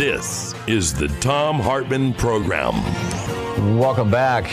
This 0.00 0.54
is 0.66 0.94
the 0.94 1.08
Thom 1.08 1.60
Hartmann 1.60 2.14
Program. 2.14 2.72
Welcome 3.78 4.10
back. 4.10 4.48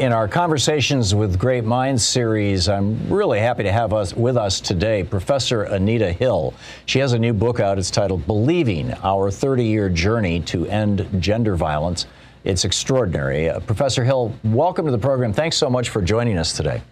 In 0.00 0.12
our 0.12 0.26
Conversations 0.26 1.14
with 1.14 1.38
Great 1.38 1.62
Minds 1.62 2.04
series, 2.04 2.68
I'm 2.68 3.08
really 3.08 3.38
happy 3.38 3.62
to 3.62 3.70
have 3.70 3.92
us 3.92 4.16
with 4.16 4.36
us 4.36 4.60
today 4.60 5.04
Professor 5.04 5.62
Anita 5.62 6.12
Hill. 6.12 6.54
She 6.86 6.98
has 6.98 7.12
a 7.12 7.20
new 7.20 7.32
book 7.32 7.60
out. 7.60 7.78
It's 7.78 7.88
titled 7.88 8.26
Believing 8.26 8.92
Our 9.04 9.30
30 9.30 9.64
Year 9.64 9.88
Journey 9.90 10.40
to 10.40 10.66
End 10.66 11.06
Gender 11.22 11.54
Violence. 11.54 12.06
It's 12.42 12.64
extraordinary. 12.64 13.48
Uh, 13.48 13.60
Professor 13.60 14.02
Hill, 14.02 14.34
welcome 14.42 14.86
to 14.86 14.90
the 14.90 14.98
program. 14.98 15.32
Thanks 15.32 15.56
so 15.56 15.70
much 15.70 15.90
for 15.90 16.02
joining 16.02 16.36
us 16.36 16.52
today. 16.52 16.82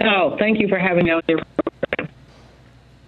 Oh, 0.00 0.36
thank 0.40 0.58
you 0.58 0.66
for 0.66 0.80
having 0.80 1.04
me 1.04 1.12
on 1.12 1.22
your 1.28 1.38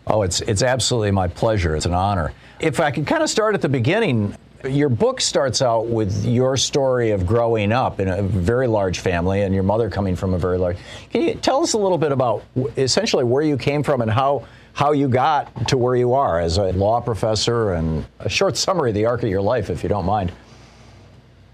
Oh, 0.07 0.23
it's, 0.23 0.41
it's 0.43 0.62
absolutely 0.62 1.11
my 1.11 1.27
pleasure. 1.27 1.75
It's 1.75 1.87
an 1.87 1.93
honor. 1.93 2.33
If 2.59 2.81
I 2.81 2.91
could 2.91 3.07
kind 3.07 3.23
of 3.23 3.29
start 3.29 3.55
at 3.55 3.61
the 3.61 3.69
beginning, 3.69 4.35
your 4.65 4.89
book 4.89 5.21
starts 5.21 5.61
out 5.61 5.89
with 5.89 6.25
your 6.25 6.57
story 6.57 7.11
of 7.11 7.27
growing 7.27 7.71
up 7.71 8.01
in 8.01 8.09
a 8.09 8.23
very 8.23 8.67
large 8.67 9.01
family 9.01 9.43
and 9.43 9.55
your 9.55 9.62
mother 9.62 9.91
coming 9.91 10.17
from 10.17 10.33
a 10.33 10.39
very 10.39 10.57
large. 10.57 10.79
Can 11.11 11.23
you 11.23 11.34
tell 11.34 11.62
us 11.62 11.75
a 11.75 11.79
little 11.79 11.99
bit 11.99 12.12
about 12.12 12.45
essentially 12.77 13.25
where 13.25 13.43
you 13.43 13.59
came 13.59 13.83
from 13.83 14.01
and 14.01 14.11
how 14.11 14.47
how 14.73 14.93
you 14.93 15.09
got 15.09 15.69
to 15.69 15.79
where 15.79 15.97
you 15.97 16.12
are 16.12 16.39
as 16.39 16.59
a 16.59 16.71
law 16.73 17.01
professor 17.01 17.73
and 17.73 18.05
a 18.21 18.29
short 18.29 18.57
summary 18.59 18.91
of 18.91 18.95
the 18.95 19.07
arc 19.07 19.23
of 19.23 19.29
your 19.29 19.41
life, 19.41 19.71
if 19.71 19.83
you 19.83 19.89
don't 19.89 20.05
mind? 20.05 20.33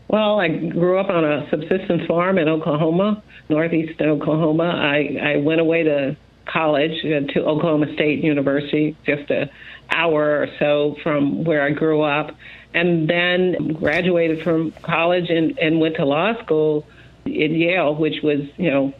Well, 0.08 0.40
I 0.40 0.48
grew 0.48 0.98
up 0.98 1.08
on 1.08 1.24
a 1.24 1.48
subsistence 1.48 2.04
farm 2.06 2.36
in 2.36 2.48
Oklahoma, 2.48 3.22
northeast 3.48 4.00
Oklahoma. 4.00 4.64
I, 4.64 5.18
I 5.22 5.36
went 5.36 5.60
away 5.60 5.84
to 5.84 6.16
college 6.46 7.04
uh, 7.04 7.32
to 7.32 7.44
Oklahoma 7.44 7.92
State 7.94 8.22
University, 8.22 8.96
just 9.04 9.30
a 9.30 9.50
hour 9.90 10.42
or 10.42 10.48
so 10.58 10.96
from 11.02 11.44
where 11.44 11.62
I 11.62 11.70
grew 11.70 12.02
up, 12.02 12.34
and 12.74 13.08
then 13.08 13.74
graduated 13.74 14.42
from 14.42 14.72
college 14.82 15.28
and, 15.28 15.58
and 15.58 15.80
went 15.80 15.96
to 15.96 16.04
law 16.04 16.32
school 16.42 16.86
at 17.26 17.32
Yale, 17.32 17.94
which 17.94 18.22
was, 18.22 18.40
you 18.56 18.70
know, 18.70 18.94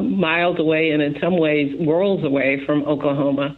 miles 0.00 0.58
away 0.58 0.90
and 0.90 1.02
in 1.02 1.20
some 1.20 1.36
ways 1.36 1.74
worlds 1.78 2.24
away 2.24 2.64
from 2.64 2.84
Oklahoma. 2.84 3.56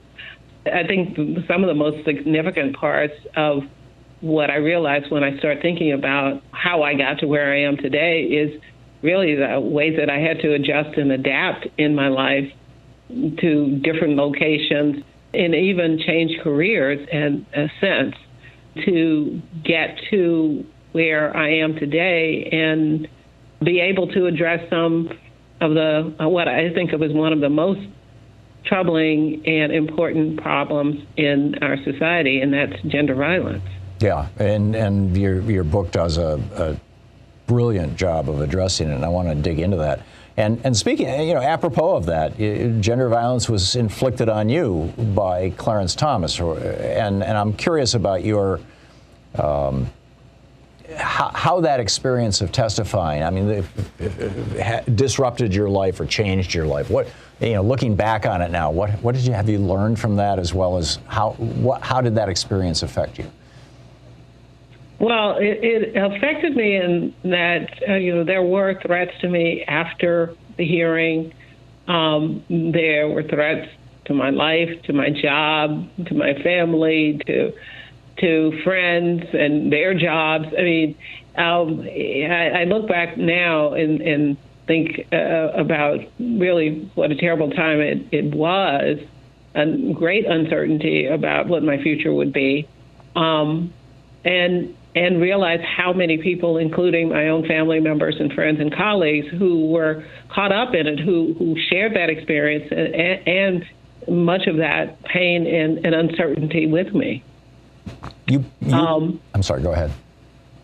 I 0.67 0.87
think 0.87 1.17
some 1.47 1.63
of 1.63 1.69
the 1.69 1.75
most 1.75 2.05
significant 2.05 2.77
parts 2.77 3.15
of 3.37 3.63
what 4.21 4.51
I 4.51 4.57
realized 4.57 5.11
when 5.11 5.25
I 5.25 5.39
start 5.39 5.63
thinking 5.63 5.93
about 5.93 6.43
how 6.51 6.83
I 6.83 6.95
got 6.95 7.21
to 7.21 7.27
where 7.27 7.53
I 7.53 7.63
am 7.63 7.77
today 7.77 8.25
is 8.25 8.61
really 9.03 9.35
the 9.35 9.61
ways 9.61 9.97
that 9.99 10.11
I 10.11 10.19
had 10.19 10.41
to 10.41 10.53
adjust 10.53 10.99
and 10.99 11.11
adapt 11.11 11.67
in 11.79 11.95
my 11.95 12.09
life 12.09 12.53
to 13.39 13.79
different 13.83 14.17
locations 14.17 15.05
and 15.33 15.55
even 15.55 15.99
change 15.99 16.39
careers 16.43 17.07
in 17.11 17.47
a 17.55 17.69
sense 17.81 18.15
to 18.85 19.41
get 19.65 19.99
to 20.11 20.65
where 20.93 21.37
I 21.37 21.59
am 21.59 21.77
today 21.77 22.49
and 22.53 23.09
be 23.63 23.81
able 23.81 24.09
to 24.09 24.27
address 24.27 24.69
some 24.71 25.11
of 25.61 25.75
the 25.75 26.15
what 26.19 26.49
I 26.49 26.73
think 26.73 26.93
of 26.93 27.03
as 27.03 27.13
one 27.13 27.33
of 27.33 27.41
the 27.41 27.51
most 27.51 27.87
troubling 28.65 29.43
and 29.47 29.73
important 29.73 30.41
problems 30.43 31.05
in 31.17 31.57
our 31.63 31.77
society, 31.83 32.41
and 32.41 32.53
that's 32.53 32.81
gender 32.83 33.15
violence. 33.15 33.65
Yeah, 34.01 34.29
and 34.39 34.75
and 34.75 35.17
your 35.17 35.41
your 35.43 35.65
book 35.65 35.91
does 35.91 36.17
a, 36.17 36.41
a 36.57 36.81
brilliant 37.47 37.97
job 37.97 38.31
of 38.31 38.41
addressing 38.41 38.89
it, 38.89 38.95
and 38.95 39.05
I 39.05 39.09
want 39.09 39.29
to 39.29 39.35
dig 39.35 39.59
into 39.59 39.79
that. 39.79 40.01
And, 40.41 40.59
and 40.65 40.75
speaking, 40.75 41.07
eh, 41.07 41.23
you 41.23 41.35
know, 41.35 41.43
apropos 41.43 41.97
of 41.97 42.07
that, 42.07 42.41
eh, 42.41 42.71
gender 42.81 43.11
violence 43.11 43.49
was 43.49 43.77
inflicted 43.77 44.31
on 44.31 44.49
you 44.49 44.93
by 45.15 45.51
Clarence 45.51 45.95
Thomas, 45.95 46.41
eh, 46.41 46.45
and, 46.99 47.23
and 47.23 47.37
I'm 47.37 47.53
curious 47.53 47.93
about 47.93 48.25
your, 48.25 48.59
um, 49.35 49.91
how, 50.97 51.29
how, 51.35 51.61
that 51.61 51.79
experience 51.79 52.41
of 52.41 52.53
testifying, 52.53 53.23
I 53.23 53.29
mean, 53.29 53.69
disrupted 54.95 55.55
your 55.55 55.69
life 55.69 56.01
or 56.01 56.07
changed 56.07 56.55
your 56.55 56.67
life. 56.67 56.89
What, 56.89 57.09
you 57.41 57.53
know, 57.53 57.63
looking 57.63 57.95
back 57.95 58.25
on 58.25 58.41
it 58.41 58.51
now, 58.51 58.71
what, 58.71 58.91
what 59.03 59.15
did 59.15 59.27
you 59.27 59.35
have 59.35 59.49
you 59.49 59.59
learned 59.59 60.01
from 60.01 60.17
that, 60.17 60.39
as 60.39 60.55
well 60.55 60.79
as 60.79 61.01
how, 61.07 61.33
what, 61.33 61.83
how 61.83 62.01
did 62.01 62.15
that 62.15 62.31
experience 62.31 62.83
affect 62.83 63.19
you? 63.19 63.31
Well, 65.01 65.39
it, 65.39 65.65
it 65.65 65.97
affected 65.97 66.55
me 66.55 66.77
in 66.77 67.15
that 67.25 67.71
uh, 67.89 67.95
you 67.95 68.15
know 68.15 68.25
there 68.25 68.43
were 68.43 68.79
threats 68.83 69.13
to 69.23 69.29
me 69.29 69.65
after 69.67 70.35
the 70.59 70.67
hearing. 70.67 71.33
Um, 71.89 72.45
there 72.51 73.09
were 73.09 73.23
threats 73.23 73.71
to 74.05 74.15
my 74.15 74.29
life, 74.29 74.69
to 74.85 74.93
my 74.93 75.09
job, 75.09 75.89
to 76.07 76.15
my 76.15 76.35
family, 76.43 77.19
to 77.27 77.53
to 78.19 78.61
friends 78.63 79.25
and 79.33 79.73
their 79.73 79.95
jobs. 79.95 80.49
I 80.57 80.63
mean, 80.63 80.99
um, 81.35 81.81
I, 81.81 82.51
I 82.61 82.65
look 82.65 82.87
back 82.87 83.17
now 83.17 83.73
and, 83.73 84.03
and 84.03 84.37
think 84.67 85.07
uh, 85.13 85.53
about 85.55 86.01
really 86.19 86.91
what 86.95 87.11
a 87.11 87.17
terrible 87.17 87.51
time 87.51 87.81
it, 87.81 88.07
it 88.13 88.35
was, 88.35 88.99
and 89.55 89.97
great 89.97 90.27
uncertainty 90.27 91.07
about 91.07 91.49
what 91.49 91.63
my 91.63 91.83
future 91.83 92.13
would 92.13 92.35
be. 92.35 92.69
Um, 93.17 93.73
and 94.25 94.77
and 94.95 95.21
realize 95.21 95.61
how 95.61 95.93
many 95.93 96.19
people, 96.19 96.59
including 96.59 97.11
my 97.11 97.29
own 97.29 97.47
family 97.47 97.81
members 97.81 98.17
and 98.19 98.33
friends 98.33 98.61
and 98.61 98.75
colleagues, 98.75 99.29
who 99.29 99.69
were 99.69 100.05
caught 100.29 100.53
up 100.53 100.75
in 100.75 100.87
it, 100.87 100.99
who 100.99 101.35
who 101.39 101.57
shared 101.71 101.95
that 101.95 102.11
experience 102.11 102.71
and, 102.71 102.95
and 103.29 103.65
much 104.09 104.47
of 104.47 104.57
that 104.57 105.03
pain 105.05 105.47
and, 105.47 105.85
and 105.85 105.95
uncertainty 105.95 106.67
with 106.67 106.93
me. 106.95 107.23
You, 108.27 108.45
you 108.61 108.75
um, 108.75 109.21
I'm 109.35 109.43
sorry. 109.43 109.63
Go 109.63 109.73
ahead. 109.73 109.93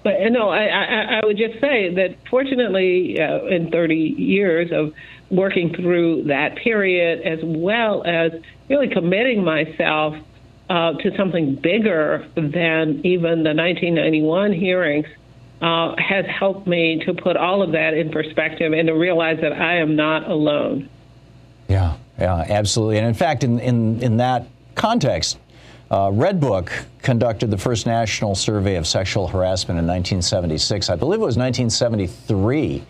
But 0.03 0.15
no, 0.31 0.51
I, 0.51 0.67
I, 0.67 1.19
I 1.19 1.27
would 1.27 1.37
just 1.37 1.61
say 1.61 1.93
that 1.95 2.17
fortunately, 2.31 3.21
uh, 3.21 3.47
in 3.47 3.71
30 3.73 3.97
years 3.97 4.71
of 4.73 4.95
working 5.31 5.75
through 5.75 6.25
that 6.25 6.57
period, 6.57 7.23
as 7.23 7.41
well 7.43 8.05
as 8.05 8.31
really 8.69 8.89
committing 8.89 9.43
myself 9.43 10.15
uh, 10.69 10.93
to 10.95 11.17
something 11.17 11.55
bigger 11.55 12.27
than 12.35 13.01
even 13.05 13.43
the 13.43 13.55
1991 13.55 14.53
hearings 14.53 15.07
uh, 15.63 15.95
has 15.97 16.27
helped 16.27 16.67
me 16.67 17.03
to 17.07 17.15
put 17.15 17.37
all 17.37 17.63
of 17.63 17.73
that 17.73 17.95
in 17.95 18.11
perspective 18.11 18.73
and 18.73 18.89
to 18.89 18.95
realize 18.95 19.41
that 19.41 19.53
I 19.53 19.77
am 19.77 19.97
not 19.97 20.29
alone. 20.29 20.89
Yeah, 21.69 21.97
yeah, 22.19 22.45
absolutely. 22.49 22.99
And 22.99 23.07
in 23.07 23.15
fact, 23.15 23.45
in, 23.45 23.59
in, 23.61 24.03
in 24.03 24.17
that 24.19 24.47
context, 24.75 25.39
uh, 25.91 26.11
Redbook 26.11 26.71
conducted 27.03 27.51
the 27.51 27.59
first 27.59 27.87
national 27.87 28.35
survey 28.35 28.75
of 28.77 28.87
sexual 28.87 29.29
harassment 29.29 29.79
in 29.79 29.87
1976. 29.87 30.91
I 30.91 30.97
believe 30.97 31.21
it 31.21 31.25
was 31.25 31.37
1973 31.37 32.85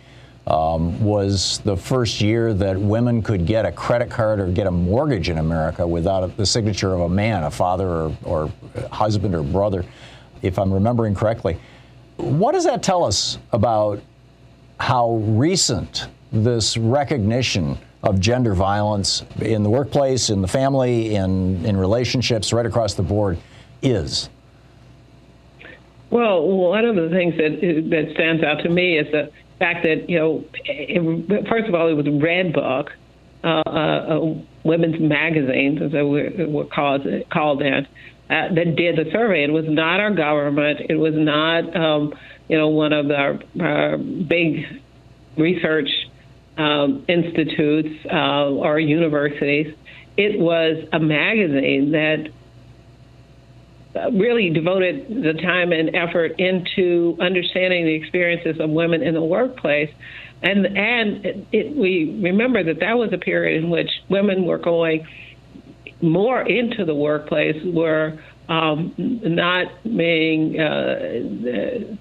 um, 0.47 1.03
was 1.03 1.59
the 1.65 1.77
first 1.77 2.21
year 2.21 2.55
that 2.55 2.79
women 2.79 3.21
could 3.21 3.47
get 3.47 3.67
a 3.67 3.73
credit 3.73 4.09
card 4.09 4.39
or 4.39 4.47
get 4.47 4.67
a 4.67 4.71
mortgage 4.71 5.29
in 5.29 5.39
America 5.39 5.87
without 5.87 6.37
the 6.37 6.47
signature 6.47 6.95
of 6.95 7.01
a 7.01 7.09
man, 7.09 7.43
a 7.43 7.51
father 7.51 7.89
or, 7.89 8.17
or 8.25 8.53
husband 8.93 9.35
or 9.35 9.43
brother. 9.43 9.85
if 10.43 10.59
I'm 10.59 10.73
remembering 10.73 11.15
correctly. 11.15 11.59
What 12.17 12.53
does 12.53 12.65
that 12.65 12.83
tell 12.83 13.05
us 13.05 13.39
about 13.53 14.01
how 14.79 15.17
recent 15.17 16.07
this 16.33 16.77
recognition 16.77 17.79
of 18.03 18.21
gender 18.21 18.55
violence 18.55 19.25
in 19.41 19.63
the 19.63 19.71
workplace, 19.71 20.31
in 20.31 20.43
the 20.43 20.49
family, 20.49 21.17
in, 21.17 21.65
in 21.65 21.77
relationships, 21.77 22.53
right 22.53 22.67
across 22.67 22.95
the 22.95 23.03
board 23.03 23.39
is? 23.83 24.29
Well, 26.11 26.47
one 26.47 26.85
of 26.85 26.95
the 26.95 27.11
things 27.11 27.37
that 27.37 27.61
that 27.91 28.15
stands 28.15 28.45
out 28.45 28.63
to 28.63 28.69
me 28.69 28.97
is 28.97 29.11
the 29.11 29.31
fact 29.59 29.85
that 29.85 30.09
you 30.09 30.19
know, 30.19 30.45
it, 30.65 31.49
first 31.49 31.69
of 31.69 31.75
all, 31.75 31.89
it 31.89 31.95
was 31.95 32.07
Redbook, 32.07 32.91
uh, 33.45 33.63
a 33.67 34.45
women's 34.65 35.01
magazine, 35.01 35.81
as 35.83 35.93
they 35.93 36.03
were, 36.03 36.65
called 36.65 37.07
called 37.33 37.61
that, 37.61 37.87
uh, 38.29 38.55
that 38.55 38.77
did 38.77 38.97
the 38.97 39.11
survey. 39.13 39.45
It 39.45 39.53
was 39.53 39.67
not 39.69 40.01
our 40.01 40.11
government. 40.11 40.81
It 40.89 40.97
was 40.97 41.15
not 41.15 41.77
um, 41.77 42.15
you 42.49 42.59
know 42.59 42.69
one 42.69 42.93
of 42.93 43.11
our, 43.11 43.39
our 43.61 43.99
big 43.99 44.65
research 45.37 45.89
um, 46.57 47.05
institutes 47.09 48.07
uh, 48.11 48.51
or 48.51 48.81
universities. 48.81 49.75
It 50.17 50.41
was 50.41 50.89
a 50.93 50.99
magazine 50.99 51.93
that 51.93 52.31
really 54.13 54.51
devoted 54.51 55.09
the 55.09 55.33
time 55.43 55.73
and 55.73 55.95
effort 55.95 56.39
into 56.39 57.17
understanding 57.21 57.85
the 57.85 57.95
experiences 57.95 58.61
of 58.61 58.71
women 58.71 59.03
in 59.03 59.15
the 59.15 59.23
workplace. 59.23 59.91
And 60.43 60.67
and 60.67 61.47
it, 61.53 61.77
we 61.77 62.21
remember 62.23 62.63
that 62.63 62.81
that 62.81 62.99
was 62.99 63.13
a 63.13 63.19
period 63.19 63.63
in 63.63 63.71
which 63.71 63.91
women 64.09 64.45
were 64.45 64.59
going 64.59 65.07
more 66.03 66.43
into 66.43 66.85
the 66.85 66.95
workplace, 66.95 67.57
were 67.65 68.19
um, 68.49 68.95
not 68.99 69.67
being 69.85 70.61
uh, 70.61 71.97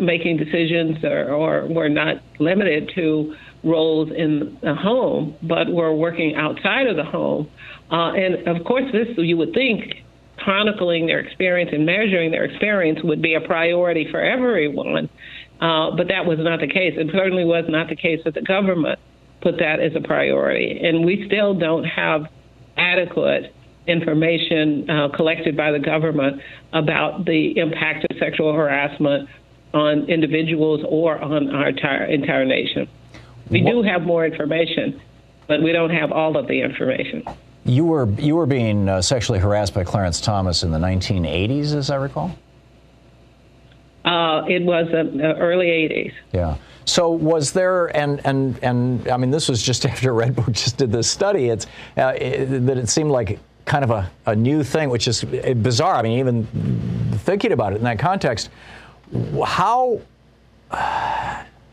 making 0.00 0.36
decisions 0.36 1.02
or, 1.04 1.30
or 1.30 1.66
were 1.66 1.88
not 1.88 2.22
limited 2.38 2.92
to 2.94 3.34
roles 3.64 4.10
in 4.10 4.58
the 4.62 4.74
home, 4.74 5.36
but 5.42 5.72
were 5.72 5.94
working 5.94 6.34
outside 6.34 6.86
of 6.86 6.96
the 6.96 7.04
home. 7.04 7.48
Uh, 7.90 8.12
and 8.12 8.48
of 8.48 8.64
course, 8.64 8.84
this 8.92 9.08
you 9.18 9.36
would 9.36 9.52
think 9.54 10.01
chronicling 10.44 11.06
their 11.06 11.20
experience 11.20 11.70
and 11.72 11.86
measuring 11.86 12.30
their 12.30 12.44
experience 12.44 13.00
would 13.02 13.22
be 13.22 13.34
a 13.34 13.40
priority 13.40 14.10
for 14.10 14.20
everyone. 14.20 15.08
Uh, 15.60 15.92
but 15.96 16.08
that 16.08 16.26
was 16.26 16.38
not 16.40 16.60
the 16.60 16.66
case. 16.66 16.94
It 16.96 17.10
certainly 17.12 17.44
was 17.44 17.64
not 17.68 17.88
the 17.88 17.96
case 17.96 18.20
that 18.24 18.34
the 18.34 18.42
government 18.42 18.98
put 19.40 19.58
that 19.58 19.80
as 19.80 19.94
a 19.94 20.00
priority. 20.00 20.80
And 20.82 21.04
we 21.04 21.24
still 21.26 21.54
don't 21.54 21.84
have 21.84 22.26
adequate 22.76 23.54
information 23.86 24.88
uh, 24.88 25.08
collected 25.14 25.56
by 25.56 25.72
the 25.72 25.78
government 25.78 26.40
about 26.72 27.24
the 27.24 27.58
impact 27.58 28.06
of 28.10 28.18
sexual 28.18 28.52
harassment 28.52 29.28
on 29.74 30.08
individuals 30.08 30.80
or 30.88 31.18
on 31.18 31.50
our 31.54 31.68
entire, 31.68 32.04
entire 32.04 32.44
nation. 32.44 32.88
We 33.50 33.62
what? 33.62 33.72
do 33.72 33.82
have 33.82 34.02
more 34.02 34.24
information, 34.24 35.00
but 35.46 35.62
we 35.62 35.72
don't 35.72 35.90
have 35.90 36.12
all 36.12 36.36
of 36.36 36.46
the 36.46 36.60
information. 36.60 37.24
You 37.64 37.84
were 37.84 38.08
you 38.18 38.34
were 38.34 38.46
being 38.46 38.88
uh, 38.88 39.02
sexually 39.02 39.38
harassed 39.38 39.74
by 39.74 39.84
Clarence 39.84 40.20
Thomas 40.20 40.62
in 40.62 40.72
the 40.72 40.78
1980s, 40.78 41.74
as 41.74 41.90
I 41.90 41.96
recall. 41.96 42.36
Uh, 44.04 44.42
it 44.48 44.64
was 44.64 44.88
uh, 44.92 45.20
early 45.38 45.66
80s. 45.66 46.12
Yeah. 46.32 46.56
So 46.84 47.10
was 47.10 47.52
there, 47.52 47.96
and 47.96 48.20
and 48.24 48.58
and 48.62 49.08
I 49.08 49.16
mean, 49.16 49.30
this 49.30 49.48
was 49.48 49.62
just 49.62 49.86
after 49.92 50.12
Redbook 50.12 50.52
just 50.52 50.76
did 50.76 50.90
this 50.90 51.08
study. 51.08 51.50
It's 51.50 51.66
uh, 51.96 52.14
it, 52.16 52.66
that 52.66 52.78
it 52.78 52.88
seemed 52.88 53.10
like 53.10 53.38
kind 53.64 53.84
of 53.84 53.90
a, 53.90 54.10
a 54.26 54.34
new 54.34 54.64
thing, 54.64 54.90
which 54.90 55.06
is 55.06 55.22
bizarre. 55.22 55.94
I 55.94 56.02
mean, 56.02 56.18
even 56.18 56.44
thinking 57.18 57.52
about 57.52 57.74
it 57.74 57.76
in 57.76 57.84
that 57.84 58.00
context, 58.00 58.50
how 59.44 60.00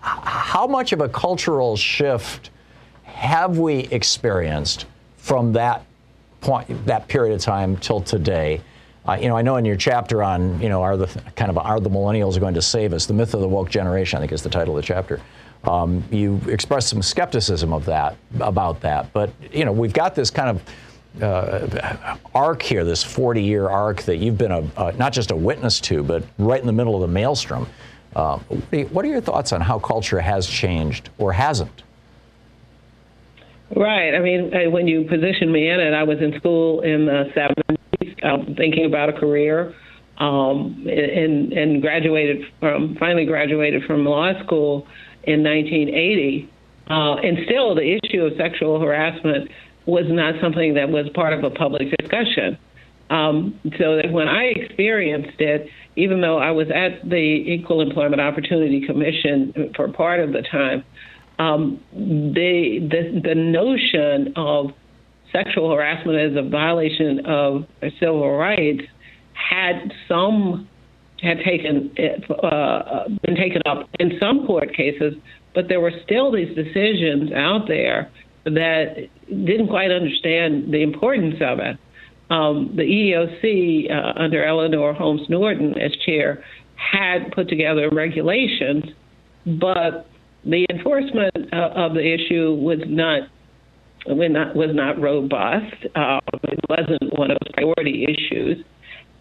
how 0.02 0.68
much 0.68 0.94
of 0.94 1.02
a 1.02 1.10
cultural 1.10 1.76
shift 1.76 2.52
have 3.04 3.58
we 3.58 3.80
experienced 3.88 4.86
from 5.30 5.54
that 5.54 5.86
point, 6.42 6.88
that 6.88 7.08
period 7.08 7.36
of 7.36 7.40
time 7.40 7.78
till 7.78 8.02
today? 8.02 8.60
Uh, 9.08 9.14
you 9.14 9.28
know, 9.28 9.38
I 9.38 9.44
know 9.44 9.58
in 9.58 9.64
your 9.64 9.76
chapter 9.76 10.24
on, 10.24 10.60
you 10.60 10.70
know, 10.70 10.82
are 10.82 10.98
the 10.98 11.06
kind 11.36 11.52
of 11.52 11.58
are 11.60 11.80
the 11.80 11.90
millennials 11.90 12.40
going 12.40 12.56
to 12.56 12.64
save 12.64 12.94
us? 12.94 13.06
The 13.06 13.14
myth 13.14 13.36
of 13.36 13.42
the 13.42 13.48
woke 13.48 13.70
generation, 13.70 14.18
I 14.18 14.22
think, 14.22 14.32
is 14.32 14.42
the 14.42 14.50
title 14.50 14.76
of 14.76 14.82
the 14.82 14.88
chapter. 14.88 15.22
Um, 15.66 16.04
you 16.10 16.42
expressed 16.48 16.90
some 16.90 17.04
skepticism 17.04 17.72
of 17.74 17.86
that 17.86 18.18
about 18.40 18.82
that, 18.82 19.14
but 19.14 19.30
you 19.54 19.66
know, 19.66 19.72
we've 19.72 19.94
got 19.94 20.16
this 20.16 20.32
kind 20.32 20.50
of 20.50 21.24
uh, 21.24 22.18
arc 22.34 22.64
here, 22.64 22.84
this 22.84 23.04
40 23.04 23.44
year 23.44 23.70
arc 23.70 24.02
that 24.04 24.18
you've 24.18 24.38
been 24.38 24.52
a, 24.52 24.92
not 24.94 25.14
just 25.14 25.30
a 25.30 25.36
witness 25.36 25.80
to, 25.82 26.02
but 26.02 26.24
right 26.40 26.60
in 26.60 26.66
the 26.66 26.74
middle 26.74 26.96
of 26.96 27.02
the 27.02 27.08
maelstrom. 27.08 27.68
Uh, 28.16 28.40
what 28.40 29.06
are 29.06 29.10
your 29.10 29.22
thoughts 29.22 29.54
on 29.54 29.62
how 29.62 29.78
culture 29.78 30.20
has 30.20 30.48
changed 30.48 31.12
or 31.20 31.32
hasn't? 31.32 31.84
Right. 33.76 34.16
I 34.16 34.20
mean, 34.20 34.52
uh, 34.54 34.70
when 34.70 34.88
you 34.88 35.04
positioned 35.04 35.52
me 35.52 35.70
in 35.70 35.80
it, 35.80 35.94
I 35.94 36.04
was 36.04 36.20
in 36.22 36.34
school 36.40 36.82
in 36.82 37.06
the 37.06 37.26
70s, 37.36 38.26
um, 38.26 38.56
thinking 38.56 38.86
about 38.86 39.10
a 39.10 39.14
career, 39.14 39.76
um, 40.18 40.88
and, 40.90 41.54
and 41.54 41.82
graduated 41.82 42.46
from, 42.60 42.96
finally 43.00 43.26
graduated 43.26 43.84
from 43.84 44.06
law 44.06 44.32
school 44.44 44.88
in 45.24 45.44
1980. 45.44 46.50
Uh, 46.90 47.16
and 47.16 47.38
still, 47.46 47.76
the 47.76 48.00
issue 48.04 48.24
of 48.24 48.34
sexual 48.38 48.80
harassment 48.80 49.50
was 49.86 50.06
not 50.08 50.36
something 50.42 50.74
that 50.74 50.90
was 50.90 51.08
part 51.14 51.34
of 51.34 51.44
a 51.44 51.52
public 51.52 51.96
discussion. 52.00 52.58
Um, 53.10 53.60
so 53.80 53.96
that 53.96 54.12
when 54.12 54.28
I 54.28 54.46
experienced 54.46 55.40
it, 55.40 55.68
even 55.96 56.22
though 56.22 56.38
I 56.38 56.52
was 56.52 56.68
at 56.70 57.08
the 57.08 57.16
Equal 57.16 57.82
Employment 57.82 58.22
Opportunity 58.22 58.86
Commission 58.86 59.72
for 59.76 59.92
part 59.92 60.20
of 60.20 60.32
the 60.32 60.44
time, 60.44 60.84
um, 61.40 61.80
the, 61.94 62.80
the 62.92 63.22
the 63.30 63.36
notion 63.36 64.34
of 64.36 64.72
sexual 65.32 65.74
harassment 65.74 66.18
as 66.18 66.38
a 66.38 66.48
violation 66.48 67.26
of 67.26 67.64
civil 68.00 68.36
rights 68.36 68.84
had 69.34 69.92
some 70.08 70.68
had 71.22 71.38
taken 71.46 71.92
uh, 72.44 73.08
been 73.24 73.36
taken 73.36 73.62
up 73.66 73.90
in 74.00 74.12
some 74.20 74.46
court 74.46 74.74
cases, 74.76 75.14
but 75.56 75.68
there 75.70 75.80
were 75.80 75.94
still 76.04 76.32
these 76.32 76.54
decisions 76.56 77.32
out 77.32 77.68
there 77.68 78.12
that 78.46 79.08
didn't 79.28 79.68
quite 79.68 79.92
understand 79.92 80.74
the 80.74 80.82
importance 80.82 81.36
of 81.42 81.60
it. 81.60 81.78
Um, 82.30 82.74
the 82.76 82.84
EEOC, 82.84 83.92
uh, 83.92 84.20
under 84.20 84.46
Eleanor 84.46 84.94
Holmes 84.94 85.28
Norton 85.30 85.78
as 85.80 85.92
chair, 86.06 86.44
had 86.76 87.32
put 87.34 87.50
together 87.50 87.90
regulations, 87.92 88.86
but 89.46 90.09
the 90.46 90.66
enforcement 90.70 91.36
uh, 91.54 91.70
of 91.76 91.94
the 91.94 92.02
issue 92.02 92.54
was 92.54 92.80
not 92.88 93.30
was 94.06 94.74
not 94.74 95.00
robust. 95.00 95.76
Um, 95.96 96.22
it 96.44 96.60
wasn't 96.70 97.18
one 97.18 97.32
of 97.32 97.38
the 97.44 97.52
priority 97.54 98.06
issues, 98.06 98.64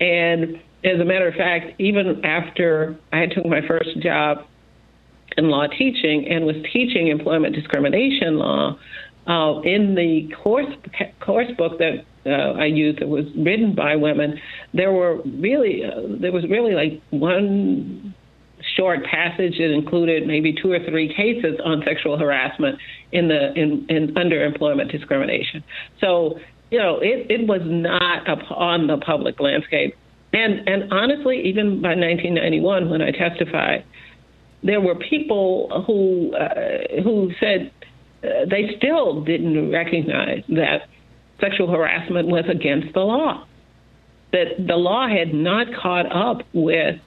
and 0.01 0.61
as 0.85 1.01
a 1.01 1.05
matter 1.05 1.29
of 1.29 1.35
fact, 1.35 1.81
even 1.81 2.25
after 2.25 2.97
I 3.13 3.27
took 3.27 3.45
my 3.47 3.61
first 3.67 3.99
job 4.01 4.47
in 5.37 5.51
law 5.51 5.67
teaching 5.67 6.27
and 6.29 6.47
was 6.47 6.57
teaching 6.73 7.09
employment 7.09 7.55
discrimination 7.55 8.39
law, 8.39 8.79
uh, 9.27 9.61
in 9.61 9.95
the 9.95 10.33
course 10.43 10.73
course 11.21 11.51
book 11.57 11.79
that 11.79 12.05
uh, 12.25 12.59
I 12.59 12.67
used 12.67 13.01
that 13.01 13.09
was 13.09 13.25
written 13.37 13.75
by 13.75 13.97
women, 13.97 14.41
there 14.73 14.93
were 14.93 15.21
really 15.23 15.83
uh, 15.85 16.03
there 16.21 16.33
was 16.33 16.45
really 16.49 16.75
like 16.75 17.03
one 17.11 18.15
short 18.79 19.05
passage 19.05 19.59
that 19.59 19.73
included 19.73 20.27
maybe 20.27 20.55
two 20.55 20.71
or 20.71 20.79
three 20.89 21.13
cases 21.13 21.59
on 21.65 21.83
sexual 21.85 22.17
harassment 22.17 22.79
in 23.13 23.29
the 23.29 23.53
in, 23.55 23.87
in 23.89 24.15
underemployment 24.15 24.91
discrimination. 24.93 25.65
So 26.01 26.39
you 26.71 26.79
know 26.79 26.99
it, 27.01 27.27
it 27.31 27.49
was 27.49 27.63
not 27.65 28.29
on 28.51 28.87
the 28.87 28.99
public 28.99 29.41
landscape, 29.41 29.97
and 30.33 30.69
and 30.69 30.93
honestly, 30.93 31.43
even 31.47 31.83
by 31.83 31.95
1991 31.97 32.89
when 32.89 33.03
I 33.03 33.11
testified, 33.11 33.85
there 34.63 34.81
were 34.81 34.95
people 34.95 35.85
who 35.87 36.35
uh, 36.37 37.03
who 37.03 37.33
said 37.41 37.73
uh, 38.23 38.47
they 38.49 38.75
still 38.77 39.25
didn't 39.25 39.73
recognize 39.73 40.45
that 40.49 40.89
sexual 41.41 41.71
harassment 41.71 42.29
was 42.29 42.45
against 42.49 42.93
the 42.95 43.01
law, 43.01 43.45
that 44.33 44.57
the 44.59 44.77
law 44.77 45.09
had 45.09 45.35
not 45.35 45.67
caught 45.81 46.07
up 46.13 46.47
with 46.53 47.01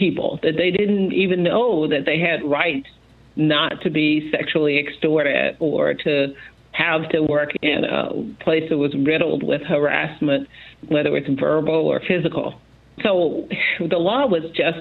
people, 0.00 0.40
that 0.42 0.56
they 0.56 0.72
didn't 0.72 1.12
even 1.12 1.44
know 1.44 1.86
that 1.86 2.04
they 2.06 2.18
had 2.18 2.42
rights 2.42 2.88
not 3.36 3.80
to 3.82 3.90
be 3.90 4.30
sexually 4.32 4.78
extorted 4.78 5.56
or 5.60 5.94
to 5.94 6.34
have 6.72 7.08
to 7.10 7.20
work 7.20 7.50
in 7.62 7.84
a 7.84 8.34
place 8.42 8.64
that 8.70 8.78
was 8.78 8.94
riddled 8.94 9.42
with 9.42 9.62
harassment, 9.62 10.48
whether 10.88 11.16
it's 11.16 11.28
verbal 11.38 11.86
or 11.86 12.00
physical. 12.08 12.60
So 13.02 13.46
the 13.78 13.98
law 13.98 14.26
was 14.26 14.44
just 14.54 14.78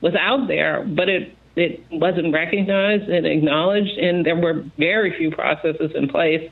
was 0.00 0.14
out 0.14 0.48
there, 0.48 0.84
but 0.84 1.08
it 1.08 1.36
it 1.56 1.84
wasn't 1.90 2.32
recognized 2.32 3.08
and 3.10 3.26
acknowledged, 3.26 3.98
and 3.98 4.24
there 4.24 4.36
were 4.36 4.64
very 4.78 5.16
few 5.18 5.30
processes 5.30 5.90
in 5.94 6.08
place 6.08 6.48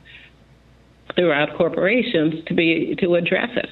throughout 1.15 1.57
corporations 1.57 2.45
to 2.47 2.55
be 2.55 2.97
to 3.01 3.15
address 3.15 3.51
it. 3.57 3.71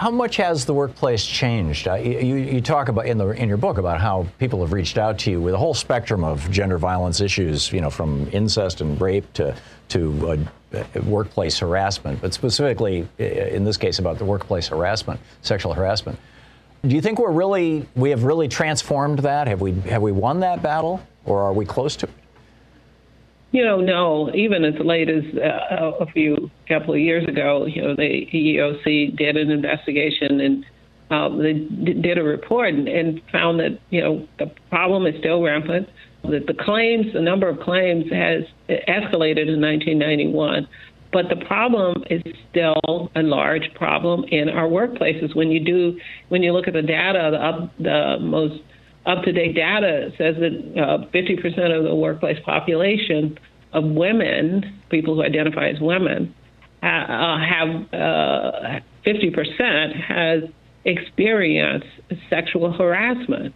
How 0.00 0.10
much 0.10 0.36
has 0.36 0.64
the 0.64 0.72
workplace 0.72 1.26
changed? 1.26 1.86
Uh, 1.86 1.94
you, 1.96 2.36
you 2.36 2.62
talk 2.62 2.88
about 2.88 3.04
in 3.04 3.18
the 3.18 3.28
in 3.28 3.50
your 3.50 3.58
book 3.58 3.76
about 3.76 4.00
how 4.00 4.26
people 4.38 4.62
have 4.62 4.72
reached 4.72 4.96
out 4.96 5.18
to 5.18 5.30
you 5.30 5.42
with 5.42 5.52
a 5.52 5.58
whole 5.58 5.74
spectrum 5.74 6.24
of 6.24 6.50
gender 6.50 6.78
violence 6.78 7.20
issues, 7.20 7.70
you 7.70 7.82
know, 7.82 7.90
from 7.90 8.26
incest 8.32 8.80
and 8.80 8.98
rape 8.98 9.30
to 9.34 9.54
to 9.88 10.46
uh, 10.72 10.84
workplace 11.04 11.58
harassment, 11.58 12.18
but 12.22 12.32
specifically 12.32 13.06
in 13.18 13.62
this 13.62 13.76
case 13.76 13.98
about 13.98 14.16
the 14.16 14.24
workplace 14.24 14.68
harassment, 14.68 15.20
sexual 15.42 15.74
harassment. 15.74 16.18
Do 16.82 16.94
you 16.94 17.02
think 17.02 17.18
we're 17.18 17.30
really 17.30 17.86
we 17.94 18.08
have 18.08 18.24
really 18.24 18.48
transformed 18.48 19.18
that? 19.18 19.48
Have 19.48 19.60
we 19.60 19.72
have 19.82 20.00
we 20.00 20.12
won 20.12 20.40
that 20.40 20.62
battle, 20.62 21.02
or 21.26 21.42
are 21.42 21.52
we 21.52 21.66
close 21.66 21.94
to 21.96 22.06
it? 22.06 22.19
You 23.52 23.64
know, 23.64 23.80
no. 23.80 24.32
Even 24.34 24.64
as 24.64 24.74
late 24.84 25.08
as 25.08 25.24
uh, 25.36 25.92
a 26.00 26.06
few 26.12 26.50
couple 26.68 26.94
of 26.94 27.00
years 27.00 27.26
ago, 27.28 27.66
you 27.66 27.82
know, 27.82 27.96
the 27.96 28.26
EEOC 28.32 29.16
did 29.16 29.36
an 29.36 29.50
investigation 29.50 30.40
and 30.40 30.64
uh, 31.10 31.28
they 31.36 31.54
did 31.54 32.18
a 32.18 32.22
report 32.22 32.72
and, 32.72 32.86
and 32.86 33.20
found 33.32 33.58
that 33.58 33.80
you 33.90 34.00
know 34.00 34.28
the 34.38 34.46
problem 34.70 35.06
is 35.06 35.14
still 35.18 35.42
rampant. 35.42 35.88
That 36.22 36.46
the 36.46 36.54
claims, 36.54 37.12
the 37.12 37.20
number 37.20 37.48
of 37.48 37.60
claims, 37.60 38.04
has 38.12 38.44
escalated 38.68 39.48
in 39.48 39.60
1991. 39.60 40.68
But 41.12 41.28
the 41.28 41.44
problem 41.44 42.04
is 42.08 42.22
still 42.50 43.10
a 43.16 43.22
large 43.22 43.74
problem 43.74 44.24
in 44.30 44.48
our 44.48 44.68
workplaces. 44.68 45.34
When 45.34 45.50
you 45.50 45.64
do, 45.64 45.98
when 46.28 46.42
you 46.42 46.52
look 46.52 46.68
at 46.68 46.74
the 46.74 46.82
data, 46.82 47.30
the, 47.32 47.38
up, 47.38 47.72
the 47.78 48.18
most 48.20 48.62
up-to-date 49.06 49.54
data 49.54 50.10
says 50.18 50.36
that 50.36 50.80
uh, 50.80 51.06
50% 51.12 51.78
of 51.78 51.84
the 51.84 51.94
workplace 51.94 52.38
population 52.44 53.38
of 53.72 53.84
women, 53.84 54.80
people 54.90 55.14
who 55.14 55.22
identify 55.22 55.68
as 55.68 55.80
women, 55.80 56.34
uh, 56.82 57.38
have 57.38 57.92
uh, 57.92 58.80
50% 59.06 59.94
has 60.02 60.42
experienced 60.84 61.86
sexual 62.28 62.72
harassment. 62.72 63.54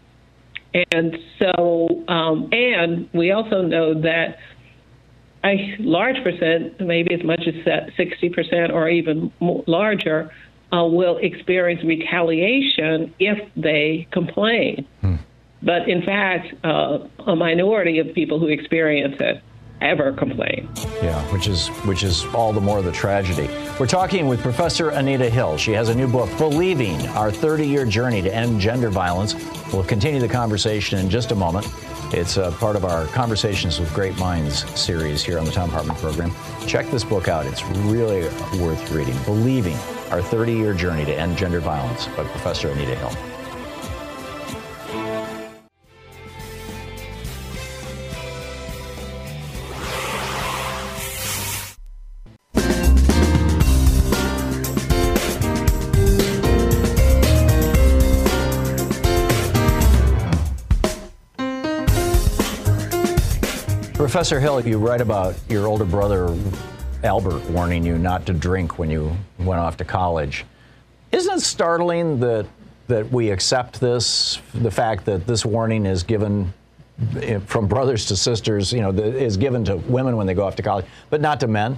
And 0.93 1.17
so, 1.39 2.05
um, 2.09 2.49
and 2.53 3.09
we 3.13 3.31
also 3.31 3.63
know 3.63 4.01
that 4.03 4.39
a 5.45 5.77
large 5.79 6.17
percent, 6.25 6.81
maybe 6.81 7.15
as 7.15 7.23
much 7.23 7.43
as 7.47 7.55
60% 7.97 8.73
or 8.73 8.89
even 8.89 9.33
more, 9.41 9.63
larger, 9.67 10.31
uh, 10.73 10.85
will 10.85 11.19
experience 11.19 11.85
retaliation 11.85 13.15
if 13.19 13.39
they 13.55 14.09
complain. 14.11 14.87
Hmm. 15.01 15.17
But 15.65 15.89
in 15.89 16.03
fact, 16.03 16.55
uh, 16.65 16.99
a 17.27 17.35
minority 17.35 17.99
of 17.99 18.15
people 18.15 18.39
who 18.39 18.49
experience 18.49 19.17
it 19.19 19.43
ever 19.81 20.13
complain. 20.13 20.69
Yeah, 21.03 21.21
which 21.33 21.47
is 21.47 21.69
which 21.87 22.03
is 22.03 22.25
all 22.27 22.53
the 22.53 22.61
more 22.61 22.83
the 22.83 22.93
tragedy. 22.93 23.49
We're 23.79 23.87
talking 23.87 24.29
with 24.29 24.41
Professor 24.41 24.91
Anita 24.91 25.29
Hill. 25.29 25.57
She 25.59 25.73
has 25.73 25.89
a 25.89 25.95
new 25.95 26.09
book, 26.09 26.31
Believing: 26.39 27.07
Our 27.09 27.31
30-Year 27.31 27.85
Journey 27.87 28.23
to 28.23 28.35
End 28.35 28.61
Gender 28.61 28.91
Violence. 28.91 29.35
We'll 29.73 29.85
continue 29.85 30.21
the 30.21 30.29
conversation 30.29 30.99
in 30.99 31.11
just 31.11 31.33
a 31.33 31.35
moment. 31.35 31.67
It's 32.13 32.37
a 32.37 32.53
part 32.53 32.77
of 32.77 32.85
our 32.85 33.07
Conversations 33.07 33.81
with 33.81 33.93
Great 33.93 34.17
Minds 34.19 34.69
series 34.79 35.23
here 35.25 35.39
on 35.39 35.45
the 35.45 35.51
Thom 35.51 35.69
Hartmann 35.69 35.97
program. 35.97 36.33
Check 36.67 36.91
this 36.91 37.03
book 37.03 37.29
out. 37.29 37.47
It's 37.47 37.65
really 37.65 38.23
worth 38.61 38.91
reading. 38.93 39.17
Believing: 39.25 39.77
Our 40.11 40.21
30-Year 40.21 40.75
Journey 40.75 41.05
to 41.07 41.15
End 41.15 41.37
Gender 41.37 41.61
Violence 41.61 42.07
by 42.09 42.25
Professor 42.25 42.69
Anita 42.69 42.95
Hill. 42.95 43.34
Professor 64.15 64.39
Hill, 64.39 64.65
you 64.65 64.79
write 64.79 65.01
about 65.01 65.35
your 65.49 65.67
older 65.67 65.85
brother, 65.85 66.33
Albert, 67.03 67.51
warning 67.51 67.85
you 67.85 67.99
not 67.99 68.25
to 68.27 68.33
drink 68.33 68.79
when 68.79 68.89
you 68.89 69.11
went 69.41 69.59
off 69.59 69.77
to 69.79 69.85
college. 69.85 70.45
Isn't 71.11 71.39
it 71.39 71.41
startling 71.41 72.21
that, 72.21 72.47
that 72.87 73.11
we 73.11 73.31
accept 73.31 73.81
this, 73.81 74.39
the 74.55 74.71
fact 74.71 75.05
that 75.07 75.27
this 75.27 75.45
warning 75.45 75.85
is 75.85 76.05
given 76.05 76.55
eh, 77.17 77.41
from 77.41 77.67
brothers 77.67 78.07
to 78.07 78.15
sisters, 78.15 78.73
you 78.73 78.83
know, 78.83 78.91
is 78.91 79.37
given 79.37 79.65
to 79.65 79.79
women 79.79 80.17
when 80.17 80.29
they 80.29 80.35
go 80.35 80.47
off 80.47 80.55
to 80.55 80.63
college, 80.63 80.87
but 81.11 81.21
not 81.21 81.41
to 81.41 81.49
men? 81.49 81.77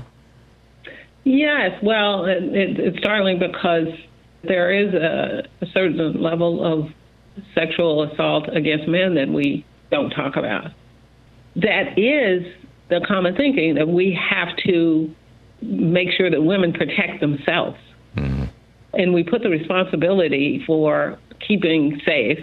Yes, 1.25 1.83
well, 1.83 2.27
it, 2.27 2.43
it's 2.53 2.99
startling 2.99 3.39
because 3.39 3.89
there 4.43 4.71
is 4.73 4.93
a, 4.93 5.49
a 5.63 5.67
certain 5.69 6.21
level 6.21 6.63
of 6.63 6.93
sexual 7.55 8.03
assault 8.03 8.55
against 8.55 8.87
men 8.87 9.15
that 9.15 9.29
we 9.29 9.65
don't 9.91 10.11
talk 10.11 10.37
about 10.37 10.73
that 11.57 11.99
is 11.99 12.47
the 12.89 13.01
common 13.07 13.35
thinking 13.35 13.75
that 13.75 13.89
we 13.89 14.19
have 14.31 14.49
to 14.67 15.15
make 15.63 16.09
sure 16.17 16.31
that 16.31 16.43
women 16.43 16.73
protect 16.73 17.21
themselves. 17.21 17.79
Mm-hmm. 18.17 18.45
And 18.95 19.15
we 19.15 19.25
put 19.25 19.43
the 19.43 19.49
responsibility 19.49 20.63
for 20.67 21.19
keeping 21.47 22.01
safe 22.05 22.39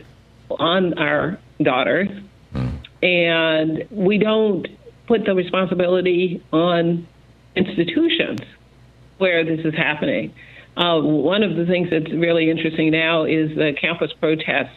on 0.49 0.97
our 0.97 1.39
daughters. 1.61 2.09
Mm-hmm. 2.53 3.05
And 3.05 3.83
we 3.91 4.17
don't 4.17 4.67
put 5.07 5.25
the 5.25 5.35
responsibility 5.35 6.43
on 6.51 7.07
institutions 7.55 8.39
where 9.17 9.45
this 9.45 9.65
is 9.65 9.73
happening. 9.75 10.33
Uh, 10.75 10.99
one 10.99 11.43
of 11.43 11.55
the 11.55 11.65
things 11.65 11.89
that's 11.91 12.11
really 12.11 12.49
interesting 12.49 12.91
now 12.91 13.25
is 13.25 13.49
the 13.55 13.73
campus 13.79 14.11
protests 14.19 14.75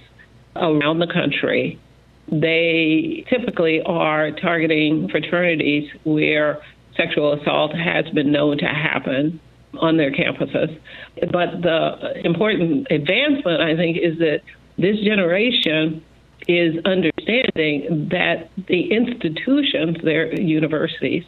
around 0.54 0.98
the 0.98 1.06
country 1.06 1.80
they 2.28 3.24
typically 3.28 3.82
are 3.82 4.30
targeting 4.32 5.08
fraternities 5.08 5.90
where 6.04 6.60
sexual 6.96 7.32
assault 7.34 7.74
has 7.74 8.08
been 8.10 8.32
known 8.32 8.58
to 8.58 8.66
happen 8.66 9.40
on 9.78 9.96
their 9.96 10.10
campuses. 10.10 10.78
But 11.20 11.62
the 11.62 12.20
important 12.24 12.88
advancement, 12.90 13.60
I 13.60 13.76
think, 13.76 13.98
is 13.98 14.18
that 14.18 14.40
this 14.78 14.98
generation 15.00 16.02
is 16.48 16.76
understanding 16.84 18.08
that 18.10 18.50
the 18.68 18.92
institutions, 18.92 19.98
their 20.02 20.32
universities, 20.40 21.24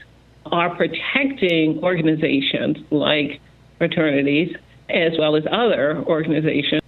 are 0.46 0.74
protecting 0.74 1.80
organizations 1.82 2.78
like 2.90 3.40
fraternities 3.78 4.56
as 4.88 5.12
well 5.18 5.36
as 5.36 5.44
other 5.50 6.02
organizations 6.06 6.82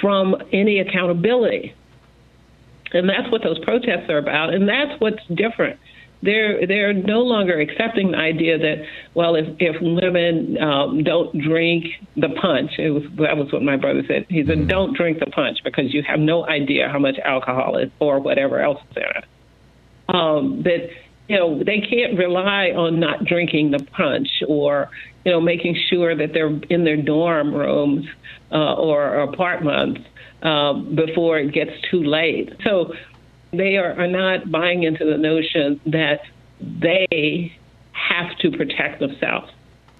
from 0.00 0.34
any 0.52 0.80
accountability. 0.80 1.74
And 2.94 3.08
that's 3.08 3.30
what 3.30 3.42
those 3.42 3.58
protests 3.60 4.08
are 4.08 4.18
about. 4.18 4.54
And 4.54 4.68
that's 4.68 5.00
what's 5.00 5.24
different. 5.34 5.78
They're 6.22 6.66
they're 6.66 6.92
no 6.92 7.20
longer 7.20 7.58
accepting 7.58 8.12
the 8.12 8.18
idea 8.18 8.56
that 8.56 8.84
well 9.14 9.34
if 9.34 9.46
if 9.58 9.76
women 9.82 10.56
um, 10.62 11.02
don't 11.02 11.36
drink 11.36 11.86
the 12.16 12.28
punch 12.28 12.78
it 12.78 12.90
was 12.90 13.02
that 13.18 13.36
was 13.36 13.52
what 13.52 13.62
my 13.62 13.76
brother 13.76 14.04
said 14.06 14.26
he 14.28 14.46
said 14.46 14.58
mm-hmm. 14.58 14.68
don't 14.68 14.96
drink 14.96 15.18
the 15.18 15.26
punch 15.26 15.58
because 15.64 15.92
you 15.92 16.04
have 16.04 16.20
no 16.20 16.46
idea 16.46 16.88
how 16.88 17.00
much 17.00 17.16
alcohol 17.24 17.76
is 17.76 17.90
or 17.98 18.20
whatever 18.20 18.60
else 18.60 18.78
is 18.92 18.98
in 18.98 19.02
it 19.02 19.24
um, 20.14 20.62
that 20.62 20.90
you 21.26 21.36
know 21.36 21.58
they 21.64 21.80
can't 21.80 22.16
rely 22.16 22.68
on 22.70 23.00
not 23.00 23.24
drinking 23.24 23.72
the 23.72 23.82
punch 23.82 24.28
or 24.46 24.90
you 25.24 25.32
know 25.32 25.40
making 25.40 25.76
sure 25.88 26.16
that 26.16 26.32
they're 26.32 26.54
in 26.70 26.84
their 26.84 26.96
dorm 26.96 27.54
rooms 27.54 28.06
uh, 28.50 28.74
or 28.74 29.22
apartments 29.22 30.00
um, 30.42 30.94
before 30.94 31.38
it 31.38 31.52
gets 31.52 31.72
too 31.90 32.02
late. 32.02 32.52
So 32.64 32.92
they 33.52 33.76
are, 33.76 33.92
are 34.00 34.08
not 34.08 34.50
buying 34.50 34.82
into 34.82 35.04
the 35.04 35.18
notion 35.18 35.80
that 35.86 36.20
they 36.60 37.56
have 37.92 38.36
to 38.38 38.50
protect 38.50 39.00
themselves, 39.00 39.50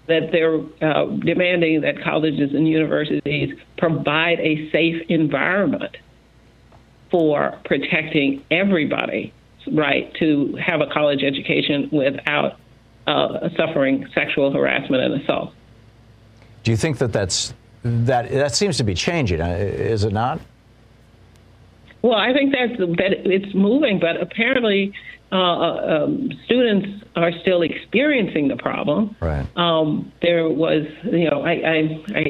that 0.08 0.32
they're 0.32 0.58
uh, 0.86 1.06
demanding 1.06 1.82
that 1.82 2.02
colleges 2.02 2.52
and 2.54 2.66
universities 2.66 3.56
provide 3.78 4.40
a 4.40 4.70
safe 4.70 5.02
environment 5.08 5.96
for 7.10 7.60
protecting 7.64 8.42
everybody 8.50 9.32
right 9.72 10.12
to 10.14 10.56
have 10.56 10.80
a 10.80 10.86
college 10.92 11.22
education 11.22 11.88
without 11.92 12.58
uh, 13.06 13.48
suffering 13.56 14.06
sexual 14.14 14.52
harassment 14.52 15.02
and 15.02 15.22
assault. 15.22 15.52
Do 16.62 16.70
you 16.70 16.76
think 16.76 16.98
that 16.98 17.12
that's 17.12 17.54
that 17.82 18.30
that 18.30 18.54
seems 18.54 18.76
to 18.76 18.84
be 18.84 18.94
changing, 18.94 19.40
uh, 19.40 19.48
is 19.48 20.04
it 20.04 20.12
not? 20.12 20.40
Well, 22.02 22.18
I 22.18 22.32
think 22.32 22.52
that 22.52 22.78
that 22.78 23.30
it's 23.30 23.54
moving, 23.54 23.98
but 24.00 24.20
apparently 24.20 24.92
uh, 25.32 25.36
uh, 25.36 26.04
um, 26.04 26.30
students 26.44 27.06
are 27.16 27.32
still 27.40 27.62
experiencing 27.62 28.48
the 28.48 28.56
problem. 28.56 29.16
Right. 29.18 29.46
Um, 29.56 30.12
there 30.20 30.46
was, 30.46 30.84
you 31.04 31.30
know, 31.30 31.40
I, 31.40 31.52
I, 31.52 32.18
I 32.18 32.24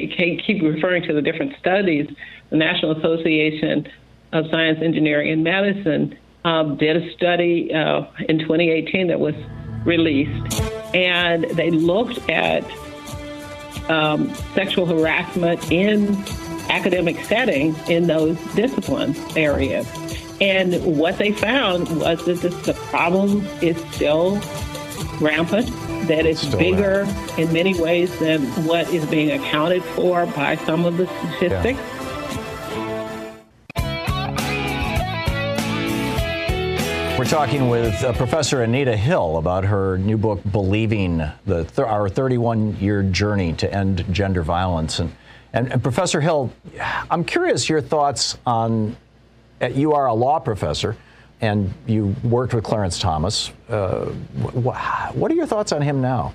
keep 0.47 0.63
referring 0.63 1.03
to 1.03 1.13
the 1.13 1.21
different 1.21 1.53
studies. 1.59 2.07
The 2.49 2.55
National 2.55 2.97
Association 2.97 3.91
of 4.31 4.45
Science, 4.49 4.79
Engineering, 4.81 5.33
and 5.33 5.43
Medicine 5.43 6.17
um, 6.45 6.77
did 6.77 6.95
a 6.95 7.13
study 7.13 7.73
uh, 7.73 8.03
in 8.29 8.39
2018 8.39 9.07
that 9.07 9.19
was 9.19 9.35
released, 9.85 10.61
and 10.93 11.43
they 11.45 11.71
looked 11.71 12.29
at 12.29 12.63
um, 13.89 14.33
sexual 14.53 14.85
harassment 14.85 15.71
in 15.71 16.15
academic 16.69 17.23
settings 17.25 17.77
in 17.89 18.07
those 18.07 18.37
discipline 18.55 19.15
areas. 19.35 19.87
And 20.41 20.83
what 20.97 21.17
they 21.17 21.31
found 21.31 21.99
was 21.99 22.25
that 22.25 22.41
this, 22.41 22.55
the 22.65 22.73
problem 22.73 23.45
is 23.61 23.77
still 23.93 24.41
rampant, 25.19 25.67
that 26.07 26.25
it's 26.25 26.41
Still 26.41 26.59
bigger 26.59 27.07
in 27.37 27.51
many 27.53 27.79
ways 27.79 28.17
than 28.19 28.41
what 28.65 28.89
is 28.89 29.05
being 29.05 29.31
accounted 29.31 29.83
for 29.83 30.25
by 30.27 30.55
some 30.57 30.85
of 30.85 30.97
the 30.97 31.07
statistics. 31.37 31.79
We're 37.15 37.25
talking 37.25 37.69
with 37.69 38.03
uh, 38.03 38.11
Professor 38.13 38.63
Anita 38.63 38.97
Hill 38.97 39.37
about 39.37 39.63
her 39.65 39.99
new 39.99 40.17
book, 40.17 40.41
Believing, 40.51 41.17
the 41.45 41.63
th- 41.63 41.79
our 41.79 42.09
31 42.09 42.77
year 42.77 43.03
journey 43.03 43.53
to 43.53 43.71
end 43.71 44.03
gender 44.11 44.41
violence. 44.41 44.97
And, 44.97 45.15
and, 45.53 45.71
and, 45.71 45.83
Professor 45.83 46.19
Hill, 46.19 46.51
I'm 47.11 47.23
curious 47.23 47.69
your 47.69 47.81
thoughts 47.81 48.39
on 48.47 48.97
uh, 49.61 49.67
you 49.67 49.93
are 49.93 50.07
a 50.07 50.13
law 50.13 50.39
professor 50.39 50.97
and 51.39 51.71
you 51.85 52.15
worked 52.23 52.55
with 52.55 52.63
Clarence 52.63 52.97
Thomas. 52.97 53.51
Uh, 53.69 54.05
wh- 54.05 55.15
what 55.15 55.31
are 55.31 55.35
your 55.35 55.47
thoughts 55.47 55.71
on 55.71 55.83
him 55.83 56.01
now? 56.01 56.33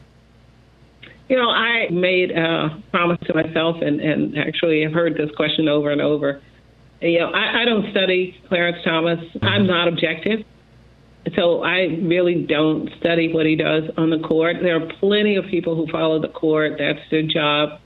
You 1.29 1.37
know, 1.39 1.51
I 1.51 1.89
made 1.91 2.31
a 2.31 2.81
promise 2.93 3.19
to 3.27 3.35
myself 3.35 3.77
and, 3.83 4.01
and 4.01 4.39
actually 4.39 4.83
have 4.85 4.93
heard 4.93 5.17
this 5.17 5.31
question 5.37 5.67
over 5.67 5.91
and 5.91 6.01
over. 6.01 6.41
You 7.03 7.19
know, 7.19 7.31
I, 7.33 7.63
I 7.63 7.65
don't 7.65 7.91
study 7.91 8.41
Clarence 8.47 8.79
Thomas. 8.85 9.19
Mm-hmm. 9.19 9.45
I'm 9.45 9.67
not 9.67 9.89
objective. 9.89 10.45
So 11.35 11.63
I 11.63 11.99
really 12.03 12.47
don't 12.47 12.91
study 13.01 13.33
what 13.33 13.47
he 13.47 13.57
does 13.57 13.85
on 13.97 14.11
the 14.11 14.19
court. 14.21 14.57
There 14.63 14.77
are 14.77 14.87
plenty 15.01 15.37
of 15.37 15.47
people 15.47 15.75
who 15.75 15.91
follow 15.91 16.21
the 16.21 16.29
court. 16.29 16.77
That's 16.79 17.01
their 17.11 17.23
job. 17.23 17.81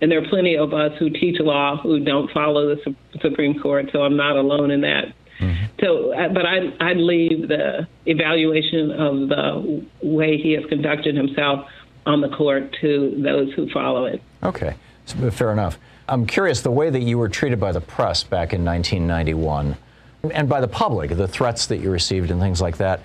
And 0.00 0.10
there 0.10 0.22
are 0.22 0.28
plenty 0.28 0.56
of 0.56 0.72
us 0.72 0.92
who 0.98 1.10
teach 1.10 1.38
law 1.40 1.76
who 1.76 2.00
don't 2.00 2.30
follow 2.30 2.74
the 2.74 2.96
Supreme 3.20 3.60
Court. 3.60 3.90
So 3.92 4.02
I'm 4.02 4.16
not 4.16 4.36
alone 4.36 4.70
in 4.70 4.80
that. 4.80 5.12
Mm-hmm. 5.40 5.64
So, 5.80 6.12
uh, 6.12 6.28
but 6.28 6.46
I, 6.46 6.72
I'd 6.80 6.96
leave 6.96 7.48
the 7.48 7.86
evaluation 8.06 8.90
of 8.92 9.28
the 9.28 9.86
way 10.02 10.38
he 10.38 10.52
has 10.52 10.64
conducted 10.66 11.16
himself 11.16 11.66
on 12.06 12.20
the 12.20 12.28
court 12.28 12.76
to 12.80 13.14
those 13.22 13.52
who 13.54 13.68
follow 13.70 14.06
it. 14.06 14.22
Okay, 14.42 14.74
fair 15.32 15.52
enough. 15.52 15.78
I'm 16.08 16.26
curious 16.26 16.62
the 16.62 16.70
way 16.70 16.90
that 16.90 17.00
you 17.00 17.18
were 17.18 17.28
treated 17.28 17.60
by 17.60 17.72
the 17.72 17.80
press 17.80 18.24
back 18.24 18.52
in 18.52 18.64
1991 18.64 19.76
and 20.30 20.48
by 20.48 20.60
the 20.60 20.68
public, 20.68 21.10
the 21.10 21.28
threats 21.28 21.66
that 21.66 21.78
you 21.78 21.90
received 21.90 22.30
and 22.30 22.40
things 22.40 22.60
like 22.60 22.76
that. 22.78 23.00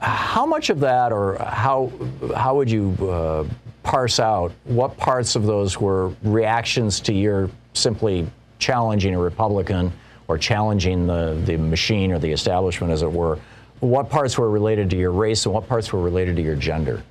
How 0.00 0.46
much 0.46 0.70
of 0.70 0.80
that, 0.80 1.12
or 1.12 1.36
how 1.38 1.92
how 2.34 2.56
would 2.56 2.70
you 2.70 2.92
uh, 3.00 3.44
parse 3.82 4.18
out 4.18 4.52
what 4.64 4.96
parts 4.96 5.36
of 5.36 5.44
those 5.44 5.80
were 5.80 6.08
reactions 6.22 6.98
to 7.00 7.12
your 7.12 7.50
simply 7.74 8.26
challenging 8.58 9.14
a 9.14 9.18
Republican 9.18 9.92
or 10.28 10.38
challenging 10.38 11.06
the 11.06 11.40
the 11.44 11.56
machine 11.56 12.10
or 12.10 12.18
the 12.18 12.32
establishment, 12.32 12.92
as 12.92 13.02
it 13.02 13.12
were? 13.12 13.38
What 13.80 14.10
parts 14.10 14.38
were 14.38 14.50
related 14.50 14.90
to 14.90 14.96
your 14.96 15.12
race 15.12 15.44
and 15.44 15.54
what 15.54 15.68
parts 15.68 15.92
were 15.92 16.00
related 16.00 16.34
to 16.36 16.42
your 16.42 16.56
gender? 16.56 17.02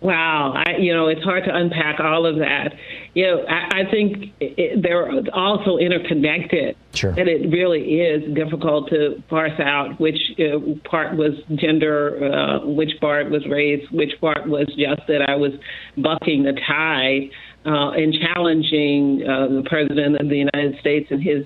Wow, 0.00 0.52
I, 0.54 0.76
you 0.78 0.94
know, 0.94 1.08
it's 1.08 1.24
hard 1.24 1.44
to 1.44 1.54
unpack 1.54 1.98
all 1.98 2.24
of 2.24 2.36
that. 2.36 2.74
You 3.14 3.26
know, 3.26 3.44
I, 3.48 3.80
I 3.80 3.90
think 3.90 4.32
it, 4.38 4.80
they're 4.80 5.10
also 5.34 5.76
interconnected. 5.76 6.76
Sure. 6.94 7.10
And 7.10 7.28
it 7.28 7.50
really 7.50 8.00
is 8.00 8.32
difficult 8.32 8.90
to 8.90 9.20
parse 9.28 9.58
out 9.58 10.00
which 10.00 10.18
uh, 10.38 10.58
part 10.88 11.16
was 11.16 11.32
gender, 11.56 12.32
uh, 12.32 12.64
which 12.64 12.92
part 13.00 13.28
was 13.30 13.44
race, 13.46 13.84
which 13.90 14.12
part 14.20 14.48
was 14.48 14.66
just 14.68 15.06
that 15.08 15.28
I 15.28 15.34
was 15.34 15.52
bucking 15.96 16.44
the 16.44 16.52
tide 16.52 17.30
uh, 17.66 17.90
and 17.90 18.14
challenging 18.14 19.24
uh, 19.28 19.48
the 19.48 19.64
president 19.68 20.20
of 20.20 20.28
the 20.28 20.38
United 20.38 20.78
States 20.78 21.10
and 21.10 21.20
his 21.20 21.44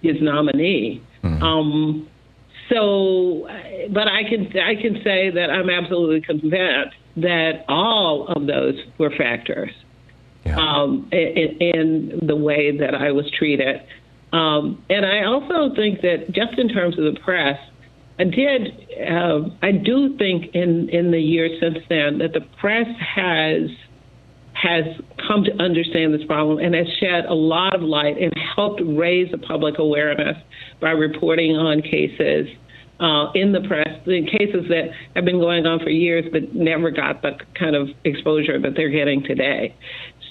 his 0.00 0.16
nominee. 0.22 1.02
Mm-hmm. 1.22 1.42
Um, 1.42 2.08
so, 2.70 3.46
but 3.92 4.08
I 4.08 4.22
can 4.24 4.46
I 4.58 4.74
can 4.80 5.02
say 5.04 5.30
that 5.30 5.50
I'm 5.50 5.68
absolutely 5.68 6.22
convinced 6.22 6.96
that 7.16 7.64
all 7.68 8.26
of 8.28 8.46
those 8.46 8.74
were 8.98 9.10
factors 9.10 9.70
yeah. 10.44 10.56
um, 10.58 11.08
in, 11.12 11.58
in, 11.60 12.26
the 12.26 12.36
way 12.36 12.76
that 12.78 12.94
I 12.94 13.12
was 13.12 13.30
treated. 13.30 13.82
Um, 14.32 14.82
and 14.88 15.04
I 15.04 15.24
also 15.24 15.74
think 15.74 16.02
that 16.02 16.32
just 16.32 16.58
in 16.58 16.68
terms 16.68 16.98
of 16.98 17.12
the 17.12 17.20
press, 17.20 17.58
I 18.18 18.24
did, 18.24 18.88
uh, 19.10 19.48
I 19.62 19.72
do 19.72 20.16
think 20.16 20.54
in, 20.54 20.88
in 20.90 21.10
the 21.10 21.20
years 21.20 21.60
since 21.60 21.78
then 21.88 22.18
that 22.18 22.32
the 22.32 22.42
press 22.60 22.86
has 23.16 23.70
has 24.52 24.84
come 25.26 25.44
to 25.44 25.62
understand 25.62 26.12
this 26.12 26.24
problem 26.26 26.58
and 26.58 26.74
has 26.74 26.86
shed 26.98 27.24
a 27.24 27.34
lot 27.34 27.74
of 27.74 27.80
light 27.80 28.18
and 28.20 28.30
helped 28.54 28.82
raise 28.84 29.30
the 29.30 29.38
public 29.38 29.78
awareness 29.78 30.36
by 30.80 30.90
reporting 30.90 31.56
on 31.56 31.80
cases 31.80 32.46
uh, 33.00 33.32
in 33.32 33.52
the 33.52 33.60
press 33.66 33.88
in 34.06 34.26
cases 34.26 34.68
that 34.68 34.90
have 35.16 35.24
been 35.24 35.40
going 35.40 35.66
on 35.66 35.80
for 35.80 35.88
years 35.88 36.24
but 36.30 36.54
never 36.54 36.90
got 36.90 37.22
the 37.22 37.32
kind 37.58 37.74
of 37.74 37.88
exposure 38.04 38.60
that 38.60 38.72
they're 38.76 38.90
getting 38.90 39.22
today. 39.22 39.74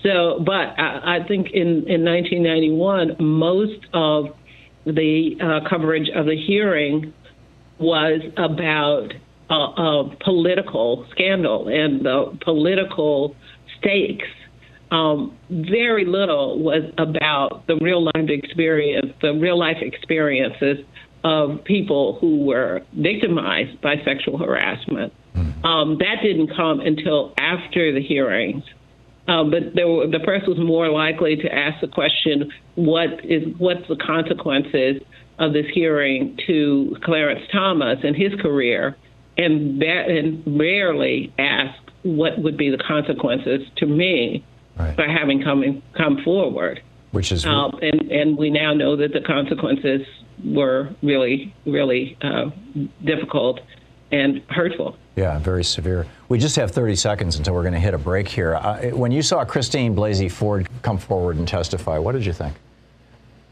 So, 0.04 0.42
but 0.46 0.80
I, 0.80 1.18
I 1.18 1.28
think 1.28 1.48
in, 1.52 1.86
in 1.88 2.06
1991, 2.06 3.18
most 3.20 3.86
of 3.94 4.26
the 4.86 5.36
uh, 5.42 5.70
coverage 5.70 6.10
of 6.16 6.26
the 6.26 6.38
hearing 6.38 7.14
was 7.80 8.22
about 8.38 9.14
a, 9.50 9.54
a 9.54 10.16
political 10.24 11.06
scandal 11.12 11.68
and 11.68 12.06
the 12.06 12.38
political 12.44 13.36
stakes. 13.80 14.28
Um, 14.92 15.38
very 15.50 16.06
little 16.06 16.60
was 16.60 16.84
about 16.98 17.64
the 17.68 17.76
real 17.82 18.04
life 18.04 18.30
experience, 18.30 19.14
the 19.22 19.34
real 19.34 19.58
life 19.58 19.78
experiences 19.82 20.86
of 21.24 21.64
people 21.64 22.18
who 22.20 22.46
were 22.46 22.82
victimized 22.94 23.82
by 23.82 23.96
sexual 24.06 24.38
harassment. 24.38 25.14
Mm-hmm. 25.36 25.66
Um, 25.66 25.98
that 26.00 26.18
didn't 26.24 26.56
come 26.56 26.80
until 26.80 27.34
after 27.38 27.94
the 27.94 28.02
hearings. 28.02 28.64
Um, 29.28 29.52
but 29.52 29.76
were, 29.76 30.08
the 30.08 30.20
press 30.24 30.48
was 30.48 30.58
more 30.58 30.90
likely 30.90 31.36
to 31.36 31.54
ask 31.54 31.82
the 31.82 31.88
question, 31.88 32.52
"What 32.76 33.24
is 33.24 33.44
what's 33.58 33.88
the 33.88 33.96
consequences 33.96 35.02
of 35.38 35.54
this 35.54 35.68
hearing 35.72 36.38
to 36.48 36.98
Clarence 37.04 37.42
Thomas 37.52 38.00
and 38.04 38.16
his 38.16 38.34
career?" 38.42 38.98
and, 39.40 39.82
that, 39.82 40.10
and 40.10 40.60
rarely 40.60 41.34
ask 41.40 41.80
what 42.04 42.40
would 42.40 42.58
be 42.58 42.70
the 42.70 42.78
consequences 42.78 43.62
to 43.78 43.86
me 43.86 44.44
right. 44.78 44.96
for 44.96 45.08
having 45.08 45.42
come 45.42 45.82
come 45.96 46.22
forward. 46.24 46.82
Which 47.12 47.32
is, 47.32 47.46
um, 47.46 47.80
and 47.82 48.12
and 48.12 48.38
we 48.38 48.50
now 48.50 48.74
know 48.74 48.96
that 48.98 49.14
the 49.14 49.22
consequences 49.22 50.02
were 50.44 50.90
really, 51.02 51.54
really 51.66 52.18
uh, 52.22 52.50
difficult 53.04 53.60
and 54.12 54.42
hurtful. 54.50 54.98
Yeah, 55.16 55.38
very 55.40 55.64
severe. 55.64 56.08
We 56.30 56.40
just 56.40 56.56
have 56.56 56.72
30 56.72 56.96
seconds 56.96 57.36
until 57.38 57.54
we're 57.54 57.64
going 57.64 57.74
to 57.74 57.80
hit 57.80 57.94
a 57.94 57.98
break 57.98 58.28
here. 58.28 58.56
Uh, 58.56 58.90
when 58.90 59.12
you 59.12 59.22
saw 59.22 59.44
Christine 59.46 59.96
Blasey 59.96 60.32
Ford 60.32 60.68
come 60.82 60.98
forward 60.98 61.38
and 61.38 61.48
testify, 61.48 61.98
what 61.98 62.14
did 62.14 62.26
you 62.26 62.34
think? 62.34 62.56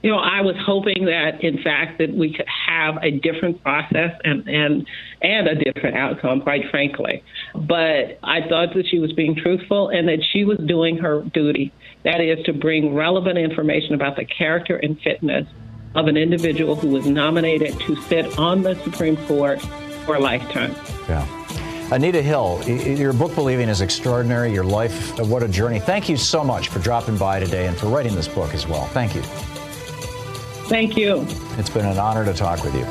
You 0.03 0.11
know, 0.11 0.19
I 0.19 0.41
was 0.41 0.55
hoping 0.63 1.05
that, 1.05 1.43
in 1.43 1.61
fact, 1.63 1.97
that 1.97 2.13
we 2.13 2.31
could 2.31 2.45
have 2.47 2.97
a 3.01 3.11
different 3.11 3.61
process 3.63 4.11
and 4.23 4.47
and 4.47 4.87
and 5.23 5.47
a 5.47 5.55
different 5.55 5.97
outcome, 5.97 6.41
quite 6.41 6.69
frankly. 6.69 7.23
But 7.53 8.19
I 8.23 8.47
thought 8.47 8.75
that 8.75 8.85
she 8.89 8.99
was 8.99 9.11
being 9.13 9.35
truthful 9.35 9.89
and 9.89 10.07
that 10.07 10.23
she 10.31 10.45
was 10.45 10.59
doing 10.59 10.97
her 10.97 11.23
duty. 11.33 11.73
That 12.03 12.21
is 12.21 12.45
to 12.45 12.53
bring 12.53 12.93
relevant 12.93 13.39
information 13.39 13.95
about 13.95 14.15
the 14.15 14.25
character 14.25 14.77
and 14.77 15.01
fitness 15.01 15.47
of 15.95 16.07
an 16.07 16.17
individual 16.17 16.75
who 16.75 16.89
was 16.89 17.05
nominated 17.05 17.79
to 17.81 17.95
sit 18.03 18.37
on 18.37 18.61
the 18.61 18.75
Supreme 18.83 19.17
Court 19.25 19.61
for 20.05 20.15
a 20.15 20.19
lifetime. 20.19 20.75
Yeah. 21.07 21.25
Anita 21.91 22.21
Hill, 22.21 22.61
your 22.67 23.13
book 23.13 23.33
Believing 23.33 23.69
is 23.69 23.79
extraordinary. 23.79 24.53
Your 24.53 24.65
life, 24.65 25.17
what 25.19 25.41
a 25.41 25.47
journey. 25.47 25.79
Thank 25.79 26.09
you 26.09 26.17
so 26.17 26.43
much 26.43 26.67
for 26.67 26.79
dropping 26.79 27.17
by 27.17 27.39
today 27.39 27.67
and 27.67 27.77
for 27.77 27.87
writing 27.87 28.13
this 28.13 28.27
book 28.27 28.53
as 28.53 28.67
well. 28.67 28.85
Thank 28.87 29.15
you. 29.15 29.21
Thank 30.67 30.97
you. 30.97 31.25
It's 31.57 31.69
been 31.69 31.85
an 31.85 31.97
honor 31.97 32.25
to 32.25 32.33
talk 32.33 32.61
with 32.63 32.75
you. 32.75 32.83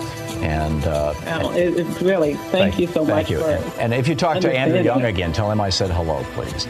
And 0.42 0.84
uh, 0.86 1.14
it's 1.54 2.00
really 2.00 2.34
thank, 2.34 2.50
thank 2.50 2.78
you 2.78 2.86
so 2.86 3.04
thank 3.04 3.28
much. 3.28 3.30
You. 3.30 3.44
And, 3.44 3.80
and 3.80 3.94
if 3.94 4.08
you 4.08 4.14
talk 4.14 4.40
to 4.40 4.50
Andrew 4.50 4.80
Young 4.80 5.04
again, 5.04 5.32
tell 5.32 5.50
him 5.50 5.60
I 5.60 5.68
said 5.68 5.90
hello, 5.90 6.24
please. 6.32 6.66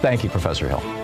Thank 0.00 0.22
you, 0.22 0.30
Professor 0.30 0.68
Hill. 0.68 1.03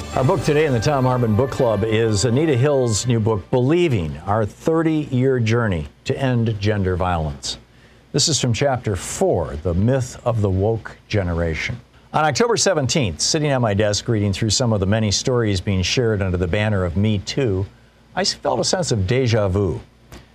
Our 0.13 0.25
book 0.25 0.43
today 0.43 0.65
in 0.65 0.73
the 0.73 0.79
Thom 0.81 1.05
Hartmann 1.05 1.37
Book 1.37 1.51
Club 1.51 1.85
is 1.85 2.25
Anita 2.25 2.57
Hill's 2.57 3.07
new 3.07 3.21
book, 3.21 3.49
Believing 3.49 4.17
Our 4.25 4.45
30 4.45 5.07
Year 5.09 5.39
Journey 5.39 5.87
to 6.03 6.15
End 6.19 6.59
Gender 6.59 6.97
Violence. 6.97 7.57
This 8.11 8.27
is 8.27 8.37
from 8.37 8.51
chapter 8.51 8.97
four 8.97 9.55
The 9.55 9.73
Myth 9.73 10.19
of 10.25 10.41
the 10.41 10.49
Woke 10.49 10.97
Generation. 11.07 11.79
On 12.11 12.25
October 12.25 12.57
17th, 12.57 13.21
sitting 13.21 13.51
at 13.51 13.61
my 13.61 13.73
desk 13.73 14.09
reading 14.09 14.33
through 14.33 14.49
some 14.49 14.73
of 14.73 14.81
the 14.81 14.85
many 14.85 15.11
stories 15.11 15.61
being 15.61 15.81
shared 15.81 16.21
under 16.21 16.37
the 16.37 16.45
banner 16.45 16.83
of 16.83 16.97
Me 16.97 17.19
Too, 17.19 17.65
I 18.13 18.25
felt 18.25 18.59
a 18.59 18.65
sense 18.65 18.91
of 18.91 19.07
deja 19.07 19.47
vu. 19.47 19.79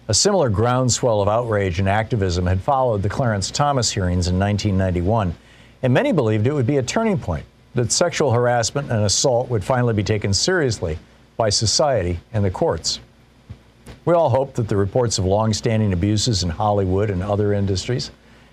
A 0.09 0.15
similar 0.15 0.49
groundswell 0.49 1.21
of 1.21 1.29
outrage 1.29 1.81
and 1.81 1.89
activism 1.89 2.47
had 2.47 2.63
followed 2.63 3.03
the 3.03 3.11
Clarence 3.11 3.51
Thomas 3.51 3.93
hearings 3.93 4.27
in 4.27 4.39
1991, 4.39 5.35
and 5.83 5.93
many 5.93 6.13
believed 6.13 6.47
it 6.47 6.55
would 6.55 6.67
be 6.67 6.79
a 6.79 6.83
turning 6.83 7.19
point, 7.19 7.45
that 7.77 7.93
sexual 7.93 8.33
harassment 8.33 8.91
and 8.91 9.05
assault 9.05 9.49
would 9.49 9.63
finally 9.63 9.95
be 9.95 10.03
taken 10.03 10.35
seriously 10.35 10.99
by 11.37 11.51
society 11.51 12.19
and 12.33 12.45
the 12.45 12.51
courts. 12.51 13.01
We 14.05 14.15
all 14.15 14.31
hoped 14.31 14.55
that 14.57 14.69
the 14.69 14.77
reports 14.77 15.19
of 15.19 15.25
long-standing 15.25 15.93
abuses 15.93 16.43
in 16.43 16.49
Hollywood 16.49 17.11
and 17.11 17.23
other 17.23 17.53
industries 17.53 18.11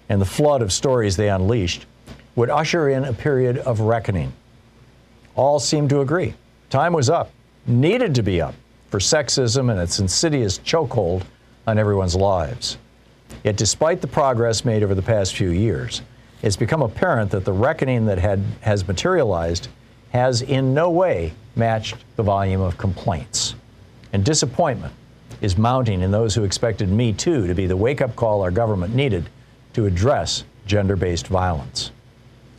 and 0.09 0.19
the 0.19 0.25
flood 0.25 0.61
of 0.61 0.73
stories 0.73 1.15
they 1.15 1.29
unleashed 1.29 1.85
would 2.35 2.49
usher 2.49 2.89
in 2.89 3.05
a 3.05 3.13
period 3.13 3.59
of 3.59 3.79
reckoning. 3.79 4.33
All 5.35 5.59
seemed 5.59 5.89
to 5.91 6.01
agree. 6.01 6.33
Time 6.69 6.93
was 6.93 7.09
up, 7.09 7.31
needed 7.65 8.15
to 8.15 8.23
be 8.23 8.41
up, 8.41 8.55
for 8.89 8.99
sexism 8.99 9.71
and 9.71 9.79
its 9.79 9.99
insidious 9.99 10.59
chokehold 10.59 11.23
on 11.65 11.77
everyone's 11.77 12.15
lives. 12.15 12.77
Yet, 13.43 13.55
despite 13.55 14.01
the 14.01 14.07
progress 14.07 14.65
made 14.65 14.83
over 14.83 14.95
the 14.95 15.01
past 15.01 15.35
few 15.35 15.49
years, 15.49 16.01
it's 16.43 16.57
become 16.57 16.81
apparent 16.81 17.31
that 17.31 17.45
the 17.45 17.53
reckoning 17.53 18.05
that 18.05 18.19
had, 18.19 18.43
has 18.61 18.85
materialized 18.85 19.69
has 20.11 20.41
in 20.41 20.73
no 20.73 20.91
way 20.91 21.33
matched 21.55 21.95
the 22.17 22.23
volume 22.23 22.61
of 22.61 22.77
complaints. 22.77 23.55
And 24.11 24.23
disappointment 24.23 24.93
is 25.41 25.57
mounting 25.57 26.01
in 26.01 26.11
those 26.11 26.35
who 26.35 26.43
expected 26.43 26.89
Me 26.89 27.13
Too 27.13 27.47
to 27.47 27.55
be 27.55 27.65
the 27.65 27.77
wake 27.77 28.01
up 28.01 28.15
call 28.15 28.41
our 28.41 28.51
government 28.51 28.93
needed 28.93 29.29
to 29.73 29.85
address 29.85 30.43
gender 30.67 30.97
based 30.97 31.27
violence. 31.27 31.91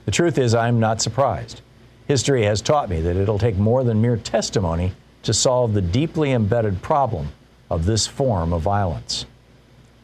The 0.07 0.11
truth 0.11 0.39
is, 0.39 0.55
I'm 0.55 0.81
not 0.81 1.01
surprised. 1.01 1.61
History 2.09 2.43
has 2.45 2.61
taught 2.61 2.89
me 2.89 3.01
that 3.03 3.17
it'll 3.17 3.39
take 3.39 3.57
more 3.57 3.85
than 3.85 4.01
mere 4.01 4.17
testimony 4.17 4.93
to 5.23 5.33
solve 5.33 5.75
the 5.75 5.83
deeply 5.83 6.33
embedded 6.33 6.83
problem 6.83 7.29
of 7.71 7.85
this 7.85 8.07
form 8.07 8.53
of 8.53 8.63
violence. 8.63 9.27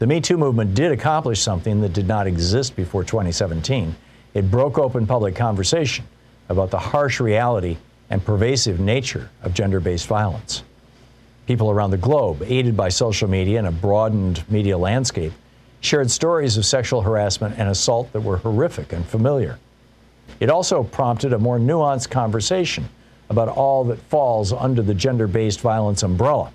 The 0.01 0.07
Me 0.07 0.19
Too 0.19 0.39
movement 0.39 0.75
did 0.75 0.93
accomplish 0.93 1.43
something 1.43 1.83
that 1.83 1.93
did 1.93 2.09
not 2.09 2.27
exist 2.27 2.75
before 2.75 3.05
2017. 3.05 3.95
It 4.33 4.51
broke 4.51 4.79
open 4.79 5.07
public 5.07 5.37
conversation 5.37 6.07
about 6.49 6.71
the 6.71 6.79
harsh 6.79 7.21
reality 7.21 7.77
and 8.09 8.25
pervasive 8.25 8.81
nature 8.81 9.29
of 9.43 9.53
gender 9.53 9.79
based 9.79 10.07
violence. 10.07 10.63
People 11.47 11.71
around 11.71 11.91
the 11.91 11.99
globe, 11.99 12.43
aided 12.47 12.79
by 12.79 12.89
social 12.89 13.29
media 13.29 13.59
and 13.59 13.67
a 13.67 13.71
broadened 13.71 14.43
media 14.51 14.79
landscape, 14.79 15.35
shared 15.83 16.11
stories 16.11 16.57
of 16.57 16.65
sexual 16.65 17.03
harassment 17.03 17.59
and 17.59 17.69
assault 17.69 18.11
that 18.15 18.23
were 18.23 18.39
horrific 18.39 18.95
and 18.95 19.05
familiar. 19.05 19.59
It 20.41 20.49
also 20.49 20.83
prompted 20.83 21.35
a 21.35 21.39
more 21.39 21.59
nuanced 21.59 22.09
conversation 22.09 22.89
about 23.29 23.49
all 23.49 23.85
that 23.85 23.99
falls 23.99 24.51
under 24.51 24.81
the 24.81 24.95
gender 24.95 25.27
based 25.27 25.61
violence 25.61 26.03
umbrella 26.03 26.55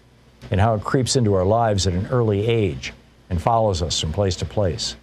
and 0.50 0.60
how 0.60 0.74
it 0.74 0.84
creeps 0.84 1.16
into 1.16 1.36
our 1.36 1.46
lives 1.46 1.86
at 1.86 1.94
an 1.94 2.08
early 2.08 2.48
age 2.48 2.92
and 3.30 3.42
follows 3.42 3.82
us 3.82 4.00
from 4.00 4.14
place 4.14 4.36
to 4.38 4.46
place. 4.46 4.96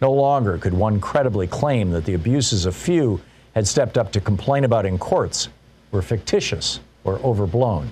No 0.00 0.12
longer 0.12 0.58
could 0.58 0.74
one 0.74 1.00
credibly 1.00 1.46
claim 1.46 1.90
that 1.90 2.04
the 2.04 2.14
abuses 2.14 2.66
a 2.66 2.72
few 2.72 3.20
had 3.54 3.66
stepped 3.66 3.98
up 3.98 4.12
to 4.12 4.20
complain 4.20 4.64
about 4.64 4.86
in 4.86 4.98
courts 4.98 5.48
were 5.90 6.02
fictitious 6.02 6.80
or 7.04 7.18
overblown. 7.20 7.90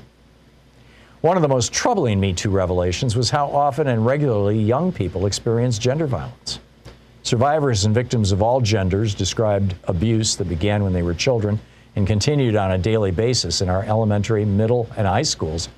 One 1.23 1.37
of 1.37 1.43
the 1.43 1.49
most 1.49 1.73
troubling 1.73 2.21
Me 2.21 2.33
Too 2.33 2.51
revelations 2.51 3.17
was 3.17 3.31
how 3.31 3.47
often 3.47 3.89
and 3.89 4.07
regularly 4.07 4.59
young 4.59 4.93
people 4.93 5.27
experience 5.27 5.79
gender 5.79 6.07
violence. 6.07 6.61
Survivors 7.23 7.85
and 7.85 7.95
victims 7.95 8.31
of 8.31 8.43
all 8.43 8.61
genders 8.61 9.15
described 9.15 9.75
abuse 9.85 10.37
that 10.37 10.49
began 10.49 10.85
when 10.85 10.93
they 10.93 11.03
were 11.03 11.15
children 11.15 11.59
and 11.97 12.07
continued 12.07 12.55
on 12.55 12.71
a 12.71 12.79
daily 12.79 13.11
basis 13.11 13.63
in 13.63 13.69
our 13.69 13.83
elementary, 13.85 14.45
middle, 14.45 14.89
and 14.97 15.07
high 15.07 15.23
schools, 15.23 15.69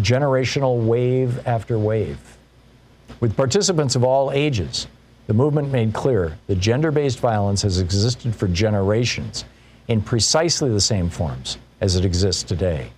generational 0.00 0.84
wave 0.84 1.46
after 1.46 1.78
wave. 1.78 2.37
With 3.20 3.36
participants 3.36 3.96
of 3.96 4.04
all 4.04 4.30
ages, 4.30 4.86
the 5.26 5.34
movement 5.34 5.72
made 5.72 5.92
clear 5.92 6.38
that 6.46 6.60
gender 6.60 6.92
based 6.92 7.18
violence 7.18 7.62
has 7.62 7.80
existed 7.80 8.34
for 8.34 8.46
generations 8.46 9.44
in 9.88 10.00
precisely 10.00 10.70
the 10.70 10.80
same 10.80 11.10
forms 11.10 11.58
as 11.80 11.96
it 11.96 12.04
exists 12.04 12.44
today, 12.44 12.92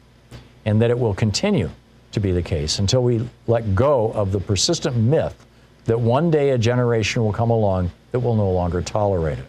and 0.67 0.81
that 0.83 0.91
it 0.91 0.99
will 0.99 1.15
continue 1.15 1.71
to 2.13 2.21
be 2.21 2.33
the 2.33 2.43
case 2.43 2.79
until 2.79 3.03
we 3.03 3.27
let 3.47 3.75
go 3.75 4.13
of 4.13 4.33
the 4.33 4.41
persistent 4.41 4.97
myth 4.97 5.47
that 5.87 5.99
one 5.99 6.31
day 6.31 6.51
a 6.51 6.59
generation 6.59 7.23
will 7.23 7.33
come 7.33 7.51
along 7.51 7.91
that 8.13 8.21
will 8.21 8.35
no 8.37 8.51
longer 8.51 8.83
tolerate 8.83 9.39
it. 9.39 9.47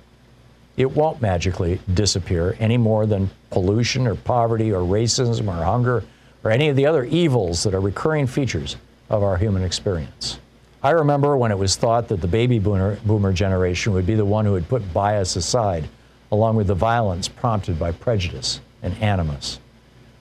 It 0.78 0.90
won't 0.90 1.22
magically 1.22 1.82
disappear 1.94 2.56
any 2.60 2.78
more 2.78 3.06
than 3.06 3.30
pollution 3.50 4.08
or 4.08 4.16
poverty 4.16 4.72
or 4.72 4.82
racism 4.82 5.48
or 5.48 5.66
hunger 5.66 6.04
or 6.44 6.52
any 6.52 6.70
of 6.70 6.78
the 6.78 6.86
other 6.86 7.04
evils 7.04 7.64
that 7.64 7.74
are 7.74 7.82
recurring 7.82 8.26
features 8.26 8.78
of 9.10 9.22
our 9.22 9.38
human 9.38 9.64
experience. 9.64 10.40
I 10.84 10.92
remember 10.92 11.38
when 11.38 11.52
it 11.52 11.58
was 11.60 11.76
thought 11.76 12.08
that 12.08 12.22
the 12.22 12.28
baby 12.28 12.58
boomer, 12.58 12.98
boomer 13.06 13.32
generation 13.34 13.94
would 13.94 14.08
be 14.08 14.16
the 14.16 14.26
one 14.26 14.46
who 14.46 14.54
would 14.54 14.68
put 14.68 14.94
bias 14.94 15.36
aside, 15.36 15.88
along 16.32 16.56
with 16.56 16.68
the 16.68 16.76
violence 16.76 17.28
prompted 17.28 17.78
by 17.78 17.92
prejudice 17.92 18.62
and 18.82 18.98
animus. 18.98 19.60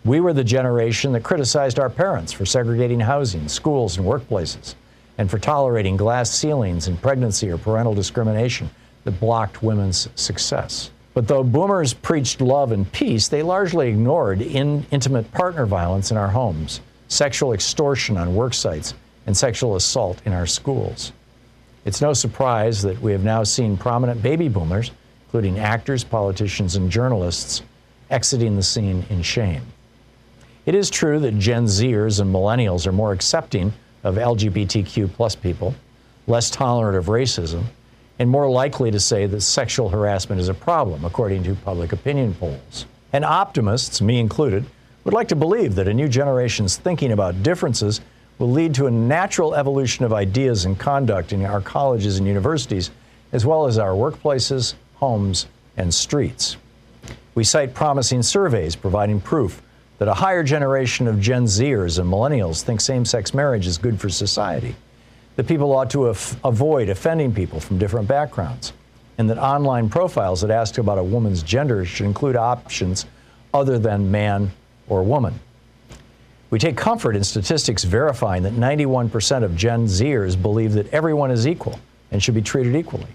We 0.05 0.21
were 0.21 0.35
the 0.35 0.45
generation 0.45 1.13
that 1.13 1.23
criticized 1.23 1.79
our 1.79 1.89
parents 1.89 2.33
for 2.33 2.45
segregating 2.45 3.01
housing, 3.01 3.49
schools, 3.49 3.97
and 3.97 4.07
workplaces, 4.07 4.75
and 5.17 5.31
for 5.31 5.39
tolerating 5.39 5.97
glass 5.97 6.31
ceilings 6.31 6.89
in 6.89 6.99
pregnancy 6.99 7.49
or 7.49 7.57
parental 7.57 7.95
discrimination 7.95 8.69
that 9.05 9.19
blocked 9.19 9.63
women's 9.63 10.11
success. 10.15 10.91
But 11.15 11.27
though 11.27 11.43
boomers 11.43 11.95
preached 11.95 12.43
love 12.43 12.73
and 12.73 12.91
peace, 12.93 13.29
they 13.29 13.43
largely 13.43 13.89
ignored 13.89 14.43
in 14.43 14.87
intimate 14.91 15.33
partner 15.33 15.65
violence 15.65 16.11
in 16.11 16.19
our 16.19 16.29
homes, 16.29 16.83
sexual 17.09 17.55
extortion 17.55 18.19
on 18.19 18.35
work 18.35 18.53
sites, 18.53 18.93
and 19.31 19.37
sexual 19.37 19.77
assault 19.77 20.21
in 20.25 20.33
our 20.33 20.45
schools. 20.45 21.13
It's 21.85 22.01
no 22.01 22.13
surprise 22.15 22.83
that 22.83 23.01
we 23.01 23.13
have 23.13 23.23
now 23.23 23.45
seen 23.45 23.77
prominent 23.77 24.21
baby 24.21 24.49
boomers, 24.49 24.91
including 25.27 25.61
actors, 25.61 26.03
politicians, 26.03 26.75
and 26.75 26.91
journalists, 26.91 27.63
exiting 28.11 28.57
the 28.57 28.63
scene 28.65 29.07
in 29.09 29.23
shame. 29.23 29.63
It 30.67 30.75
is 30.75 30.91
true 30.91 31.21
that 31.21 31.39
Gen 31.39 31.67
Zers 31.67 32.21
and 32.21 32.35
millennials 32.35 32.89
are 32.89 32.93
more 32.93 33.13
accepting 33.13 33.73
of 34.03 34.17
LGBTQ 34.17 35.13
plus 35.13 35.37
people, 35.37 35.77
less 36.27 36.51
tolerant 36.51 36.97
of 36.97 37.07
racism, 37.07 37.63
and 38.19 38.29
more 38.29 38.51
likely 38.51 38.91
to 38.91 38.99
say 38.99 39.27
that 39.27 39.43
sexual 39.43 39.91
harassment 39.91 40.41
is 40.41 40.49
a 40.49 40.55
problem, 40.55 41.05
according 41.05 41.45
to 41.45 41.55
public 41.55 41.93
opinion 41.93 42.35
polls. 42.35 42.85
And 43.13 43.25
optimists, 43.25 44.03
me 44.03 44.19
included, 44.19 44.67
would 45.05 45.15
like 45.15 45.29
to 45.29 45.37
believe 45.37 45.77
that 45.77 45.87
a 45.87 45.95
new 45.95 46.09
generation's 46.09 46.77
thinking 46.77 47.13
about 47.13 47.45
differences 47.45 48.01
will 48.41 48.51
lead 48.51 48.75
to 48.75 48.87
a 48.87 48.91
natural 48.91 49.55
evolution 49.55 50.03
of 50.03 50.15
ideas 50.15 50.65
and 50.65 50.79
conduct 50.79 51.35
in 51.35 51.45
our 51.45 51.61
colleges 51.61 52.19
and 52.19 52.27
universities, 52.27 52.91
as 53.33 53.45
well 53.45 53.67
as 53.67 53.79
our 53.79 53.91
workplaces, 53.91 54.75
homes, 54.95 55.47
and 55.77 55.93
streets. 55.93 56.57
We 57.35 57.45
cite 57.45 57.75
promising 57.75 58.23
surveys 58.23 58.75
providing 58.75 59.21
proof 59.21 59.61
that 59.99 60.09
a 60.09 60.15
higher 60.15 60.43
generation 60.43 61.07
of 61.07 61.21
Gen 61.21 61.45
Zers 61.45 61.99
and 61.99 62.11
millennials 62.11 62.63
think 62.63 62.81
same 62.81 63.05
sex 63.05 63.35
marriage 63.35 63.67
is 63.67 63.77
good 63.77 64.01
for 64.01 64.09
society, 64.09 64.75
that 65.37 65.47
people 65.47 65.71
ought 65.73 65.91
to 65.91 66.07
af- 66.07 66.43
avoid 66.43 66.89
offending 66.89 67.35
people 67.35 67.61
from 67.61 67.77
different 67.77 68.09
backgrounds, 68.09 68.73
and 69.19 69.29
that 69.29 69.37
online 69.37 69.91
profiles 69.91 70.41
that 70.41 70.51
ask 70.51 70.79
about 70.79 70.97
a 70.97 71.05
woman's 71.05 71.43
gender 71.43 71.85
should 71.85 72.07
include 72.07 72.37
options 72.37 73.05
other 73.53 73.79
than 73.79 74.11
man 74.11 74.51
or 74.89 75.03
woman. 75.03 75.39
We 76.51 76.59
take 76.59 76.77
comfort 76.77 77.15
in 77.15 77.23
statistics 77.23 77.85
verifying 77.85 78.43
that 78.43 78.55
91% 78.55 79.45
of 79.45 79.57
Gen 79.57 79.87
Zers 79.87 80.41
believe 80.41 80.73
that 80.73 80.93
everyone 80.93 81.31
is 81.31 81.47
equal 81.47 81.79
and 82.11 82.21
should 82.21 82.35
be 82.35 82.43
treated 82.43 82.75
equally. 82.75 83.07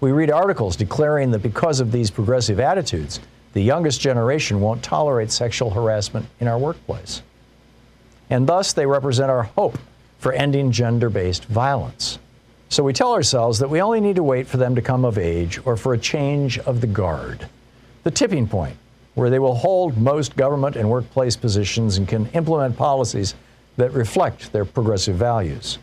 We 0.00 0.12
read 0.12 0.30
articles 0.30 0.76
declaring 0.76 1.30
that 1.30 1.42
because 1.42 1.80
of 1.80 1.90
these 1.90 2.10
progressive 2.10 2.60
attitudes, 2.60 3.20
the 3.54 3.62
youngest 3.62 4.02
generation 4.02 4.60
won't 4.60 4.82
tolerate 4.82 5.30
sexual 5.30 5.70
harassment 5.70 6.26
in 6.38 6.48
our 6.48 6.58
workplace. 6.58 7.22
And 8.28 8.46
thus, 8.46 8.74
they 8.74 8.84
represent 8.84 9.30
our 9.30 9.44
hope 9.44 9.78
for 10.18 10.32
ending 10.32 10.70
gender 10.70 11.08
based 11.08 11.46
violence. 11.46 12.18
So 12.68 12.82
we 12.82 12.92
tell 12.92 13.12
ourselves 13.12 13.58
that 13.60 13.70
we 13.70 13.80
only 13.80 14.00
need 14.00 14.16
to 14.16 14.22
wait 14.22 14.46
for 14.46 14.58
them 14.58 14.74
to 14.74 14.82
come 14.82 15.06
of 15.06 15.16
age 15.16 15.58
or 15.64 15.76
for 15.76 15.94
a 15.94 15.98
change 15.98 16.58
of 16.58 16.82
the 16.82 16.86
guard. 16.86 17.48
The 18.02 18.10
tipping 18.10 18.46
point 18.46 18.76
where 19.16 19.30
they 19.30 19.38
will 19.38 19.54
hold 19.54 19.96
most 19.96 20.36
government 20.36 20.76
and 20.76 20.88
workplace 20.88 21.36
positions 21.36 21.96
and 21.96 22.06
can 22.06 22.26
implement 22.34 22.76
policies 22.76 23.34
that 23.78 23.90
reflect 23.92 24.52
their 24.52 24.66
progressive 24.66 25.16
values. 25.16 25.78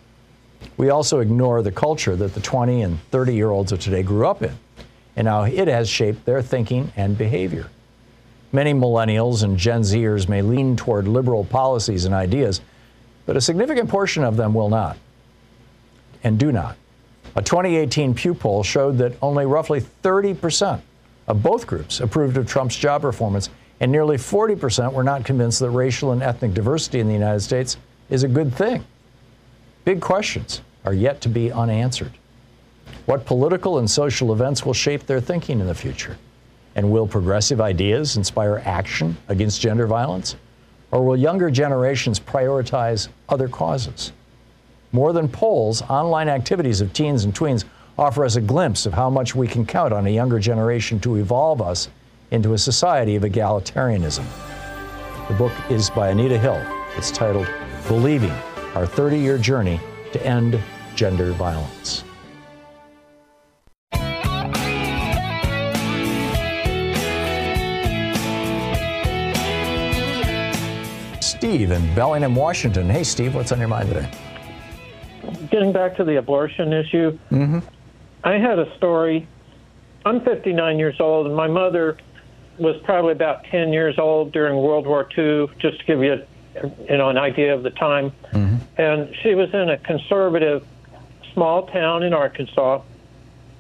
We 0.77 0.91
also 0.91 1.19
ignore 1.19 1.63
the 1.63 1.71
culture 1.71 2.15
that 2.15 2.35
the 2.35 2.39
20 2.39 2.83
and 2.83 3.01
30 3.09 3.33
year 3.33 3.49
olds 3.49 3.71
of 3.71 3.79
today 3.79 4.03
grew 4.03 4.27
up 4.27 4.43
in 4.43 4.55
and 5.15 5.27
how 5.27 5.45
it 5.45 5.67
has 5.67 5.89
shaped 5.89 6.25
their 6.25 6.43
thinking 6.43 6.93
and 6.95 7.17
behavior. 7.17 7.69
Many 8.51 8.71
millennials 8.71 9.41
and 9.41 9.57
Gen 9.57 9.81
Zers 9.81 10.29
may 10.29 10.43
lean 10.43 10.75
toward 10.75 11.07
liberal 11.07 11.43
policies 11.43 12.05
and 12.05 12.13
ideas, 12.13 12.61
but 13.25 13.35
a 13.35 13.41
significant 13.41 13.89
portion 13.89 14.23
of 14.23 14.37
them 14.37 14.53
will 14.53 14.69
not 14.69 14.95
and 16.23 16.37
do 16.37 16.51
not. 16.51 16.77
A 17.35 17.41
2018 17.41 18.13
Pew 18.13 18.35
poll 18.35 18.61
showed 18.61 18.99
that 18.99 19.17
only 19.23 19.47
roughly 19.47 19.79
30 19.79 20.35
percent 20.35 20.83
of 21.27 21.41
both 21.41 21.67
groups 21.67 21.99
approved 21.99 22.37
of 22.37 22.47
Trump's 22.47 22.75
job 22.75 23.01
performance, 23.01 23.49
and 23.79 23.91
nearly 23.91 24.17
40% 24.17 24.93
were 24.93 25.03
not 25.03 25.25
convinced 25.25 25.59
that 25.59 25.69
racial 25.69 26.11
and 26.11 26.21
ethnic 26.23 26.53
diversity 26.53 26.99
in 26.99 27.07
the 27.07 27.13
United 27.13 27.41
States 27.41 27.77
is 28.09 28.23
a 28.23 28.27
good 28.27 28.53
thing. 28.53 28.83
Big 29.85 30.01
questions 30.01 30.61
are 30.85 30.93
yet 30.93 31.21
to 31.21 31.29
be 31.29 31.51
unanswered. 31.51 32.11
What 33.05 33.25
political 33.25 33.79
and 33.79 33.89
social 33.89 34.31
events 34.31 34.65
will 34.65 34.73
shape 34.73 35.05
their 35.05 35.19
thinking 35.19 35.59
in 35.59 35.67
the 35.67 35.75
future? 35.75 36.17
And 36.75 36.91
will 36.91 37.07
progressive 37.07 37.61
ideas 37.61 38.17
inspire 38.17 38.61
action 38.65 39.17
against 39.27 39.61
gender 39.61 39.87
violence? 39.87 40.35
Or 40.91 41.03
will 41.05 41.17
younger 41.17 41.51
generations 41.51 42.19
prioritize 42.19 43.09
other 43.29 43.47
causes? 43.47 44.11
More 44.91 45.11
than 45.11 45.27
polls, 45.27 45.81
online 45.83 46.29
activities 46.29 46.81
of 46.81 46.93
teens 46.93 47.25
and 47.25 47.33
tweens 47.33 47.65
offer 47.97 48.25
us 48.25 48.35
a 48.35 48.41
glimpse 48.41 48.85
of 48.85 48.93
how 48.93 49.09
much 49.09 49.35
we 49.35 49.47
can 49.47 49.65
count 49.65 49.93
on 49.93 50.07
a 50.07 50.09
younger 50.09 50.39
generation 50.39 50.99
to 51.01 51.17
evolve 51.17 51.61
us 51.61 51.89
into 52.31 52.53
a 52.53 52.57
society 52.57 53.15
of 53.15 53.23
egalitarianism. 53.23 54.25
The 55.27 55.35
book 55.35 55.53
is 55.69 55.89
by 55.89 56.09
Anita 56.09 56.37
Hill. 56.37 56.61
It's 56.97 57.11
titled 57.11 57.47
Believing 57.87 58.33
Our 58.75 58.85
30 58.85 59.19
Year 59.19 59.37
Journey 59.37 59.79
to 60.11 60.25
End 60.25 60.59
Gender 60.95 61.31
Violence. 61.33 62.03
Steve 71.19 71.71
in 71.71 71.93
Bellingham, 71.93 72.35
Washington. 72.35 72.89
Hey, 72.89 73.03
Steve, 73.03 73.35
what's 73.35 73.51
on 73.51 73.59
your 73.59 73.67
mind 73.67 73.89
today? 73.89 74.09
Getting 75.51 75.71
back 75.73 75.95
to 75.97 76.03
the 76.03 76.15
abortion 76.15 76.71
issue, 76.73 77.19
mm-hmm. 77.31 77.59
I 78.23 78.33
had 78.37 78.59
a 78.59 78.75
story. 78.77 79.27
I'm 80.05 80.21
59 80.21 80.79
years 80.79 80.99
old, 80.99 81.27
and 81.27 81.35
my 81.35 81.47
mother 81.47 81.97
was 82.57 82.75
probably 82.83 83.11
about 83.11 83.43
10 83.45 83.73
years 83.73 83.97
old 83.97 84.31
during 84.31 84.57
World 84.57 84.85
War 84.85 85.07
II, 85.17 85.47
just 85.59 85.79
to 85.79 85.85
give 85.85 86.03
you, 86.03 86.13
a, 86.13 86.67
you 86.89 86.97
know, 86.97 87.09
an 87.09 87.17
idea 87.17 87.53
of 87.53 87.63
the 87.63 87.71
time. 87.71 88.11
Mm-hmm. 88.31 88.57
And 88.81 89.15
she 89.21 89.35
was 89.35 89.53
in 89.53 89.69
a 89.69 89.77
conservative 89.77 90.65
small 91.33 91.67
town 91.67 92.03
in 92.03 92.13
Arkansas, 92.13 92.81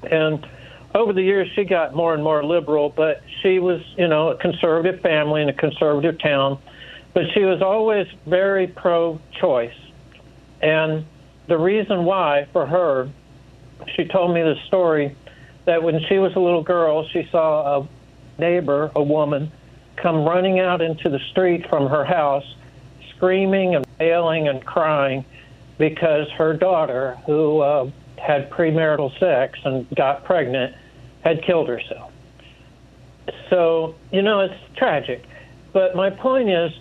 and 0.09 0.45
over 0.93 1.11
the 1.11 1.23
years 1.23 1.49
she 1.55 1.63
got 1.63 1.95
more 1.95 2.13
and 2.13 2.23
more 2.23 2.43
liberal. 2.43 2.89
But 2.89 3.23
she 3.41 3.59
was, 3.59 3.81
you 3.97 4.07
know, 4.07 4.29
a 4.29 4.37
conservative 4.37 5.01
family 5.01 5.41
in 5.41 5.49
a 5.49 5.53
conservative 5.53 6.19
town, 6.19 6.59
but 7.13 7.23
she 7.33 7.41
was 7.41 7.61
always 7.61 8.07
very 8.27 8.67
pro-choice. 8.67 9.73
And 10.61 11.05
the 11.47 11.57
reason 11.57 12.05
why 12.05 12.47
for 12.53 12.65
her 12.65 13.09
she 13.95 14.05
told 14.05 14.33
me 14.33 14.41
the 14.41 14.55
story 14.67 15.15
that 15.65 15.81
when 15.81 16.01
she 16.07 16.19
was 16.19 16.35
a 16.35 16.39
little 16.39 16.63
girl, 16.63 17.07
she 17.07 17.27
saw 17.31 17.81
a 17.81 17.87
neighbor, 18.39 18.91
a 18.95 19.03
woman, 19.03 19.51
come 19.95 20.25
running 20.25 20.59
out 20.59 20.81
into 20.81 21.09
the 21.09 21.19
street 21.31 21.67
from 21.69 21.87
her 21.87 22.03
house, 22.03 22.45
screaming 23.15 23.75
and 23.75 23.85
wailing 23.99 24.47
and 24.47 24.65
crying 24.65 25.23
because 25.77 26.29
her 26.31 26.53
daughter, 26.53 27.17
who 27.25 27.59
uh, 27.59 27.89
had 28.17 28.49
premarital 28.49 29.17
sex 29.19 29.59
and 29.63 29.87
got 29.95 30.23
pregnant, 30.25 30.75
had 31.23 31.43
killed 31.43 31.67
herself. 31.67 32.11
So, 33.49 33.95
you 34.11 34.21
know, 34.21 34.41
it's 34.41 34.53
tragic. 34.75 35.23
But 35.71 35.95
my 35.95 36.09
point 36.09 36.49
is, 36.49 36.71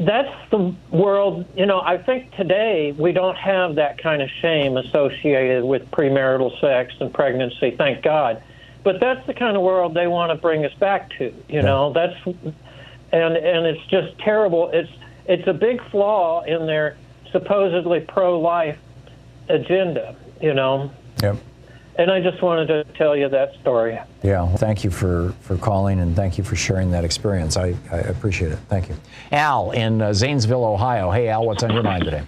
that's 0.00 0.50
the 0.50 0.74
world, 0.90 1.44
you 1.56 1.66
know, 1.66 1.80
I 1.80 1.98
think 1.98 2.34
today 2.36 2.92
we 2.96 3.12
don't 3.12 3.36
have 3.36 3.74
that 3.76 3.98
kind 3.98 4.22
of 4.22 4.30
shame 4.30 4.76
associated 4.76 5.64
with 5.64 5.90
premarital 5.90 6.60
sex 6.60 6.94
and 7.00 7.12
pregnancy, 7.12 7.72
thank 7.76 8.02
God. 8.02 8.42
But 8.84 9.00
that's 9.00 9.26
the 9.26 9.34
kind 9.34 9.56
of 9.56 9.62
world 9.62 9.94
they 9.94 10.06
want 10.06 10.30
to 10.30 10.36
bring 10.36 10.64
us 10.64 10.72
back 10.74 11.10
to, 11.18 11.34
you 11.48 11.62
know. 11.62 11.92
That's 11.92 12.14
and 12.24 13.36
and 13.36 13.66
it's 13.66 13.84
just 13.86 14.16
terrible. 14.18 14.70
It's 14.72 14.90
it's 15.26 15.46
a 15.48 15.52
big 15.52 15.82
flaw 15.90 16.42
in 16.44 16.66
their 16.66 16.96
supposedly 17.32 18.00
pro-life 18.00 18.78
agenda, 19.48 20.16
you 20.40 20.54
know. 20.54 20.90
Yep. 21.22 21.36
And 21.98 22.12
I 22.12 22.20
just 22.20 22.40
wanted 22.40 22.68
to 22.68 22.84
tell 22.96 23.16
you 23.16 23.28
that 23.28 23.54
story. 23.60 23.98
Yeah, 24.22 24.42
well, 24.42 24.56
thank 24.56 24.84
you 24.84 24.90
for, 24.90 25.34
for 25.40 25.56
calling 25.56 25.98
and 25.98 26.14
thank 26.14 26.38
you 26.38 26.44
for 26.44 26.54
sharing 26.54 26.92
that 26.92 27.04
experience. 27.04 27.56
I, 27.56 27.74
I 27.90 27.96
appreciate 27.98 28.52
it. 28.52 28.58
Thank 28.68 28.88
you. 28.88 28.96
Al 29.32 29.72
in 29.72 30.00
uh, 30.00 30.12
Zanesville, 30.12 30.64
Ohio. 30.64 31.10
Hey, 31.10 31.28
Al, 31.28 31.44
what's 31.44 31.64
on 31.64 31.72
your 31.72 31.82
mind 31.82 32.04
today? 32.04 32.22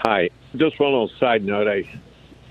Hi. 0.00 0.28
Just 0.56 0.78
one 0.78 0.92
little 0.92 1.10
side 1.18 1.42
note. 1.42 1.66
I 1.66 1.82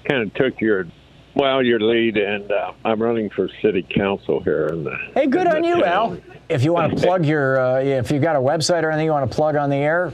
kind 0.05 0.23
of 0.23 0.33
took 0.33 0.59
your 0.59 0.87
well, 1.35 1.61
your 1.61 1.81
lead, 1.81 2.17
and 2.17 2.49
uh, 2.49 2.71
I'm 2.85 3.01
running 3.01 3.29
for 3.29 3.49
city 3.61 3.85
council 3.93 4.39
here. 4.39 4.67
In 4.67 4.85
the, 4.85 4.95
hey, 5.13 5.27
good 5.27 5.47
on 5.47 5.65
you, 5.65 5.81
town. 5.81 5.83
Al. 5.83 6.17
If 6.47 6.63
you 6.63 6.71
want 6.71 6.97
to 6.97 7.01
plug 7.05 7.25
your, 7.25 7.59
uh, 7.59 7.81
if 7.81 8.09
you've 8.09 8.21
got 8.21 8.37
a 8.37 8.39
website 8.39 8.83
or 8.83 8.89
anything 8.89 9.05
you 9.05 9.11
want 9.11 9.29
to 9.29 9.35
plug 9.35 9.55
on 9.55 9.69
the 9.69 9.75
air, 9.75 10.13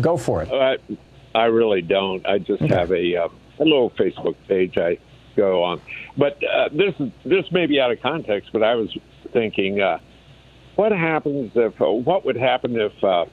go 0.00 0.16
for 0.16 0.42
it. 0.42 0.50
I, 0.50 0.78
I 1.34 1.44
really 1.44 1.82
don't. 1.82 2.26
I 2.26 2.38
just 2.38 2.62
okay. 2.62 2.74
have 2.74 2.90
a, 2.90 3.16
uh, 3.16 3.28
a 3.58 3.64
little 3.64 3.90
Facebook 3.90 4.34
page. 4.48 4.78
I 4.78 4.98
go 5.36 5.62
on. 5.62 5.80
But 6.16 6.38
uh, 6.44 6.68
this 6.72 6.94
this 7.24 7.50
may 7.52 7.66
be 7.66 7.80
out 7.80 7.90
of 7.92 8.00
context, 8.00 8.50
but 8.52 8.62
I 8.62 8.74
was 8.74 8.96
thinking, 9.32 9.80
uh, 9.80 9.98
what 10.76 10.92
happens 10.92 11.52
if 11.54 11.80
uh, 11.80 11.86
what 11.90 12.24
would 12.24 12.36
happen 12.36 12.78
if 12.78 12.92
uh, 13.04 13.26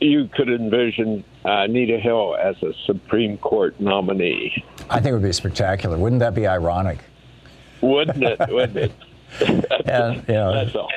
you 0.00 0.28
could 0.28 0.48
envision 0.48 1.24
uh, 1.44 1.62
Anita 1.62 1.98
Hill 1.98 2.36
as 2.36 2.60
a 2.62 2.72
Supreme 2.86 3.38
Court 3.38 3.78
nominee? 3.80 4.64
I 4.90 4.96
think 4.96 5.06
it 5.06 5.12
would 5.12 5.22
be 5.22 5.32
spectacular. 5.32 5.98
Wouldn't 5.98 6.20
that 6.20 6.34
be 6.34 6.46
ironic? 6.46 6.98
Wouldn't 7.80 8.22
it? 8.22 8.40
Wouldn't 8.48 8.76
it? 8.76 8.92
and, 9.86 10.16
you 10.28 10.34
know, 10.34 10.52
That's 10.52 10.76
all. 10.76 10.90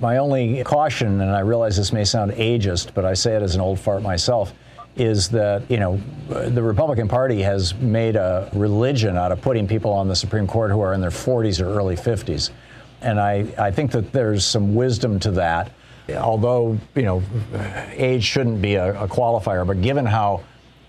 My 0.00 0.18
only 0.18 0.62
caution, 0.62 1.20
and 1.20 1.30
I 1.30 1.40
realize 1.40 1.76
this 1.76 1.92
may 1.92 2.04
sound 2.04 2.32
ageist, 2.32 2.94
but 2.94 3.04
I 3.04 3.14
say 3.14 3.34
it 3.34 3.42
as 3.42 3.56
an 3.56 3.60
old 3.60 3.80
fart 3.80 4.02
myself 4.02 4.52
is 4.98 5.28
that, 5.28 5.70
you 5.70 5.78
know, 5.78 6.00
the 6.28 6.62
Republican 6.62 7.08
Party 7.08 7.40
has 7.42 7.74
made 7.74 8.16
a 8.16 8.50
religion 8.52 9.16
out 9.16 9.32
of 9.32 9.40
putting 9.40 9.68
people 9.68 9.92
on 9.92 10.08
the 10.08 10.16
Supreme 10.16 10.46
Court 10.46 10.70
who 10.70 10.80
are 10.80 10.92
in 10.92 11.00
their 11.00 11.10
40s 11.10 11.60
or 11.60 11.66
early 11.66 11.96
50s. 11.96 12.50
And 13.00 13.20
I, 13.20 13.46
I 13.56 13.70
think 13.70 13.92
that 13.92 14.12
there's 14.12 14.44
some 14.44 14.74
wisdom 14.74 15.20
to 15.20 15.30
that, 15.32 15.70
although, 16.16 16.76
you 16.96 17.02
know, 17.02 17.22
age 17.92 18.24
shouldn't 18.24 18.60
be 18.60 18.74
a, 18.74 19.04
a 19.04 19.06
qualifier. 19.06 19.64
But 19.64 19.82
given 19.82 20.04
how 20.04 20.42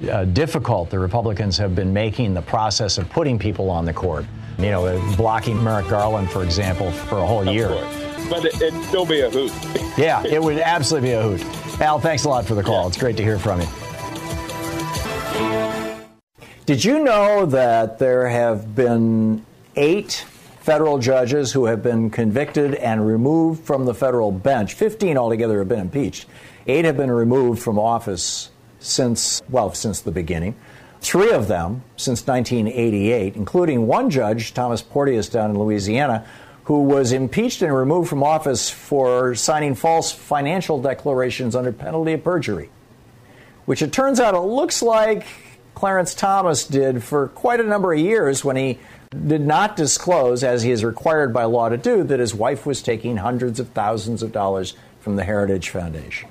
uh, 0.09 0.25
difficult 0.25 0.89
the 0.89 0.97
Republicans 0.97 1.57
have 1.57 1.75
been 1.75 1.93
making 1.93 2.33
the 2.33 2.41
process 2.41 2.97
of 2.97 3.07
putting 3.09 3.37
people 3.37 3.69
on 3.69 3.85
the 3.85 3.93
court, 3.93 4.25
you 4.57 4.71
know, 4.71 5.15
blocking 5.17 5.63
Merrick 5.63 5.87
Garland, 5.87 6.31
for 6.31 6.43
example, 6.43 6.91
for 6.91 7.19
a 7.19 7.25
whole 7.25 7.45
year. 7.45 7.69
But 8.29 8.45
it, 8.45 8.73
would 8.73 8.83
still 8.85 9.05
be 9.05 9.21
a 9.21 9.29
hoot. 9.29 9.51
yeah, 9.97 10.23
it 10.25 10.41
would 10.41 10.57
absolutely 10.57 11.09
be 11.09 11.13
a 11.13 11.21
hoot. 11.21 11.81
Al, 11.81 11.99
thanks 11.99 12.25
a 12.25 12.29
lot 12.29 12.45
for 12.45 12.55
the 12.55 12.63
call. 12.63 12.83
Yeah. 12.83 12.87
It's 12.87 12.97
great 12.97 13.17
to 13.17 13.23
hear 13.23 13.39
from 13.39 13.61
you. 13.61 13.67
Did 16.65 16.85
you 16.85 17.03
know 17.03 17.47
that 17.47 17.97
there 17.97 18.27
have 18.27 18.75
been 18.75 19.43
eight 19.75 20.23
federal 20.59 20.99
judges 20.99 21.51
who 21.51 21.65
have 21.65 21.81
been 21.81 22.11
convicted 22.11 22.75
and 22.75 23.07
removed 23.07 23.63
from 23.63 23.85
the 23.85 23.93
federal 23.95 24.31
bench? 24.31 24.75
15 24.75 25.17
altogether 25.17 25.57
have 25.57 25.67
been 25.67 25.79
impeached. 25.79 26.27
Eight 26.67 26.85
have 26.85 26.95
been 26.95 27.09
removed 27.09 27.59
from 27.59 27.79
office 27.79 28.51
since, 28.79 29.41
well, 29.49 29.73
since 29.73 30.01
the 30.01 30.11
beginning. 30.11 30.55
Three 31.01 31.31
of 31.31 31.47
them 31.47 31.81
since 31.97 32.27
1988, 32.27 33.35
including 33.35 33.87
one 33.87 34.11
judge, 34.11 34.53
Thomas 34.53 34.83
Porteous, 34.83 35.27
down 35.27 35.49
in 35.49 35.57
Louisiana, 35.57 36.25
who 36.65 36.83
was 36.83 37.13
impeached 37.13 37.63
and 37.63 37.75
removed 37.75 38.09
from 38.09 38.21
office 38.21 38.69
for 38.69 39.33
signing 39.33 39.73
false 39.73 40.11
financial 40.11 40.79
declarations 40.79 41.55
under 41.55 41.71
penalty 41.71 42.13
of 42.13 42.23
perjury, 42.23 42.69
which 43.69 43.83
it 43.83 43.93
turns 43.93 44.19
out 44.19 44.33
it 44.33 44.39
looks 44.39 44.81
like 44.81 45.27
Clarence 45.75 46.15
Thomas 46.15 46.65
did 46.65 47.03
for 47.03 47.27
quite 47.27 47.59
a 47.59 47.63
number 47.63 47.93
of 47.93 47.99
years 47.99 48.43
when 48.43 48.55
he 48.55 48.79
did 49.11 49.41
not 49.41 49.75
disclose, 49.75 50.43
as 50.43 50.63
he 50.63 50.71
is 50.71 50.83
required 50.83 51.31
by 51.31 51.43
law 51.43 51.69
to 51.69 51.77
do, 51.77 52.03
that 52.05 52.19
his 52.19 52.33
wife 52.33 52.65
was 52.65 52.81
taking 52.81 53.17
hundreds 53.17 53.59
of 53.59 53.69
thousands 53.69 54.23
of 54.23 54.31
dollars 54.31 54.73
from 55.01 55.17
the 55.17 55.23
Heritage 55.23 55.69
Foundation. 55.69 56.29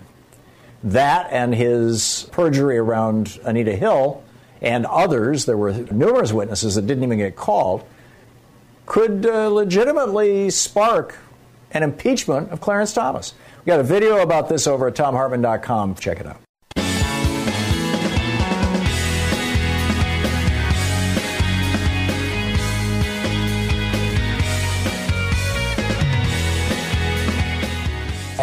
That 0.82 1.28
and 1.30 1.54
his 1.54 2.28
perjury 2.32 2.76
around 2.76 3.38
Anita 3.44 3.76
Hill 3.76 4.20
and 4.60 4.84
others, 4.86 5.44
there 5.44 5.56
were 5.56 5.72
numerous 5.92 6.32
witnesses 6.32 6.74
that 6.74 6.88
didn't 6.88 7.04
even 7.04 7.18
get 7.18 7.36
called, 7.36 7.84
could 8.84 9.24
uh, 9.24 9.48
legitimately 9.48 10.50
spark 10.50 11.16
an 11.70 11.84
impeachment 11.84 12.50
of 12.50 12.60
Clarence 12.60 12.92
Thomas. 12.92 13.32
We 13.64 13.70
got 13.70 13.78
a 13.78 13.84
video 13.84 14.22
about 14.22 14.48
this 14.48 14.66
over 14.66 14.88
at 14.88 14.96
thomhartmann.com. 14.96 15.94
Check 15.94 16.18
it 16.18 16.26
out. 16.26 16.40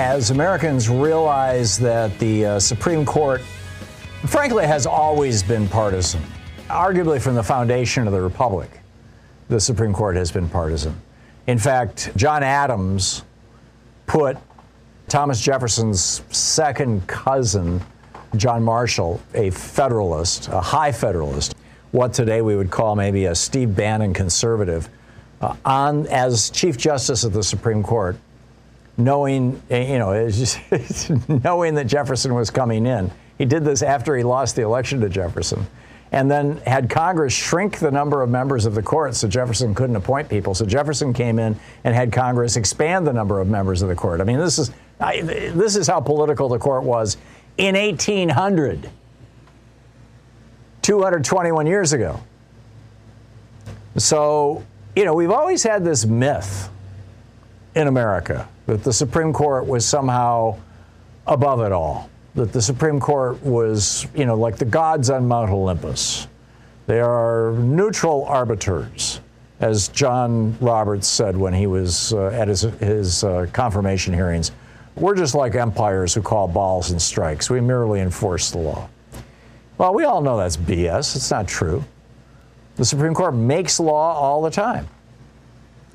As 0.06 0.30
Americans 0.30 0.88
realize 0.88 1.80
that 1.80 2.18
the 2.20 2.46
uh, 2.46 2.60
Supreme 2.60 3.04
Court, 3.08 3.42
frankly, 4.28 4.64
has 4.68 4.86
always 4.86 5.42
been 5.42 5.68
partisan, 5.68 6.22
arguably 6.68 7.20
from 7.20 7.34
the 7.34 7.42
foundation 7.42 8.06
of 8.06 8.14
the 8.14 8.22
Republic, 8.22 8.82
the 9.50 9.60
Supreme 9.60 9.94
Court 9.94 10.16
has 10.16 10.32
been 10.32 10.48
partisan. 10.48 10.96
In 11.48 11.58
fact, 11.58 12.16
John 12.16 12.44
Adams 12.44 13.24
put 14.06 14.38
Thomas 15.08 15.42
Jefferson's 15.42 16.22
second 16.30 17.08
cousin, 17.08 17.82
John 18.36 18.62
Marshall, 18.62 19.20
a 19.34 19.50
Federalist, 19.50 20.50
a 20.50 20.62
high 20.62 20.92
Federalist, 20.92 21.56
what 21.94 22.14
today 22.14 22.44
we 22.44 22.56
would 22.56 22.70
call 22.70 22.96
maybe 22.96 23.26
a 23.26 23.34
Steve 23.34 23.76
Bannon 23.76 24.14
conservative, 24.14 24.88
uh, 25.42 25.56
on 25.66 26.06
as 26.08 26.52
Chief 26.52 26.78
Justice 26.78 27.24
of 27.24 27.34
the 27.34 27.44
Supreme 27.44 27.82
Court 27.82 28.18
knowing, 28.98 29.62
eh, 29.70 29.94
you 29.94 30.00
know, 30.00 30.30
just 30.30 30.60
knowing 31.44 31.76
that 31.76 31.86
Jefferson 31.88 32.34
was 32.34 32.50
coming 32.50 32.86
in. 32.86 33.12
He 33.38 33.46
did 33.46 33.66
this 33.66 33.82
after 33.82 34.16
he 34.16 34.24
lost 34.24 34.56
the 34.56 34.62
election 34.62 35.02
to 35.02 35.10
Jefferson. 35.10 35.66
And 36.12 36.32
then 36.32 36.58
had 36.58 36.90
Congress 36.90 37.34
shrink 37.34 37.80
the 37.80 37.92
number 37.92 38.22
of 38.22 38.30
members 38.30 38.66
of 38.66 38.74
the 38.74 38.82
court 38.82 39.16
so 39.16 39.28
Jefferson 39.28 39.76
couldn't 39.76 39.98
appoint 39.98 40.30
people. 40.30 40.56
So 40.56 40.66
Jefferson 40.66 41.12
came 41.12 41.40
in 41.40 41.60
and 41.84 41.94
had 41.94 42.14
Congress 42.14 42.56
expand 42.56 43.06
the 43.06 43.12
number 43.12 43.42
of 43.42 43.50
members 43.50 43.82
of 43.82 43.90
the 43.90 43.96
court. 43.96 44.22
I 44.22 44.24
mean, 44.24 44.38
this 44.38 44.58
is, 44.58 44.72
I, 45.00 45.22
this 45.22 45.76
is 45.76 45.88
how 45.88 46.00
political 46.00 46.48
the 46.48 46.60
court 46.60 46.84
was 46.84 47.18
in 47.58 47.76
1800, 47.76 48.90
221 50.84 51.68
years 51.68 51.92
ago. 51.92 52.22
So, 53.98 54.64
you 54.96 55.04
know, 55.04 55.14
we've 55.14 55.32
always 55.32 55.64
had 55.64 55.84
this 55.84 56.06
myth 56.06 56.70
in 57.76 57.88
America 57.88 58.48
that 58.66 58.84
the 58.84 58.94
Supreme 58.94 59.34
Court 59.34 59.66
was 59.66 59.86
somehow 59.86 60.58
above 61.28 61.62
it 61.62 61.72
all, 61.72 62.10
that 62.34 62.52
the 62.52 62.62
Supreme 62.62 63.00
Court 63.00 63.42
was, 63.44 64.08
you 64.16 64.26
know, 64.26 64.36
like 64.36 64.58
the 64.58 64.66
gods 64.66 65.10
on 65.10 65.28
Mount 65.28 65.52
Olympus. 65.52 66.28
They 66.88 67.00
are 67.00 67.52
neutral 67.54 68.26
arbiters, 68.26 69.20
as 69.60 69.88
John 69.90 70.58
Roberts 70.60 71.08
said 71.08 71.36
when 71.36 71.54
he 71.54 71.68
was 71.68 72.14
uh, 72.14 72.28
at 72.28 72.48
his, 72.48 72.62
his 72.62 73.24
uh, 73.24 73.48
confirmation 73.54 74.14
hearings. 74.14 74.52
We're 74.96 75.16
just 75.16 75.36
like 75.36 75.56
empires 75.56 76.14
who 76.14 76.22
call 76.22 76.48
balls 76.48 76.92
and 76.92 77.02
strikes. 77.02 77.50
We 77.50 77.60
merely 77.60 78.00
enforce 78.00 78.52
the 78.52 78.60
law. 78.60 78.90
Well, 79.78 79.94
we 79.94 80.06
all 80.06 80.22
know 80.22 80.38
that's 80.38 80.56
BS. 80.56 81.16
It's 81.16 81.32
not 81.32 81.48
true. 81.48 81.84
The 82.78 82.86
Supreme 82.86 83.14
Court 83.14 83.34
makes 83.34 83.80
law 83.80 84.14
all 84.14 84.42
the 84.42 84.52
time. 84.52 84.88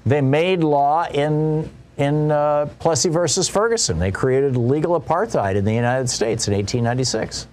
They 0.07 0.21
made 0.21 0.63
law 0.63 1.07
in 1.07 1.71
in 2.01 2.31
uh, 2.31 2.67
Plessy 2.79 3.11
versus 3.11 3.49
Ferguson. 3.49 3.99
They 3.99 4.11
created 4.11 4.57
legal 4.57 4.99
apartheid 4.99 5.55
in 5.55 5.65
the 5.65 5.75
United 5.75 6.09
States 6.09 6.49
in 6.49 6.55
1896. 6.55 7.47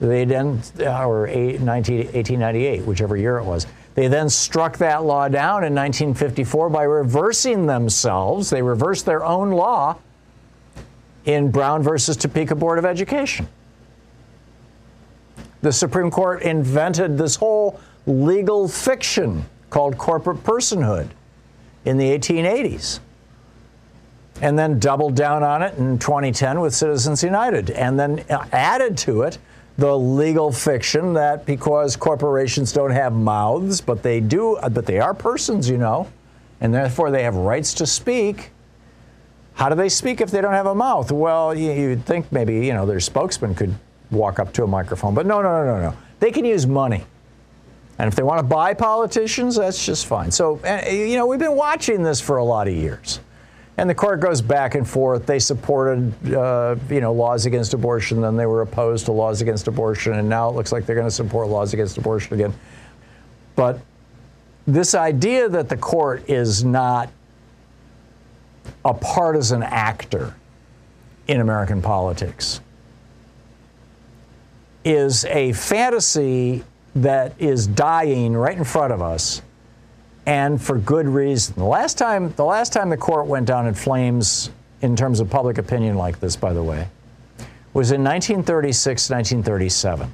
They 0.00 0.24
then, 0.24 0.62
uh, 0.80 1.06
or 1.06 1.22
1898, 1.22 2.84
whichever 2.84 3.16
year 3.16 3.38
it 3.38 3.44
was. 3.44 3.66
They 3.94 4.08
then 4.08 4.28
struck 4.28 4.78
that 4.78 5.04
law 5.04 5.28
down 5.28 5.64
in 5.64 5.74
1954 5.74 6.70
by 6.70 6.84
reversing 6.84 7.66
themselves. 7.66 8.50
They 8.50 8.62
reversed 8.62 9.04
their 9.04 9.24
own 9.24 9.50
law 9.50 9.96
in 11.24 11.50
Brown 11.50 11.82
versus 11.82 12.16
Topeka 12.16 12.54
Board 12.54 12.78
of 12.78 12.84
Education. 12.84 13.48
The 15.62 15.72
Supreme 15.72 16.10
Court 16.10 16.42
invented 16.42 17.18
this 17.18 17.36
whole 17.36 17.80
legal 18.06 18.68
fiction 18.68 19.44
called 19.68 19.98
corporate 19.98 20.42
personhood 20.44 21.10
in 21.84 21.96
the 21.96 22.18
1880s 22.18 23.00
and 24.40 24.58
then 24.58 24.78
doubled 24.78 25.14
down 25.14 25.42
on 25.42 25.62
it 25.62 25.76
in 25.78 25.98
2010 25.98 26.60
with 26.60 26.74
Citizens 26.74 27.22
United, 27.22 27.70
and 27.70 27.98
then 27.98 28.24
uh, 28.30 28.44
added 28.52 28.96
to 28.96 29.22
it 29.22 29.38
the 29.76 29.98
legal 29.98 30.52
fiction 30.52 31.14
that 31.14 31.46
because 31.46 31.96
corporations 31.96 32.72
don't 32.72 32.90
have 32.90 33.12
mouths, 33.12 33.80
but 33.80 34.02
they 34.02 34.20
do, 34.20 34.56
uh, 34.56 34.68
but 34.68 34.86
they 34.86 34.98
are 34.98 35.14
persons, 35.14 35.68
you 35.68 35.78
know, 35.78 36.06
and 36.60 36.72
therefore 36.72 37.10
they 37.10 37.22
have 37.22 37.36
rights 37.36 37.74
to 37.74 37.86
speak. 37.86 38.50
How 39.54 39.68
do 39.68 39.74
they 39.74 39.88
speak 39.88 40.20
if 40.20 40.30
they 40.30 40.40
don't 40.40 40.52
have 40.52 40.66
a 40.66 40.74
mouth? 40.74 41.12
Well, 41.12 41.54
you'd 41.54 42.04
think 42.06 42.30
maybe 42.32 42.66
you 42.66 42.72
know 42.72 42.86
their 42.86 43.00
spokesman 43.00 43.54
could 43.54 43.74
walk 44.10 44.38
up 44.38 44.52
to 44.54 44.64
a 44.64 44.66
microphone, 44.66 45.14
but 45.14 45.26
no, 45.26 45.42
no, 45.42 45.64
no, 45.64 45.76
no, 45.76 45.90
no. 45.90 45.96
They 46.18 46.30
can 46.30 46.44
use 46.44 46.66
money. 46.66 47.04
And 48.00 48.08
if 48.08 48.14
they 48.14 48.22
want 48.22 48.38
to 48.38 48.42
buy 48.42 48.72
politicians, 48.72 49.56
that's 49.56 49.84
just 49.84 50.06
fine. 50.06 50.30
So, 50.30 50.58
you 50.90 51.16
know, 51.16 51.26
we've 51.26 51.38
been 51.38 51.54
watching 51.54 52.02
this 52.02 52.18
for 52.18 52.38
a 52.38 52.44
lot 52.44 52.66
of 52.66 52.72
years. 52.72 53.20
And 53.76 53.90
the 53.90 53.94
court 53.94 54.20
goes 54.20 54.40
back 54.40 54.74
and 54.74 54.88
forth. 54.88 55.26
They 55.26 55.38
supported, 55.38 56.14
uh, 56.32 56.76
you 56.88 57.02
know, 57.02 57.12
laws 57.12 57.44
against 57.44 57.74
abortion, 57.74 58.22
then 58.22 58.38
they 58.38 58.46
were 58.46 58.62
opposed 58.62 59.04
to 59.04 59.12
laws 59.12 59.42
against 59.42 59.68
abortion, 59.68 60.14
and 60.14 60.26
now 60.26 60.48
it 60.48 60.52
looks 60.54 60.72
like 60.72 60.86
they're 60.86 60.96
going 60.96 61.08
to 61.08 61.14
support 61.14 61.48
laws 61.48 61.74
against 61.74 61.98
abortion 61.98 62.32
again. 62.32 62.54
But 63.54 63.80
this 64.66 64.94
idea 64.94 65.50
that 65.50 65.68
the 65.68 65.76
court 65.76 66.26
is 66.26 66.64
not 66.64 67.10
a 68.82 68.94
partisan 68.94 69.62
actor 69.62 70.34
in 71.28 71.42
American 71.42 71.82
politics 71.82 72.62
is 74.86 75.26
a 75.26 75.52
fantasy 75.52 76.64
that 76.94 77.34
is 77.38 77.66
dying 77.66 78.34
right 78.34 78.56
in 78.56 78.64
front 78.64 78.92
of 78.92 79.00
us 79.00 79.42
and 80.26 80.60
for 80.60 80.78
good 80.78 81.08
reason. 81.08 81.54
The 81.56 81.64
last 81.64 81.98
time, 81.98 82.32
the 82.34 82.44
last 82.44 82.72
time 82.72 82.90
the 82.90 82.96
court 82.96 83.26
went 83.26 83.46
down 83.46 83.66
in 83.66 83.74
flames 83.74 84.50
in 84.82 84.96
terms 84.96 85.20
of 85.20 85.30
public 85.30 85.58
opinion 85.58 85.96
like 85.96 86.20
this, 86.20 86.36
by 86.36 86.52
the 86.52 86.62
way, 86.62 86.88
was 87.72 87.92
in 87.92 88.02
1936, 88.02 89.10
1937. 89.10 90.12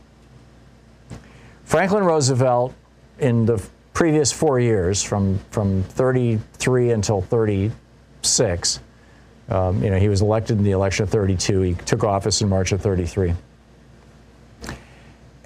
Franklin 1.65 2.05
Roosevelt, 2.05 2.75
in 3.19 3.47
the 3.47 3.63
previous 3.93 4.33
four 4.33 4.61
years, 4.61 5.03
from, 5.03 5.39
from 5.51 5.83
33 5.85 6.91
until 6.93 7.23
36, 7.23 8.81
um, 9.49 9.83
you 9.83 9.91
know, 9.91 9.99
he 9.99 10.09
was 10.09 10.23
elected 10.23 10.59
in 10.59 10.65
the 10.65 10.73
election 10.73 11.05
of 11.05 11.11
32. 11.11 11.61
He 11.61 11.75
took 11.75 12.05
office 12.05 12.41
in 12.43 12.49
March 12.49 12.73
of 12.73 12.81
33. 12.81 13.35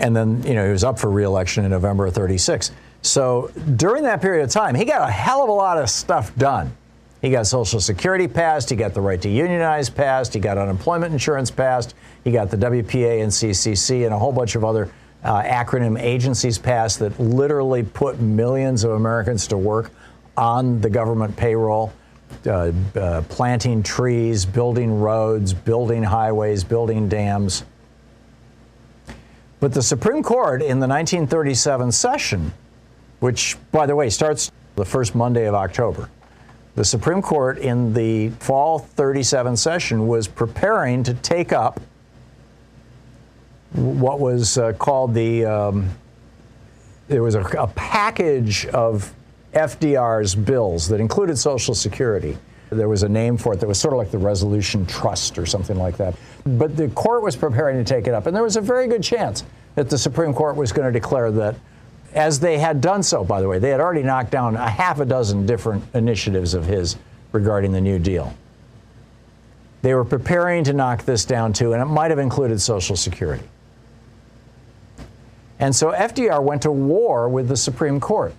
And 0.01 0.17
then, 0.17 0.43
you 0.43 0.55
know, 0.55 0.65
he 0.65 0.73
was 0.73 0.83
up 0.83 0.99
for 0.99 1.11
reelection 1.11 1.65
in 1.65 1.71
November 1.71 2.07
of 2.07 2.15
36. 2.15 2.73
So 3.03 3.51
during 3.77 4.03
that 4.05 4.21
period 4.21 4.45
of 4.45 4.51
time, 4.51 4.75
he 4.75 4.85
got 4.85 5.09
a 5.09 5.11
hell 5.11 5.43
of 5.43 5.49
a 5.49 5.53
lot 5.53 5.79
of 5.79 5.89
stuff 5.89 6.35
done. 6.37 6.77
He 7.23 7.31
got 7.31 7.47
Social 7.47 7.81
Security 7.81 8.27
passed, 8.27 8.71
he 8.71 8.77
got 8.77 8.95
the 8.95 9.01
right 9.01 9.21
to 9.21 9.29
unionize 9.29 9.91
passed, 9.91 10.33
he 10.33 10.41
got 10.41 10.57
unemployment 10.57 11.13
insurance 11.13 11.51
passed, 11.51 11.95
he 12.25 12.33
got 12.33 12.51
the 12.51 12.57
WPA 12.57 13.23
and 13.23 13.31
CCC 13.31 14.07
and 14.07 14.15
a 14.15 14.19
whole 14.19 14.33
bunch 14.33 14.55
of 14.55 14.65
other 14.65 14.91
uh, 15.23 15.43
acronym 15.43 16.01
agencies 16.01 16.57
passed 16.57 16.99
that 16.99 17.19
literally 17.21 17.83
put 17.83 18.21
millions 18.21 18.85
of 18.85 18.93
Americans 18.93 19.47
to 19.49 19.59
work 19.59 19.91
on 20.37 20.81
the 20.81 20.89
government 20.89 21.37
payroll, 21.37 21.93
uh, 22.47 22.73
uh, 22.95 23.23
planting 23.29 23.83
trees, 23.83 24.47
building 24.47 25.01
roads, 25.01 25.53
building 25.53 26.03
highways, 26.03 26.65
building 26.65 27.07
dams. 27.07 27.65
But 29.61 29.75
the 29.75 29.83
Supreme 29.83 30.23
Court 30.23 30.63
in 30.63 30.81
the 30.81 30.89
1937 30.89 31.93
session, 31.93 32.53
which, 33.21 33.57
by 33.71 33.85
the 33.85 33.95
way, 33.95 34.09
starts 34.09 34.51
the 34.75 34.87
first 34.87 35.15
Monday 35.15 35.47
of 35.47 35.55
October, 35.55 36.09
the 36.77 36.85
Supreme 36.85 37.21
Court 37.21 37.59
in 37.59 37.93
the 37.93 38.31
fall 38.31 38.79
37 38.79 39.57
session 39.57 40.09
was 40.09 40.27
preparing 40.27 41.03
to 41.03 41.13
take 41.15 41.53
up 41.53 41.79
what 43.73 44.19
was 44.19 44.57
uh, 44.57 44.73
called 44.73 45.15
the, 45.15 45.45
um, 45.45 45.91
there 47.09 47.23
was 47.23 47.35
a, 47.35 47.43
a 47.43 47.67
package 47.67 48.67
of 48.67 49.13
FDR's 49.53 50.35
bills 50.35 50.89
that 50.89 51.01
included 51.01 51.37
Social 51.37 51.75
Security. 51.75 52.39
There 52.71 52.89
was 52.89 53.03
a 53.03 53.09
name 53.09 53.37
for 53.37 53.53
it 53.53 53.61
that 53.61 53.67
was 53.67 53.79
sort 53.79 53.95
of 53.95 53.99
like 53.99 54.11
the 54.11 54.19
Resolution 54.19 54.87
Trust 54.87 55.39
or 55.39 55.47
something 55.47 55.77
like 55.77 55.97
that. 55.97 56.15
But 56.47 56.77
the 56.77 56.89
court 56.89 57.23
was 57.23 57.35
preparing 57.35 57.77
to 57.77 57.85
take 57.85 58.07
it 58.07 58.15
up, 58.15 58.27
and 58.27 58.35
there 58.35 58.45
was 58.45 58.57
a 58.57 58.61
very 58.61 58.87
good 58.87 59.03
chance 59.03 59.45
that 59.75 59.91
the 59.91 59.99
Supreme 59.99 60.33
Court 60.33 60.57
was 60.57 60.73
going 60.73 60.87
to 60.87 60.93
declare 60.93 61.33
that, 61.33 61.57
as 62.15 62.41
they 62.41 62.59
had 62.59 62.81
done 62.81 63.03
so, 63.03 63.25
by 63.25 63.41
the 63.41 63.49
way, 63.49 63.59
they 63.59 63.71
had 63.71 63.81
already 63.81 64.03
knocked 64.03 64.31
down 64.31 64.57
a 64.57 64.69
half 64.69 65.01
a 65.01 65.05
dozen 65.05 65.47
different 65.47 65.83
initiatives 65.95 66.55
of 66.55 66.65
his 66.65 66.97
regarding 67.33 67.73
the 67.73 67.81
New 67.81 67.99
Deal. 67.99 68.35
They 69.83 69.95
were 69.95 70.05
preparing 70.05 70.65
to 70.65 70.73
knock 70.73 71.05
this 71.05 71.25
down 71.25 71.53
too, 71.53 71.73
and 71.73 71.83
it 71.83 71.87
might 71.87 72.11
have 72.11 72.19
included 72.19 72.61
Social 72.61 72.97
Security. 72.97 73.45
And 75.59 75.75
so 75.75 75.93
FDR 75.93 76.43
went 76.43 76.63
to 76.63 76.71
war 76.71 77.29
with 77.29 77.49
the 77.49 77.57
Supreme 77.57 78.01
Court 78.01 78.35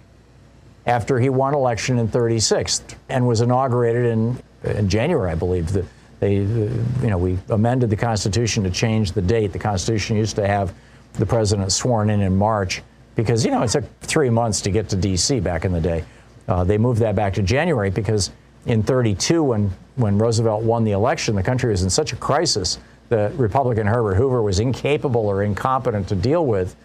after 0.85 1.19
he 1.19 1.29
won 1.29 1.53
election 1.53 1.99
in 1.99 2.07
36 2.07 2.83
and 3.09 3.27
was 3.27 3.41
inaugurated 3.41 4.05
in, 4.05 4.41
in 4.63 4.89
January, 4.89 5.31
I 5.31 5.35
believe. 5.35 5.71
The, 5.71 5.85
they, 6.19 6.35
you 6.35 6.85
know, 7.03 7.17
we 7.17 7.37
amended 7.49 7.89
the 7.89 7.95
Constitution 7.95 8.63
to 8.63 8.69
change 8.69 9.11
the 9.11 9.21
date. 9.21 9.53
The 9.53 9.59
Constitution 9.59 10.17
used 10.17 10.35
to 10.35 10.47
have 10.47 10.73
the 11.13 11.25
president 11.25 11.71
sworn 11.71 12.09
in 12.09 12.21
in 12.21 12.35
March 12.35 12.81
because, 13.15 13.43
you 13.43 13.51
know, 13.51 13.61
it 13.63 13.69
took 13.69 13.83
three 14.01 14.29
months 14.29 14.61
to 14.61 14.71
get 14.71 14.89
to 14.89 14.95
D.C. 14.95 15.39
back 15.39 15.65
in 15.65 15.71
the 15.71 15.81
day. 15.81 16.03
Uh, 16.47 16.63
they 16.63 16.77
moved 16.77 16.99
that 17.01 17.15
back 17.15 17.33
to 17.33 17.41
January 17.41 17.89
because 17.89 18.31
in 18.65 18.83
32, 18.83 19.43
when, 19.43 19.71
when 19.95 20.17
Roosevelt 20.17 20.63
won 20.63 20.83
the 20.83 20.91
election, 20.91 21.35
the 21.35 21.43
country 21.43 21.71
was 21.71 21.83
in 21.83 21.89
such 21.89 22.13
a 22.13 22.15
crisis 22.15 22.79
that 23.09 23.33
Republican 23.33 23.87
Herbert 23.87 24.15
Hoover 24.15 24.41
was 24.41 24.59
incapable 24.59 25.27
or 25.27 25.43
incompetent 25.43 26.07
to 26.07 26.15
deal 26.15 26.45
with 26.45 26.75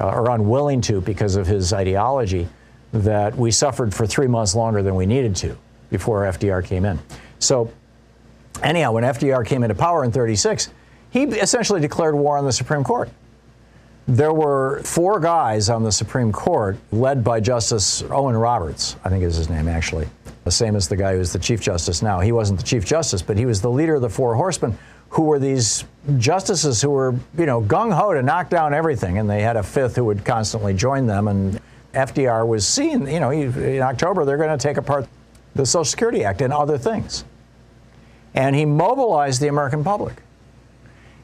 uh, 0.00 0.08
or 0.08 0.30
unwilling 0.30 0.80
to 0.82 1.00
because 1.00 1.36
of 1.36 1.46
his 1.46 1.72
ideology 1.72 2.48
that 2.92 3.36
we 3.36 3.50
suffered 3.50 3.94
for 3.94 4.06
three 4.06 4.26
months 4.26 4.54
longer 4.54 4.82
than 4.82 4.94
we 4.94 5.06
needed 5.06 5.34
to 5.36 5.56
before 5.90 6.22
FDR 6.22 6.64
came 6.64 6.84
in. 6.84 6.98
So, 7.38 7.70
anyhow, 8.62 8.92
when 8.92 9.04
FDR 9.04 9.46
came 9.46 9.62
into 9.62 9.74
power 9.74 10.04
in 10.04 10.12
36, 10.12 10.70
he 11.10 11.24
essentially 11.24 11.80
declared 11.80 12.14
war 12.14 12.38
on 12.38 12.44
the 12.44 12.52
Supreme 12.52 12.84
Court. 12.84 13.10
There 14.08 14.32
were 14.32 14.80
four 14.82 15.20
guys 15.20 15.68
on 15.68 15.84
the 15.84 15.92
Supreme 15.92 16.32
Court, 16.32 16.76
led 16.90 17.22
by 17.22 17.40
Justice 17.40 18.02
Owen 18.10 18.36
Roberts, 18.36 18.96
I 19.04 19.08
think 19.08 19.22
is 19.22 19.36
his 19.36 19.48
name 19.48 19.68
actually, 19.68 20.08
the 20.44 20.50
same 20.50 20.74
as 20.74 20.88
the 20.88 20.96
guy 20.96 21.14
who's 21.14 21.32
the 21.32 21.38
Chief 21.38 21.60
Justice 21.60 22.02
now. 22.02 22.18
He 22.18 22.32
wasn't 22.32 22.58
the 22.58 22.66
Chief 22.66 22.84
Justice, 22.84 23.22
but 23.22 23.38
he 23.38 23.46
was 23.46 23.60
the 23.60 23.70
leader 23.70 23.94
of 23.94 24.02
the 24.02 24.08
Four 24.08 24.34
Horsemen, 24.34 24.76
who 25.10 25.22
were 25.22 25.38
these 25.38 25.84
justices 26.18 26.82
who 26.82 26.90
were, 26.90 27.14
you 27.38 27.46
know, 27.46 27.60
gung 27.60 27.92
ho 27.92 28.12
to 28.12 28.22
knock 28.22 28.50
down 28.50 28.74
everything, 28.74 29.18
and 29.18 29.30
they 29.30 29.42
had 29.42 29.56
a 29.56 29.62
fifth 29.62 29.94
who 29.94 30.04
would 30.06 30.24
constantly 30.24 30.74
join 30.74 31.06
them. 31.06 31.28
And 31.28 31.60
FDR 31.92 32.46
was 32.46 32.66
seen, 32.66 33.06
you 33.06 33.20
know, 33.20 33.30
in 33.30 33.82
October 33.82 34.24
they're 34.24 34.38
going 34.38 34.56
to 34.56 34.62
take 34.62 34.76
apart 34.76 35.06
the 35.54 35.66
Social 35.66 35.84
Security 35.84 36.24
Act 36.24 36.40
and 36.40 36.52
other 36.52 36.78
things. 36.78 37.24
And 38.34 38.56
he 38.56 38.64
mobilized 38.64 39.40
the 39.40 39.48
American 39.48 39.84
public. 39.84 40.22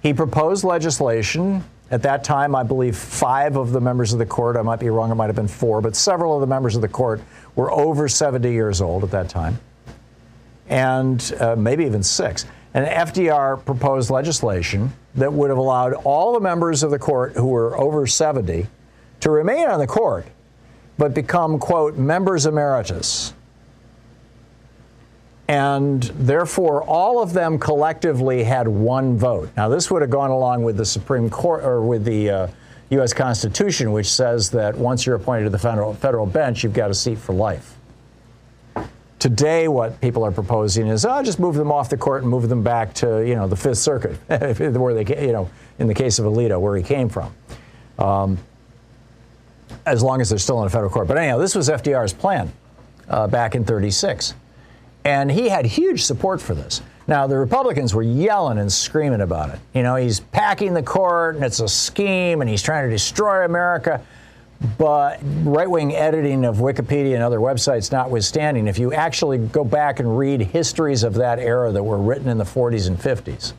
He 0.03 0.12
proposed 0.12 0.64
legislation. 0.64 1.64
At 1.91 2.03
that 2.03 2.23
time, 2.23 2.55
I 2.55 2.62
believe 2.62 2.97
five 2.97 3.57
of 3.57 3.73
the 3.73 3.81
members 3.81 4.12
of 4.12 4.19
the 4.19 4.27
court, 4.27 4.57
I 4.57 4.62
might 4.62 4.79
be 4.79 4.91
wrong, 4.91 5.11
it 5.11 5.14
might 5.14 5.27
have 5.29 5.37
been 5.37 5.49
four, 5.49 5.81
but 5.81 5.97
several 5.97 6.35
of 6.35 6.43
the 6.43 6.47
members 6.47 6.77
of 6.77 6.83
the 6.83 6.89
court 6.89 7.23
were 7.55 7.71
over 7.71 8.09
70 8.09 8.53
years 8.53 8.83
old 8.83 9.05
at 9.05 9.11
that 9.12 9.31
time, 9.31 9.59
and 10.69 11.33
uh, 11.41 11.57
maybe 11.57 11.87
even 11.87 12.03
six. 12.03 12.45
And 12.75 12.87
FDR 12.87 13.64
proposed 13.64 14.11
legislation 14.11 14.93
that 15.14 15.33
would 15.33 15.49
have 15.49 15.59
allowed 15.59 15.95
all 15.95 16.35
the 16.35 16.41
members 16.41 16.83
of 16.83 16.91
the 16.91 16.99
court 16.99 17.33
who 17.33 17.47
were 17.47 17.77
over 17.81 18.07
70 18.07 18.66
to 19.21 19.31
remain 19.31 19.66
on 19.66 19.81
the 19.81 19.87
court 19.87 20.27
but 20.99 21.14
become, 21.14 21.59
quote, 21.59 21.96
members 21.96 22.44
emeritus. 22.44 23.32
And 25.49 26.03
therefore, 26.03 26.82
all 26.82 27.22
of 27.22 27.32
them 27.32 27.59
collectively 27.59 28.44
had 28.44 28.68
one 28.68 29.16
vote. 29.16 29.49
Now, 29.57 29.70
this 29.70 29.90
would 29.90 30.03
have 30.03 30.11
gone 30.11 30.30
along 30.30 30.62
with 30.62 30.76
the 30.76 30.84
Supreme 30.84 31.30
Court 31.30 31.64
or 31.64 31.80
with 31.80 32.05
the 32.05 32.28
uh, 32.28 32.49
U.S. 32.90 33.14
Constitution, 33.14 33.92
which 33.92 34.11
says 34.11 34.51
that 34.51 34.76
once 34.76 35.07
you're 35.07 35.16
appointed 35.16 35.44
to 35.44 35.51
the 35.51 35.59
federal, 35.59 35.94
federal 35.94 36.26
bench, 36.26 36.62
you've 36.62 36.74
got 36.74 36.90
a 36.90 36.94
seat 36.94 37.16
for 37.16 37.32
life. 37.32 37.76
Today, 39.18 39.68
what 39.68 40.01
people 40.01 40.24
are 40.24 40.30
proposing 40.30 40.86
is, 40.86 41.05
oh, 41.05 41.22
just 41.22 41.40
move 41.40 41.55
them 41.55 41.72
off 41.72 41.88
the 41.88 41.96
court 41.96 42.22
and 42.22 42.30
move 42.30 42.49
them 42.49 42.62
back 42.62 42.94
to, 42.94 43.26
you 43.26 43.34
know, 43.34 43.49
the 43.49 43.57
Fifth 43.57 43.78
Circuit, 43.78 44.16
where 44.28 44.94
they, 44.94 45.26
you 45.26 45.32
know, 45.32 45.51
in 45.78 45.86
the 45.86 45.94
case 45.94 46.18
of 46.18 46.26
Alito, 46.26 46.61
where 46.61 46.76
he 46.76 46.82
came 46.82 47.09
from. 47.09 47.34
Um, 47.99 48.38
as 49.89 50.03
long 50.03 50.20
as 50.20 50.30
they're 50.30 50.39
still 50.39 50.61
in 50.61 50.66
a 50.66 50.70
federal 50.70 50.91
court. 50.91 51.09
But 51.09 51.18
anyhow, 51.18 51.39
this 51.39 51.55
was 51.55 51.68
FDR's 51.68 52.12
plan 52.12 52.53
uh, 53.09 53.26
back 53.26 53.55
in 53.55 53.64
36. 53.64 54.34
And 55.05 55.30
he 55.30 55.49
had 55.49 55.64
huge 55.64 56.05
support 56.05 56.41
for 56.41 56.55
this. 56.55 56.82
Now, 57.07 57.26
the 57.26 57.39
Republicans 57.39 57.95
were 57.95 58.03
yelling 58.03 58.59
and 58.59 58.70
screaming 58.70 59.22
about 59.22 59.49
it. 59.51 59.59
You 59.72 59.82
know, 59.82 59.97
he's 59.97 60.20
packing 60.20 60.74
the 60.74 60.82
court 60.82 61.36
and 61.36 61.45
it's 61.45 61.61
a 61.61 61.68
scheme 61.68 62.43
and 62.43 62.51
he's 62.51 62.62
trying 62.62 62.84
to 62.84 62.91
destroy 62.91 63.45
America. 63.47 64.05
But 64.76 65.20
right 65.45 65.70
wing 65.70 65.95
editing 65.95 66.45
of 66.45 66.57
Wikipedia 66.57 67.14
and 67.14 67.22
other 67.22 67.39
websites 67.39 67.93
notwithstanding, 67.93 68.66
if 68.66 68.78
you 68.78 68.93
actually 68.93 69.39
go 69.39 69.64
back 69.64 70.01
and 70.01 70.18
read 70.18 70.41
histories 70.41 71.05
of 71.05 71.14
that 71.14 71.39
era 71.39 71.70
that 71.72 71.82
were 71.82 71.97
written 71.97 72.28
in 72.28 72.39
the 72.39 72.45
40s 72.45 72.89
and 72.89 72.99
50s, 72.99 73.53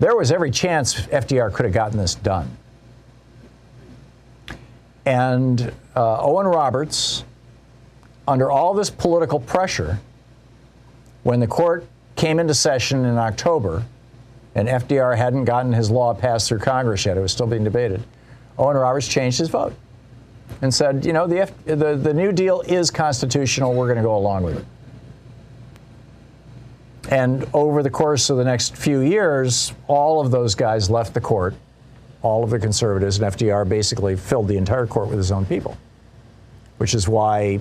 there 0.00 0.16
was 0.16 0.32
every 0.32 0.50
chance 0.50 1.02
FDR 1.08 1.52
could 1.52 1.66
have 1.66 1.74
gotten 1.74 1.98
this 1.98 2.14
done. 2.14 2.56
And 5.06 5.72
uh, 5.96 6.22
Owen 6.22 6.46
Roberts, 6.46 7.24
under 8.28 8.50
all 8.50 8.74
this 8.74 8.90
political 8.90 9.40
pressure, 9.40 9.98
when 11.22 11.40
the 11.40 11.46
court 11.46 11.86
came 12.16 12.38
into 12.38 12.54
session 12.54 13.04
in 13.04 13.16
October, 13.16 13.84
and 14.54 14.68
FDR 14.68 15.16
hadn't 15.16 15.44
gotten 15.44 15.72
his 15.72 15.90
law 15.90 16.12
passed 16.12 16.48
through 16.48 16.58
Congress 16.58 17.06
yet, 17.06 17.16
it 17.16 17.20
was 17.20 17.32
still 17.32 17.46
being 17.46 17.64
debated, 17.64 18.02
Owen 18.58 18.76
Roberts 18.76 19.08
changed 19.08 19.38
his 19.38 19.48
vote 19.48 19.74
and 20.60 20.72
said, 20.72 21.04
you 21.04 21.12
know, 21.12 21.26
the, 21.26 21.40
F- 21.40 21.64
the, 21.64 21.96
the 21.96 22.12
New 22.12 22.32
Deal 22.32 22.60
is 22.62 22.90
constitutional, 22.90 23.74
we're 23.74 23.86
going 23.86 23.96
to 23.96 24.02
go 24.02 24.16
along 24.16 24.42
with 24.42 24.58
it. 24.58 24.64
And 27.10 27.46
over 27.54 27.82
the 27.82 27.90
course 27.90 28.30
of 28.30 28.36
the 28.36 28.44
next 28.44 28.76
few 28.76 29.00
years, 29.00 29.72
all 29.88 30.20
of 30.20 30.30
those 30.30 30.54
guys 30.54 30.90
left 30.90 31.14
the 31.14 31.20
court 31.20 31.54
all 32.22 32.44
of 32.44 32.50
the 32.50 32.58
conservatives, 32.58 33.18
and 33.18 33.32
FDR 33.32 33.68
basically 33.68 34.16
filled 34.16 34.48
the 34.48 34.56
entire 34.56 34.86
court 34.86 35.08
with 35.08 35.18
his 35.18 35.32
own 35.32 35.46
people, 35.46 35.76
which 36.78 36.94
is 36.94 37.08
why 37.08 37.60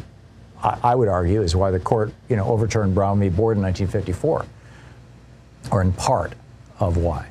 I, 0.61 0.93
would 0.93 1.07
argue 1.07 1.41
is 1.41 1.55
why 1.55 1.71
the 1.71 1.79
court, 1.79 2.11
you 2.27 2.35
know, 2.35 2.45
overturned 2.45 2.93
Brown 2.93 3.19
v. 3.19 3.29
Board 3.29 3.55
in 3.55 3.63
1954, 3.63 4.45
or 5.71 5.81
in 5.81 5.93
part 5.93 6.33
of 6.79 6.97
why. 6.97 7.29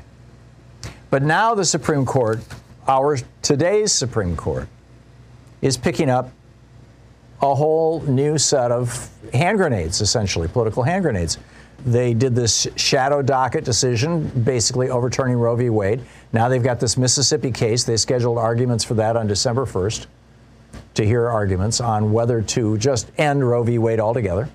But 1.11 1.23
now 1.23 1.55
the 1.55 1.65
Supreme 1.65 2.07
Court, 2.07 2.41
our 2.87 3.19
today's 3.43 3.93
Supreme 3.93 4.35
Court, 4.37 4.69
is 5.61 5.77
picking 5.77 6.09
up 6.09 6.31
a 7.43 7.55
whole 7.55 8.01
new 8.03 8.39
set 8.39 8.73
of 8.73 9.11
hand 9.33 9.59
grenades, 9.59 10.01
essentially 10.01 10.49
political 10.49 10.83
hand 10.83 11.03
grenades. 11.03 11.39
They 11.87 12.13
did 12.13 12.35
this 12.35 12.67
shadow 12.77 13.23
docket 13.23 13.65
decision, 13.65 14.29
basically 14.29 14.91
overturning 14.91 15.37
Roe 15.37 15.55
v. 15.55 15.71
Wade. 15.71 16.01
Now 16.33 16.49
they've 16.49 16.63
got 16.63 16.81
this 16.81 16.97
Mississippi 16.97 17.53
case. 17.53 17.85
They 17.85 17.97
scheduled 17.97 18.39
arguments 18.39 18.85
for 18.85 18.95
that 18.95 19.17
on 19.17 19.27
December 19.27 19.65
1st 19.65 20.07
to 20.95 21.07
hear 21.07 21.29
arguments 21.29 21.81
on 21.81 22.13
whether 22.13 22.43
to 22.43 22.77
just 22.79 23.11
end 23.17 23.49
Roe 23.49 23.63
v. 23.63 23.79
Wade 23.79 24.01
altogether. 24.01 24.49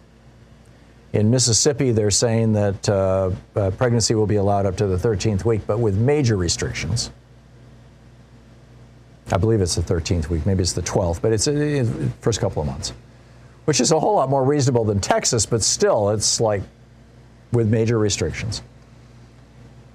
In 1.14 1.30
Mississippi, 1.30 1.92
they're 1.92 2.12
saying 2.12 2.54
that 2.54 2.90
uh, 2.90 3.32
uh, 3.56 3.72
pregnancy 3.72 4.16
will 4.16 4.28
be 4.28 4.38
allowed 4.38 4.66
up 4.66 4.76
to 4.78 4.88
the 4.88 4.98
13th 4.98 5.46
week, 5.46 5.62
but 5.66 5.80
with 5.80 5.96
major 5.96 6.36
restrictions. 6.36 7.12
I 9.32 9.38
believe 9.38 9.62
it's 9.62 9.76
the 9.76 9.82
13th 9.82 10.30
week, 10.30 10.46
maybe 10.46 10.64
it's 10.64 10.74
the 10.74 10.82
12th, 10.82 11.22
but 11.22 11.32
it's 11.32 11.46
the 11.46 12.12
first 12.20 12.42
couple 12.42 12.62
of 12.62 12.68
months, 12.68 12.94
which 13.66 13.80
is 13.80 13.92
a 13.92 14.00
whole 14.00 14.16
lot 14.16 14.30
more 14.30 14.44
reasonable 14.44 14.84
than 14.84 15.00
Texas, 15.00 15.46
but 15.46 15.62
still, 15.62 16.10
it's 16.10 16.42
like 16.42 16.62
with 17.54 17.70
major 17.70 17.98
restrictions. 17.98 18.62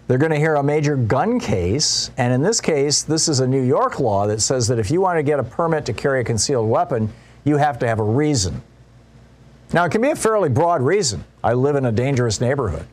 They're 0.07 0.19
going 0.19 0.33
to 0.33 0.39
hear 0.39 0.55
a 0.55 0.63
major 0.63 0.97
gun 0.97 1.39
case, 1.39 2.11
and 2.17 2.33
in 2.33 2.43
this 2.43 2.63
case, 2.63 3.03
this 3.03 3.29
is 3.29 3.41
a 3.41 3.47
New 3.47 3.63
York 3.63 4.01
law 4.01 4.27
that 4.27 4.41
says 4.41 4.67
that 4.69 4.79
if 4.79 4.91
you 4.91 5.03
want 5.03 5.19
to 5.19 5.23
get 5.23 5.39
a 5.39 5.45
permit 5.45 5.85
to 5.87 5.93
carry 5.93 6.23
a 6.23 6.25
concealed 6.25 6.69
weapon, 6.69 7.13
you 7.45 7.59
have 7.59 7.79
to 7.81 7.87
have 7.87 8.01
a 8.01 8.05
reason. 8.05 8.63
Now, 9.75 9.85
it 9.85 9.91
can 9.91 10.01
be 10.01 10.09
a 10.09 10.17
fairly 10.17 10.49
broad 10.49 10.81
reason. 10.81 11.25
I 11.45 11.53
live 11.53 11.77
in 11.77 11.85
a 11.85 11.93
dangerous 11.93 12.41
neighborhood 12.41 12.87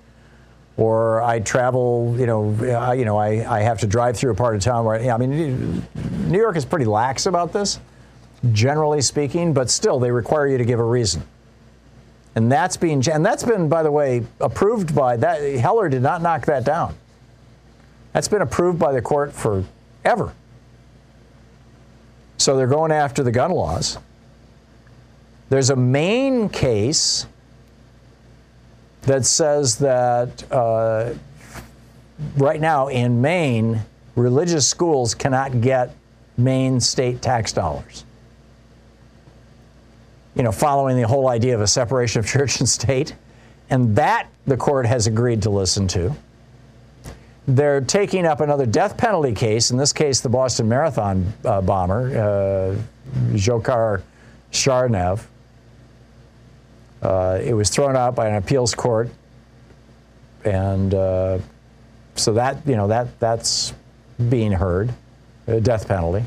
or 0.78 1.22
I 1.22 1.39
travel, 1.39 2.16
you 2.18 2.26
know, 2.26 2.53
I, 2.78 2.95
you 2.95 3.05
know, 3.05 3.18
I, 3.18 3.59
I 3.59 3.61
have 3.61 3.80
to 3.80 3.88
drive 3.88 4.18
through 4.18 4.32
a 4.32 4.36
part 4.36 4.55
of 4.55 4.61
town 4.61 4.86
where, 4.86 4.99
I 5.09 5.18
mean, 5.18 5.86
New 6.28 6.38
York 6.38 6.57
is 6.57 6.66
pretty 6.66 6.86
lax 6.86 7.28
about 7.28 7.53
this, 7.53 7.80
generally 8.51 9.01
speaking, 9.01 9.53
but 9.53 9.70
still 9.70 9.99
they 9.99 10.11
require 10.11 10.47
you 10.47 10.57
to 10.57 10.66
give 10.66 10.80
a 10.80 10.84
reason. 10.84 11.24
And 12.36 12.52
that's 12.52 12.76
being, 12.76 13.02
and 13.10 13.26
that's 13.26 13.44
been, 13.44 13.70
by 13.70 13.82
the 13.82 13.92
way, 13.92 14.26
approved 14.42 14.94
by 14.94 15.16
that. 15.18 15.42
Heller 15.42 15.88
did 15.88 16.02
not 16.02 16.22
knock 16.22 16.46
that 16.46 16.66
down. 16.66 16.94
That's 18.12 18.28
been 18.28 18.42
approved 18.42 18.78
by 18.78 18.92
the 18.92 19.02
court 19.02 19.34
forever. 19.34 20.34
So 22.38 22.58
they're 22.58 22.68
going 22.68 22.92
after 22.92 23.24
the 23.24 23.32
gun 23.32 23.52
laws. 23.52 23.98
There's 25.50 25.70
a 25.70 25.76
Maine 25.76 26.50
case 26.50 27.26
that 29.04 29.26
says 29.26 29.78
that 29.78 30.52
uh, 30.52 31.14
right 32.38 32.60
now 32.60 32.88
in 32.88 33.22
Maine, 33.22 33.82
religious 34.16 34.68
schools 34.68 35.14
cannot 35.14 35.62
get 35.62 35.96
Maine 36.38 36.80
state 36.80 37.22
tax 37.22 37.54
dollars. 37.54 38.04
You 40.36 40.44
know, 40.44 40.52
following 40.52 40.98
the 40.98 41.08
whole 41.08 41.30
idea 41.30 41.56
of 41.56 41.62
a 41.62 41.68
separation 41.68 42.20
of 42.20 42.28
church 42.36 42.60
and 42.60 42.70
state. 42.70 43.16
And 43.70 43.96
that 43.96 44.30
the 44.46 44.58
court 44.58 44.86
has 44.86 45.08
agreed 45.08 45.42
to 45.44 45.50
listen 45.50 45.88
to. 45.90 46.16
They're 47.48 47.82
taking 47.82 48.26
up 48.26 48.42
another 48.42 48.66
death 48.66 48.98
penalty 48.98 49.34
case, 49.34 49.70
in 49.70 49.78
this 49.78 49.94
case, 49.94 50.22
the 50.22 50.30
Boston 50.30 50.68
Marathon 50.68 51.32
uh, 51.44 51.62
bomber, 51.62 52.08
uh, 52.10 52.76
Dzhokhar 53.34 54.02
Tsarnaev. 54.52 55.24
Uh, 57.02 57.40
it 57.44 57.54
was 57.54 57.70
thrown 57.70 57.96
out 57.96 58.16
by 58.16 58.28
an 58.28 58.36
appeals 58.36 58.74
court, 58.74 59.10
and 60.44 60.96
uh, 60.96 61.38
so 62.16 62.34
that 62.34 62.58
you 62.66 62.76
know 62.76 62.88
that 62.88 63.20
that's 63.20 63.74
being 64.30 64.52
heard, 64.52 64.92
death 65.62 65.88
penalty. 65.88 66.26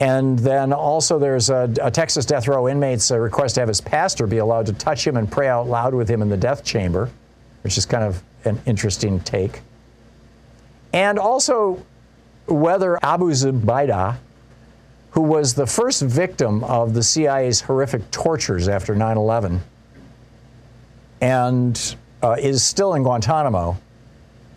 And 0.00 0.38
then 0.38 0.72
also 0.72 1.18
there's 1.18 1.50
a, 1.50 1.72
a 1.82 1.90
Texas 1.90 2.24
death 2.24 2.46
row 2.46 2.68
inmate's 2.68 3.10
request 3.10 3.56
to 3.56 3.62
have 3.62 3.68
his 3.68 3.80
pastor 3.80 4.26
be 4.26 4.38
allowed 4.38 4.66
to 4.66 4.72
touch 4.72 5.06
him 5.06 5.16
and 5.16 5.30
pray 5.30 5.48
out 5.48 5.66
loud 5.66 5.94
with 5.94 6.08
him 6.08 6.22
in 6.22 6.28
the 6.28 6.36
death 6.36 6.64
chamber, 6.64 7.10
which 7.62 7.76
is 7.76 7.84
kind 7.84 8.04
of 8.04 8.22
an 8.44 8.60
interesting 8.66 9.18
take. 9.20 9.60
And 10.92 11.18
also 11.18 11.84
whether 12.46 12.98
Abu 13.04 13.30
Zubaydah 13.32 14.18
who 15.18 15.22
was 15.22 15.54
the 15.54 15.66
first 15.66 16.02
victim 16.02 16.62
of 16.64 16.94
the 16.94 17.02
CIA's 17.02 17.60
horrific 17.60 18.10
tortures 18.10 18.68
after 18.68 18.94
9 18.94 19.16
11 19.16 19.60
and 21.20 21.96
uh, 22.22 22.36
is 22.38 22.62
still 22.62 22.94
in 22.94 23.02
Guantanamo 23.02 23.76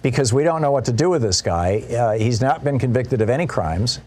because 0.03 0.33
we 0.33 0.43
don't 0.43 0.61
know 0.61 0.71
what 0.71 0.85
to 0.85 0.93
do 0.93 1.09
with 1.09 1.21
this 1.21 1.41
guy. 1.41 1.79
Uh, 1.79 2.13
he's 2.13 2.41
not 2.41 2.63
been 2.63 2.79
convicted 2.79 3.21
of 3.21 3.29
any 3.29 3.47
crimes. 3.47 3.99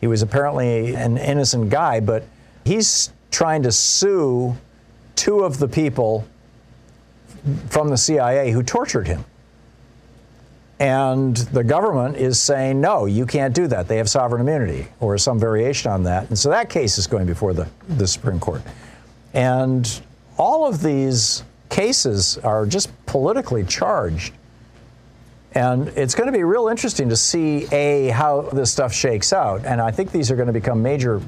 He 0.00 0.06
was 0.06 0.22
apparently 0.22 0.94
an 0.94 1.18
innocent 1.18 1.70
guy, 1.70 2.00
but 2.00 2.24
he's 2.64 3.12
trying 3.30 3.62
to 3.64 3.72
sue 3.72 4.56
two 5.16 5.40
of 5.40 5.58
the 5.58 5.68
people 5.68 6.26
from 7.68 7.88
the 7.88 7.96
CIA 7.96 8.50
who 8.52 8.62
tortured 8.62 9.06
him. 9.06 9.24
And 10.80 11.36
the 11.36 11.64
government 11.64 12.16
is 12.16 12.40
saying, 12.40 12.80
no, 12.80 13.06
you 13.06 13.26
can't 13.26 13.52
do 13.52 13.66
that. 13.66 13.88
They 13.88 13.96
have 13.96 14.08
sovereign 14.08 14.40
immunity 14.40 14.86
or 15.00 15.18
some 15.18 15.38
variation 15.38 15.90
on 15.90 16.04
that. 16.04 16.28
And 16.28 16.38
so 16.38 16.50
that 16.50 16.70
case 16.70 16.98
is 16.98 17.08
going 17.08 17.26
before 17.26 17.52
the, 17.52 17.68
the 17.88 18.06
Supreme 18.06 18.38
Court. 18.38 18.62
And 19.34 20.00
all 20.36 20.68
of 20.68 20.82
these 20.82 21.42
cases 21.68 22.38
are 22.38 22.64
just 22.64 22.90
politically 23.06 23.64
charged. 23.64 24.32
And 25.52 25.88
it's 25.88 26.14
going 26.14 26.26
to 26.26 26.32
be 26.32 26.44
real 26.44 26.68
interesting 26.68 27.08
to 27.08 27.16
see, 27.16 27.66
A, 27.72 28.08
how 28.08 28.42
this 28.42 28.70
stuff 28.70 28.92
shakes 28.92 29.32
out. 29.32 29.64
And 29.64 29.80
I 29.80 29.90
think 29.90 30.12
these 30.12 30.30
are 30.30 30.36
going 30.36 30.46
to 30.46 30.52
become 30.52 30.82
major. 30.82 31.20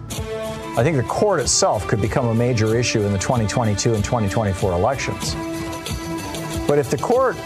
I 0.77 0.83
think 0.83 0.97
the 0.97 1.07
court 1.09 1.41
itself 1.41 1.89
could 1.89 2.01
become 2.01 2.27
a 2.29 2.35
major 2.35 2.77
issue 2.77 3.03
in 3.03 3.13
the 3.13 3.19
2022 3.19 3.95
and 3.95 4.05
2024 4.05 4.73
elections. 4.73 5.35
But 6.69 6.79
if 6.79 6.91
the 6.91 6.99
court 6.99 7.37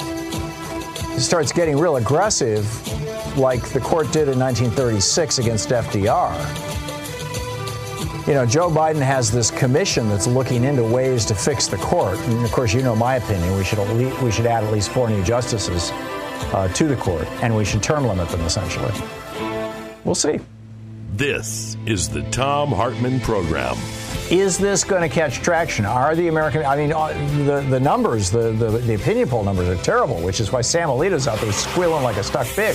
starts 1.19 1.53
getting 1.53 1.79
real 1.79 1.97
aggressive, 1.97 2.67
like 3.39 3.69
the 3.71 3.81
court 3.81 4.13
did 4.13 4.29
in 4.29 4.39
1936 4.39 5.39
against 5.39 5.69
FDR. 5.69 6.35
You 8.27 8.35
know, 8.35 8.47
Joe 8.47 8.71
Biden 8.71 9.03
has 9.03 9.31
this 9.31 9.51
commission 9.51 10.09
that's 10.09 10.27
looking 10.27 10.65
into 10.65 10.83
ways 10.83 11.25
to 11.27 11.35
fix 11.35 11.67
the 11.67 11.77
court. 11.77 12.19
And 12.19 12.45
of 12.45 12.51
course, 12.51 12.73
you 12.75 12.83
know 12.83 12.97
my 12.97 13.17
opinion. 13.17 13.57
We 13.57 13.65
should 13.65 13.79
least, 13.91 14.23
we 14.23 14.31
should 14.31 14.47
add 14.47 14.65
at 14.65 14.73
least 14.73 14.91
four 14.91 15.09
new 15.09 15.23
justices 15.23 15.93
uh, 16.53 16.69
to 16.69 16.89
the 16.89 16.97
court, 16.97 17.27
and 17.43 17.57
we 17.57 17.65
should 17.65 17.83
term 17.83 18.07
limit 18.07 18.29
them 18.29 18.41
essentially. 18.43 18.93
We'll 20.05 20.15
see. 20.15 20.41
This 21.15 21.77
is 21.87 22.09
the 22.09 22.23
Thom 22.31 22.73
Hartmann 22.73 23.21
Program. 23.21 23.77
Is 24.31 24.59
this 24.59 24.85
going 24.85 25.03
to 25.03 25.15
catch 25.15 25.37
traction? 25.43 25.85
Are 25.85 26.17
the 26.17 26.29
American, 26.29 26.65
I 26.65 26.77
mean, 26.77 26.93
uh, 26.93 27.09
the, 27.45 27.61
the 27.69 27.79
numbers, 27.79 28.31
the, 28.31 28.53
the, 28.53 28.71
the 28.79 28.95
opinion 28.95 29.29
poll 29.29 29.45
numbers 29.45 29.69
are 29.69 29.83
terrible, 29.83 30.21
which 30.23 30.41
is 30.41 30.51
why 30.51 30.63
Sam 30.63 30.89
Alito's 30.89 31.29
out 31.29 31.39
there 31.41 31.53
squealing 31.53 32.03
like 32.03 32.17
a 32.17 32.25
stuck 32.25 32.47
pig. 32.47 32.75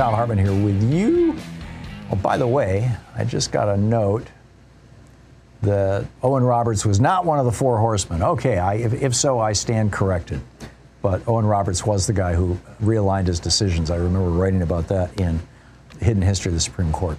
Thom 0.00 0.14
Hartmann 0.14 0.38
here 0.38 0.54
with 0.54 0.82
you. 0.90 1.36
Oh, 2.10 2.16
by 2.16 2.38
the 2.38 2.46
way, 2.46 2.90
I 3.14 3.22
just 3.22 3.52
got 3.52 3.68
a 3.68 3.76
note 3.76 4.26
that 5.60 6.06
Owen 6.22 6.42
Roberts 6.42 6.86
was 6.86 7.00
not 7.00 7.26
one 7.26 7.38
of 7.38 7.44
the 7.44 7.52
four 7.52 7.76
horsemen. 7.76 8.22
Okay, 8.22 8.56
I, 8.56 8.76
if, 8.76 8.94
if 8.94 9.14
so, 9.14 9.38
I 9.38 9.52
stand 9.52 9.92
corrected. 9.92 10.40
But 11.02 11.28
Owen 11.28 11.44
Roberts 11.44 11.84
was 11.84 12.06
the 12.06 12.14
guy 12.14 12.32
who 12.32 12.58
realigned 12.82 13.26
his 13.26 13.38
decisions. 13.38 13.90
I 13.90 13.96
remember 13.96 14.30
writing 14.30 14.62
about 14.62 14.88
that 14.88 15.20
in 15.20 15.38
Hidden 16.00 16.22
History 16.22 16.48
of 16.48 16.54
the 16.54 16.62
Supreme 16.62 16.92
Court. 16.92 17.18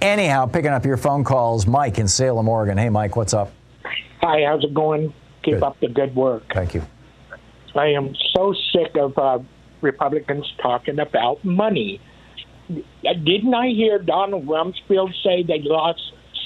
Anyhow, 0.00 0.46
picking 0.46 0.72
up 0.72 0.84
your 0.84 0.96
phone 0.96 1.22
calls, 1.22 1.68
Mike 1.68 2.00
in 2.00 2.08
Salem, 2.08 2.48
Oregon. 2.48 2.78
Hey, 2.78 2.88
Mike, 2.88 3.14
what's 3.14 3.32
up? 3.32 3.52
Hi, 4.22 4.42
how's 4.44 4.64
it 4.64 4.74
going? 4.74 5.14
Keep 5.44 5.54
Good. 5.54 5.62
up 5.62 5.78
the 5.78 5.86
good 5.86 6.16
work. 6.16 6.42
Thank 6.52 6.74
you. 6.74 6.82
I 7.76 7.90
am 7.90 8.12
so 8.34 8.52
sick 8.72 8.96
of 8.96 9.16
uh, 9.16 9.38
Republicans 9.82 10.52
talking 10.60 10.98
about 10.98 11.44
money. 11.44 12.00
Didn't 13.02 13.54
I 13.54 13.68
hear 13.68 13.98
Donald 13.98 14.46
Rumsfeld 14.46 15.12
say 15.22 15.42
they 15.42 15.60
lost 15.62 16.00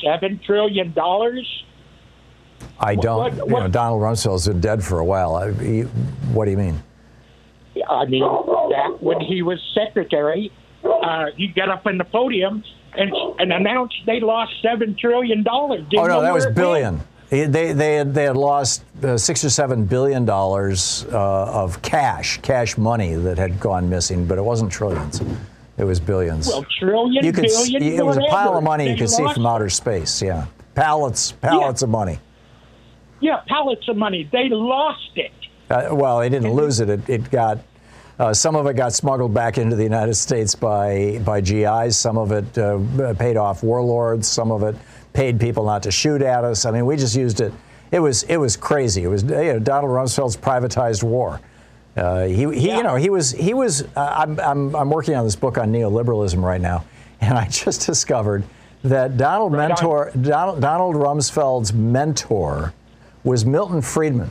seven 0.05 0.41
trillion 0.45 0.93
dollars? 0.93 1.65
I 2.79 2.95
don't. 2.95 3.19
What- 3.37 3.49
you 3.49 3.55
know, 3.61 3.69
Donald 3.69 4.03
Rumsfeld's 4.03 4.47
been 4.49 4.61
dead 4.61 4.85
for 4.85 4.99
a 5.01 5.05
while. 5.05 5.35
I, 5.37 5.53
he, 5.53 5.81
what 6.33 6.45
do 6.47 6.51
you 6.53 6.57
mean? 6.57 6.83
I 7.89 8.05
mean, 8.05 8.23
back 8.71 9.01
when 9.01 9.21
he 9.21 9.43
was 9.43 9.59
secretary, 9.75 10.53
uh, 10.85 11.27
he 11.37 11.49
got 11.49 11.69
up 11.71 11.87
on 11.87 11.99
the 11.99 12.05
podium 12.05 12.63
and 12.95 13.11
and 13.39 13.53
announced 13.53 13.97
they 14.07 14.21
lost 14.21 14.53
seven 14.63 14.95
trillion 14.95 15.43
dollars. 15.43 15.85
oh 15.97 16.07
no, 16.07 16.21
that 16.23 16.33
was 16.35 16.47
billion. 16.47 17.01
He- 17.31 17.45
They 17.47 17.73
they 17.73 17.95
had, 17.95 18.13
they 18.15 18.25
had 18.25 18.37
lost 18.37 18.85
uh, 19.03 19.17
six 19.17 19.43
or 19.43 19.49
seven 19.51 19.87
billion 19.87 20.27
dollars 20.27 21.07
uh, 21.11 21.63
of 21.63 21.81
cash, 21.81 22.39
cash 22.43 22.77
money 22.77 23.15
that 23.15 23.39
had 23.39 23.59
gone 23.59 23.89
missing, 23.89 24.27
but 24.27 24.37
it 24.39 24.43
wasn't 24.45 24.71
trillions. 24.71 25.21
It 25.79 25.85
was 25.85 26.01
billions. 26.01 26.47
Well, 26.47 26.67
trillion, 26.79 27.25
you 27.25 27.33
could, 27.33 27.45
billion, 27.45 27.83
it 27.83 28.05
was 28.05 28.19
a 28.19 28.27
pile 28.29 28.57
of 28.57 28.65
money 28.65 28.91
you 28.91 28.97
could 28.97 29.11
see 29.11 29.27
from 29.33 29.47
outer 29.47 29.71
space. 29.71 30.21
Yeah, 30.21 30.47
pallets, 30.75 31.33
pallets 31.33 31.83
of 31.83 31.89
money. 31.89 32.19
Yeah, 33.21 33.41
pallets 33.49 33.89
of 33.89 33.97
money. 33.97 34.29
They 34.33 34.49
lost 34.51 35.11
it. 35.17 35.33
Uh, 35.71 35.89
well, 35.93 36.19
they 36.19 36.29
didn't 36.29 36.53
lose 36.53 36.81
it. 36.81 36.91
It, 36.91 37.09
it 37.09 37.31
got 37.31 37.59
uh, 38.19 38.35
some 38.35 38.55
of 38.55 38.67
it 38.67 38.75
got 38.75 38.93
smuggled 38.93 39.33
back 39.33 39.59
into 39.59 39.75
the 39.75 39.83
United 39.83 40.15
States 40.15 40.55
by 40.55 41.21
by 41.25 41.41
GIs. 41.41 41.97
Some 41.97 42.19
of 42.19 42.33
it 42.33 42.59
uh, 42.59 43.15
paid 43.15 43.37
off 43.37 43.63
warlords. 43.63 44.29
Some 44.29 44.53
of 44.53 44.63
it 44.63 44.77
paid 45.13 45.41
people 45.41 45.65
not 45.65 45.83
to 45.85 45.91
shoot 45.91 46.23
at 46.23 46.45
us. 46.45 46.67
I 46.67 46.71
mean, 46.71 46.87
we 46.87 46.97
just 46.97 47.17
used 47.17 47.41
it. 47.41 47.53
It 47.91 48.01
was 48.01 48.25
it 48.25 48.37
was 48.37 48.57
crazy. 48.57 49.05
It 49.05 49.09
was 49.09 49.23
you 49.23 49.31
know, 49.31 49.59
Donald 49.59 49.93
Rumsfeld's 49.93 50.37
privatized 50.37 51.03
war. 51.03 51.41
Uh, 51.97 52.25
he, 52.25 52.51
he 52.59 52.71
you 52.71 52.83
know 52.83 52.97
he 52.97 53.11
was 53.11 53.33
he 53.33 53.53
was. 53.55 53.83
Uh, 53.97 54.25
I'm, 54.27 54.41
I'm 54.41 54.75
I'm 54.75 54.91
working 54.91 55.15
on 55.15 55.25
this 55.25 55.37
book 55.37 55.59
on 55.59 55.71
neoliberalism 55.73 56.43
right 56.43 56.61
now, 56.61 56.85
and 57.21 57.37
I 57.37 57.47
just 57.49 57.87
discovered 57.87 58.45
that 58.83 59.17
Donald 59.17 59.53
mentor 59.53 60.11
Donald, 60.21 60.61
Donald 60.61 60.97
Rumsfeld's 60.97 61.73
mentor 61.73 62.73
was 63.25 63.45
Milton 63.45 63.83
Friedman. 63.83 64.31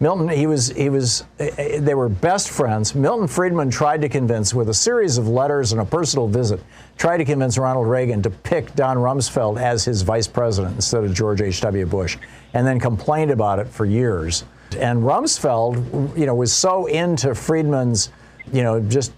Milton, 0.00 0.28
he 0.28 0.46
was, 0.46 0.68
he 0.68 0.88
was, 0.88 1.24
eh, 1.38 1.50
eh, 1.56 1.80
they 1.80 1.94
were 1.94 2.08
best 2.08 2.50
friends. 2.50 2.94
Milton 2.94 3.28
Friedman 3.28 3.70
tried 3.70 4.02
to 4.02 4.08
convince, 4.08 4.52
with 4.52 4.68
a 4.68 4.74
series 4.74 5.18
of 5.18 5.28
letters 5.28 5.72
and 5.72 5.80
a 5.80 5.84
personal 5.84 6.26
visit, 6.26 6.60
tried 6.98 7.18
to 7.18 7.24
convince 7.24 7.56
Ronald 7.56 7.88
Reagan 7.88 8.20
to 8.22 8.30
pick 8.30 8.74
Don 8.74 8.96
Rumsfeld 8.96 9.60
as 9.60 9.84
his 9.84 10.02
vice 10.02 10.26
president 10.26 10.74
instead 10.74 11.04
of 11.04 11.14
George 11.14 11.40
H.W. 11.40 11.86
Bush, 11.86 12.18
and 12.54 12.66
then 12.66 12.80
complained 12.80 13.30
about 13.30 13.60
it 13.60 13.68
for 13.68 13.86
years. 13.86 14.44
And 14.76 15.02
Rumsfeld, 15.02 16.16
you 16.18 16.26
know, 16.26 16.34
was 16.34 16.52
so 16.52 16.86
into 16.86 17.34
Friedman's, 17.34 18.10
you 18.52 18.62
know, 18.62 18.80
just 18.80 19.12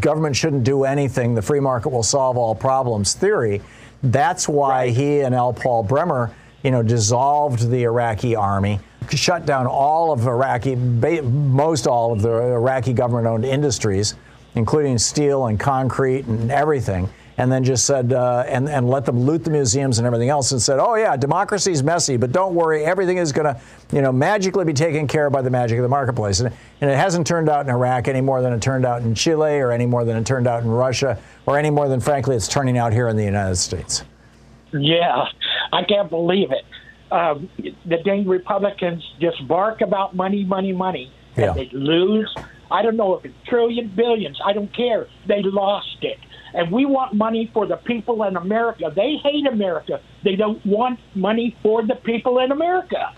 government 0.00 0.34
shouldn't 0.34 0.64
do 0.64 0.84
anything, 0.84 1.34
the 1.34 1.42
free 1.42 1.60
market 1.60 1.90
will 1.90 2.02
solve 2.02 2.36
all 2.36 2.54
problems 2.54 3.14
theory. 3.14 3.62
That's 4.02 4.48
why 4.48 4.90
he 4.90 5.20
and 5.20 5.34
L. 5.34 5.52
Paul 5.52 5.82
Bremer, 5.82 6.34
you 6.62 6.70
know, 6.70 6.82
dissolved 6.82 7.70
the 7.70 7.84
Iraqi 7.84 8.34
army, 8.34 8.80
shut 9.10 9.46
down 9.46 9.66
all 9.66 10.12
of 10.12 10.26
Iraqi, 10.26 10.74
most 10.74 11.86
all 11.86 12.12
of 12.12 12.22
the 12.22 12.30
Iraqi 12.30 12.92
government-owned 12.92 13.44
industries, 13.44 14.14
including 14.54 14.98
steel 14.98 15.46
and 15.46 15.60
concrete 15.60 16.26
and 16.26 16.50
everything, 16.50 17.08
and 17.38 17.52
then 17.52 17.62
just 17.64 17.84
said, 17.84 18.12
uh, 18.12 18.44
and, 18.46 18.68
and 18.68 18.88
let 18.88 19.04
them 19.04 19.20
loot 19.20 19.44
the 19.44 19.50
museums 19.50 19.98
and 19.98 20.06
everything 20.06 20.28
else, 20.30 20.52
and 20.52 20.62
said, 20.62 20.78
oh 20.78 20.94
yeah, 20.94 21.16
democracy 21.16 21.70
is 21.72 21.82
messy, 21.82 22.16
but 22.16 22.32
don't 22.32 22.54
worry, 22.54 22.84
everything 22.84 23.18
is 23.18 23.30
going 23.32 23.44
to, 23.44 23.60
you 23.92 24.00
know, 24.00 24.10
magically 24.10 24.64
be 24.64 24.72
taken 24.72 25.06
care 25.06 25.26
of 25.26 25.32
by 25.32 25.42
the 25.42 25.50
magic 25.50 25.78
of 25.78 25.82
the 25.82 25.88
marketplace. 25.88 26.40
And, 26.40 26.52
and 26.80 26.90
it 26.90 26.96
hasn't 26.96 27.26
turned 27.26 27.48
out 27.48 27.66
in 27.66 27.70
Iraq 27.70 28.08
any 28.08 28.20
more 28.22 28.40
than 28.40 28.52
it 28.52 28.62
turned 28.62 28.86
out 28.86 29.02
in 29.02 29.14
Chile, 29.14 29.58
or 29.58 29.70
any 29.70 29.86
more 29.86 30.04
than 30.04 30.16
it 30.16 30.24
turned 30.26 30.46
out 30.46 30.62
in 30.62 30.68
Russia, 30.70 31.18
or 31.44 31.58
any 31.58 31.70
more 31.70 31.88
than, 31.88 32.00
frankly, 32.00 32.36
it's 32.36 32.48
turning 32.48 32.78
out 32.78 32.92
here 32.92 33.08
in 33.08 33.16
the 33.16 33.24
United 33.24 33.56
States. 33.56 34.02
Yeah, 34.72 35.26
I 35.72 35.84
can't 35.84 36.10
believe 36.10 36.50
it. 36.52 36.64
Um, 37.12 37.48
the 37.84 37.98
dang 37.98 38.26
Republicans 38.26 39.02
just 39.20 39.46
bark 39.46 39.80
about 39.80 40.16
money, 40.16 40.42
money, 40.44 40.72
money, 40.72 41.12
and 41.36 41.44
Yeah. 41.44 41.52
they 41.52 41.68
lose. 41.72 42.34
I 42.70 42.82
don't 42.82 42.96
know 42.96 43.14
if 43.16 43.24
it's 43.24 43.34
trillion, 43.46 43.88
billions. 43.88 44.40
I 44.44 44.52
don't 44.52 44.74
care. 44.74 45.06
They 45.26 45.42
lost 45.42 45.98
it. 46.02 46.18
And 46.54 46.72
we 46.72 46.86
want 46.86 47.14
money 47.14 47.50
for 47.52 47.66
the 47.66 47.76
people 47.76 48.22
in 48.22 48.36
America. 48.36 48.92
They 48.94 49.16
hate 49.22 49.46
America. 49.46 50.00
They 50.24 50.36
don't 50.36 50.64
want 50.64 50.98
money 51.14 51.56
for 51.62 51.84
the 51.84 51.96
people 51.96 52.38
in 52.38 52.50
America. 52.50 53.12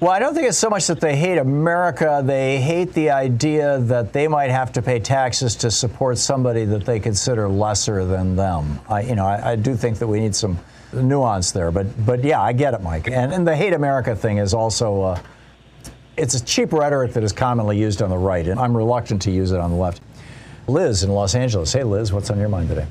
Well, 0.00 0.12
I 0.12 0.20
don't 0.20 0.32
think 0.32 0.46
it's 0.46 0.56
so 0.56 0.70
much 0.70 0.86
that 0.86 1.00
they 1.00 1.16
hate 1.16 1.38
America. 1.38 2.22
They 2.24 2.60
hate 2.60 2.92
the 2.92 3.10
idea 3.10 3.80
that 3.80 4.12
they 4.12 4.28
might 4.28 4.50
have 4.50 4.72
to 4.74 4.82
pay 4.82 5.00
taxes 5.00 5.56
to 5.56 5.72
support 5.72 6.18
somebody 6.18 6.64
that 6.66 6.86
they 6.86 7.00
consider 7.00 7.48
lesser 7.48 8.04
than 8.04 8.36
them. 8.36 8.78
I, 8.88 9.00
you 9.00 9.16
know, 9.16 9.26
I, 9.26 9.52
I 9.52 9.56
do 9.56 9.74
think 9.74 9.98
that 9.98 10.06
we 10.06 10.20
need 10.20 10.36
some 10.36 10.56
nuance 10.92 11.50
there. 11.50 11.72
But, 11.72 12.06
but 12.06 12.22
yeah, 12.22 12.40
I 12.40 12.52
get 12.52 12.74
it, 12.74 12.82
Mike. 12.82 13.08
And, 13.08 13.32
and 13.32 13.44
the 13.44 13.56
hate 13.56 13.72
America 13.72 14.14
thing 14.14 14.38
is 14.38 14.54
also, 14.54 15.02
uh, 15.02 15.20
it's 16.18 16.34
a 16.34 16.44
cheap 16.44 16.72
rhetoric 16.72 17.12
that 17.12 17.22
is 17.22 17.32
commonly 17.32 17.78
used 17.78 18.02
on 18.02 18.10
the 18.10 18.18
right, 18.18 18.46
and 18.46 18.58
I'm 18.58 18.76
reluctant 18.76 19.22
to 19.22 19.30
use 19.30 19.52
it 19.52 19.60
on 19.60 19.70
the 19.70 19.76
left. 19.76 20.02
Liz 20.66 21.02
in 21.02 21.10
Los 21.10 21.34
Angeles. 21.34 21.72
Hey, 21.72 21.84
Liz, 21.84 22.12
what's 22.12 22.30
on 22.30 22.38
your 22.38 22.48
mind 22.48 22.68
today? 22.68 22.86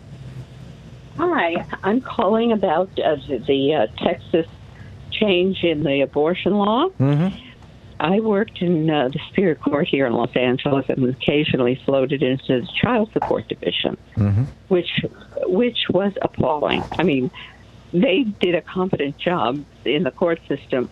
Hi, 1.18 1.66
I'm 1.84 2.02
calling 2.02 2.52
about 2.52 2.90
uh, 3.00 3.16
the 3.48 3.74
uh, 3.74 4.04
Texas 4.04 4.48
change 5.12 5.64
in 5.64 5.84
the 5.84 6.02
abortion 6.02 6.54
law. 6.54 6.90
Mm-hmm. 7.00 7.36
I 8.00 8.20
worked 8.20 8.62
in 8.62 8.90
uh, 8.90 9.08
the 9.10 9.20
Superior 9.30 9.56
Court 9.56 9.88
here 9.88 10.06
in 10.06 10.14
Los 10.14 10.36
Angeles 10.36 10.86
and 10.88 11.02
was 11.02 11.16
occasionally 11.16 11.82
floated 11.86 12.22
into 12.22 12.62
the 12.62 12.68
Child 12.80 13.12
Support 13.14 13.48
Division, 13.48 13.98
Mm-hmm. 14.16 14.44
which 14.68 15.04
which 15.46 15.78
was 15.90 16.14
appalling. 16.22 16.84
I 16.98 17.04
mean, 17.04 17.32
they 17.94 18.24
did 18.24 18.54
a 18.56 18.62
competent 18.62 19.18
job 19.18 19.64
in 19.86 20.04
the 20.04 20.12
court 20.12 20.40
system, 20.48 20.90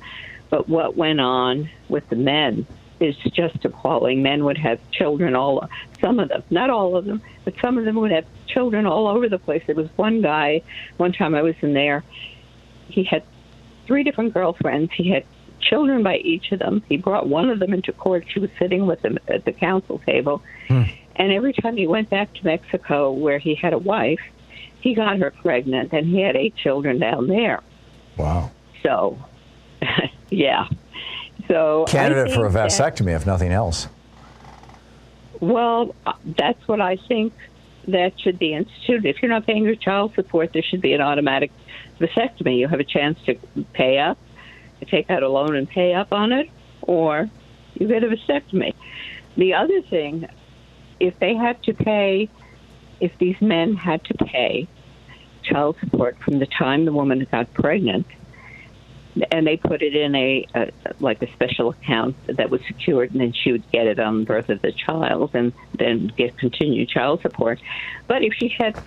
but 0.50 0.70
what 0.70 0.96
went 0.96 1.20
on 1.20 1.70
with 1.89 2.08
the 2.10 2.16
men 2.16 2.66
is 3.00 3.16
just 3.34 3.64
appalling. 3.66 4.24
Men 4.24 4.46
would 4.46 4.58
have 4.58 4.80
children 4.91 5.36
all, 5.36 5.70
some 6.00 6.20
of 6.20 6.30
them, 6.30 6.43
not 6.50 6.70
all 6.70 6.96
of 6.96 7.06
them, 7.06 7.22
but 7.43 7.54
some 7.62 7.78
of 7.78 7.86
them 7.86 7.96
would 7.96 8.12
have 8.12 8.26
children 8.48 8.86
all 8.86 9.08
over 9.08 9.28
the 9.28 9.39
place. 9.39 9.64
There 9.66 9.76
was 9.76 9.89
one 9.98 10.22
guy, 10.22 10.62
one 10.98 11.12
time 11.12 11.36
I 11.36 11.41
was 11.41 11.56
in 11.62 11.74
there, 11.74 12.04
he 12.88 13.04
had 13.04 13.24
three 13.86 14.04
different 14.04 14.34
girlfriends. 14.34 14.91
He 14.93 15.10
had 15.10 15.26
children 15.60 16.04
by 16.04 16.18
each 16.18 16.52
of 16.52 16.60
them. 16.60 16.84
He 16.88 16.98
brought 16.98 17.28
one 17.28 17.50
of 17.50 17.60
them 17.60 17.74
into 17.74 17.91
court. 17.91 18.26
She 18.28 18.39
was 18.39 18.50
sitting 18.60 18.86
with 18.86 19.04
him 19.04 19.18
at 19.28 19.46
the 19.46 19.52
counsel 19.52 20.00
table. 20.00 20.41
Hmm. 20.68 20.84
And 21.16 21.32
every 21.32 21.54
time 21.54 21.78
he 21.78 21.88
went 21.88 22.10
back 22.10 22.34
to 22.34 22.43
Mexico, 22.43 23.12
where 23.12 23.39
he 23.39 23.56
had 23.56 23.74
a 23.74 23.78
wife, 23.78 24.20
he 24.82 24.93
got 24.93 25.18
her 25.20 25.32
pregnant, 25.32 25.93
and 25.93 26.06
he 26.06 26.22
had 26.22 26.36
eight 26.36 26.56
children 26.56 27.00
down 27.00 27.28
there. 27.28 27.62
Wow. 28.18 28.52
So, 28.84 29.18
yeah. 30.36 30.68
So 31.48 31.86
Candidate 31.88 32.34
for 32.34 32.46
a 32.46 32.52
think 32.52 32.54
that- 32.54 32.70
vasectomy, 32.72 33.16
if 33.16 33.26
nothing 33.26 33.52
else. 33.52 33.88
Well, 35.40 35.94
uh, 36.06 36.14
that's 36.38 36.66
what 36.68 36.80
I 36.82 36.96
think 36.96 37.34
that 37.88 38.20
should 38.20 38.40
be 38.40 38.54
instituted. 38.54 39.06
If 39.06 39.22
you're 39.22 39.30
not 39.30 39.46
paying 39.46 39.64
your 39.64 39.76
child 39.76 40.14
support, 40.16 40.54
there 40.54 40.64
should 40.64 40.82
be 40.82 40.94
an 40.94 41.02
automatic 41.02 41.52
vasectomy. 42.00 42.58
You 42.58 42.68
have 42.68 42.80
a 42.80 42.86
chance 42.86 43.20
to 43.26 43.36
pay 43.74 44.00
up, 44.00 44.18
to 44.80 44.86
take 44.86 45.10
out 45.10 45.24
a 45.24 45.30
loan 45.30 45.56
and 45.56 45.70
pay 45.70 45.94
up 45.94 46.14
on 46.14 46.32
it, 46.32 46.50
or 46.82 47.30
you 47.76 47.88
get 47.88 48.04
a 48.04 48.08
vasectomy. 48.08 48.74
The 49.38 49.54
other 49.54 49.82
thing, 49.82 50.28
if 51.00 51.20
they 51.20 51.36
had 51.36 51.62
to 51.64 51.74
pay, 51.74 52.30
if 53.00 53.16
these 53.18 53.40
men 53.42 53.76
had 53.76 54.04
to 54.06 54.14
pay 54.14 54.68
child 55.44 55.76
support 55.80 56.18
from 56.24 56.40
the 56.40 56.48
time 56.48 56.86
the 56.86 56.94
woman 56.94 57.28
got 57.30 57.54
pregnant, 57.54 58.08
and 59.32 59.47
they 59.47 59.57
put 59.57 59.82
it 59.82 59.95
in 59.95 60.13
a, 60.16 60.45
a 60.53 60.72
like 60.99 61.22
a 61.22 61.32
special 61.34 61.70
account 61.70 62.16
that 62.28 62.49
was 62.49 62.61
secured, 62.68 63.11
and 63.11 63.22
then 63.22 63.32
she 63.34 63.51
would 63.51 63.70
get 63.72 63.88
it 63.88 63.99
on 63.99 64.20
the 64.22 64.26
birth 64.26 64.49
of 64.49 64.61
the 64.61 64.72
child, 64.72 65.32
and 65.34 65.53
then 65.78 66.11
get 66.18 66.38
continued 66.38 66.89
child 66.89 67.22
support. 67.22 67.59
But 68.07 68.24
if 68.24 68.34
she 68.34 68.49
had 68.49 68.78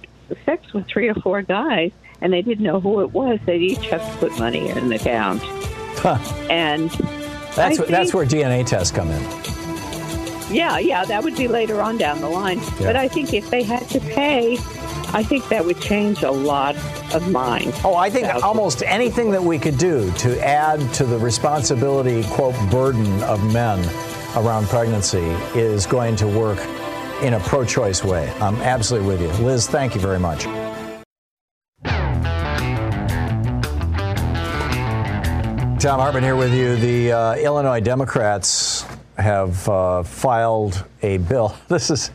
sex 0.45 0.73
with 0.73 0.87
three 0.87 1.09
or 1.09 1.15
four 1.15 1.43
guys, 1.43 1.93
and 2.21 2.33
they 2.33 2.43
didn't 2.43 2.65
know 2.65 2.81
who 2.81 3.01
it 3.01 3.13
was, 3.13 3.39
they'd 3.47 3.63
each 3.63 3.87
have 3.87 4.03
to 4.13 4.19
put 4.19 4.39
money 4.39 4.69
in 4.69 4.77
an 4.79 4.93
account. 4.93 5.43
And 6.51 6.91
That's, 7.55 7.79
I 7.81 7.85
wh- 7.85 7.89
that's 7.89 8.13
where 8.15 8.27
DNA 8.27 8.65
tests 8.67 8.95
come 8.95 9.11
in. 9.11 9.23
yeah, 10.55 10.79
yeah, 10.79 11.05
that 11.05 11.23
would 11.25 11.37
be 11.37 11.49
later 11.49 11.81
on 11.81 11.97
down 11.97 12.21
the 12.21 12.29
line. 12.29 12.59
Yeah. 12.59 12.73
But 12.81 12.97
I 12.97 13.09
think 13.09 13.33
if 13.35 13.51
they 13.51 13.63
had 13.63 13.89
to 13.91 14.01
pay 14.01 14.57
I 15.15 15.23
think 15.23 15.49
that 15.49 15.65
would 15.65 15.81
change 15.81 16.23
a 16.23 16.31
lot 16.31 16.77
of 17.15 17.31
minds. 17.31 17.75
Oh, 17.83 17.95
I 17.95 18.11
think 18.11 18.27
almost 18.45 18.83
anything 18.83 19.31
that 19.31 19.43
we 19.43 19.59
could 19.59 19.79
do 19.79 20.13
to 20.13 20.47
add 20.47 20.93
to 20.95 21.07
the 21.07 21.19
responsibility, 21.19 22.25
quote, 22.25 22.55
burden 22.71 23.23
of 23.23 23.43
men 23.53 23.79
around 24.37 24.67
pregnancy 24.67 25.25
is 25.55 25.87
going 25.87 26.15
to 26.17 26.27
work 26.27 26.59
in 27.23 27.35
a 27.35 27.41
pro 27.41 27.65
choice 27.65 28.05
way. 28.05 28.31
I'm 28.41 28.57
absolutely 28.57 29.09
with 29.09 29.21
you. 29.23 29.29
Liz, 29.45 29.67
thank 29.67 29.95
you 29.95 30.01
very 30.01 30.21
much. 30.21 30.45
Thom 35.81 36.01
Hartmann 36.01 36.23
here 36.23 36.37
with 36.37 36.53
you. 36.53 36.77
The 36.77 37.13
uh, 37.13 37.35
Illinois 37.37 37.81
Democrats 37.81 38.85
have 39.17 39.67
uh, 39.69 40.03
filed 40.03 40.85
a 41.03 41.17
bill. 41.19 41.57
This 41.69 41.91
is 41.91 42.11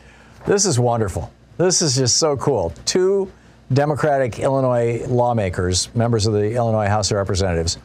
this 0.46 0.64
is 0.64 0.78
wonderful. 0.78 1.33
This 1.56 1.82
is 1.82 1.94
just 1.94 2.16
so 2.16 2.36
cool. 2.36 2.72
Two 2.84 3.30
Democratic 3.72 4.40
Illinois 4.40 5.04
lawmakers, 5.06 5.88
members 5.94 6.26
of 6.26 6.32
the 6.32 6.52
Illinois 6.54 6.88
House 6.88 7.12
of 7.12 7.16
Representatives, 7.16 7.78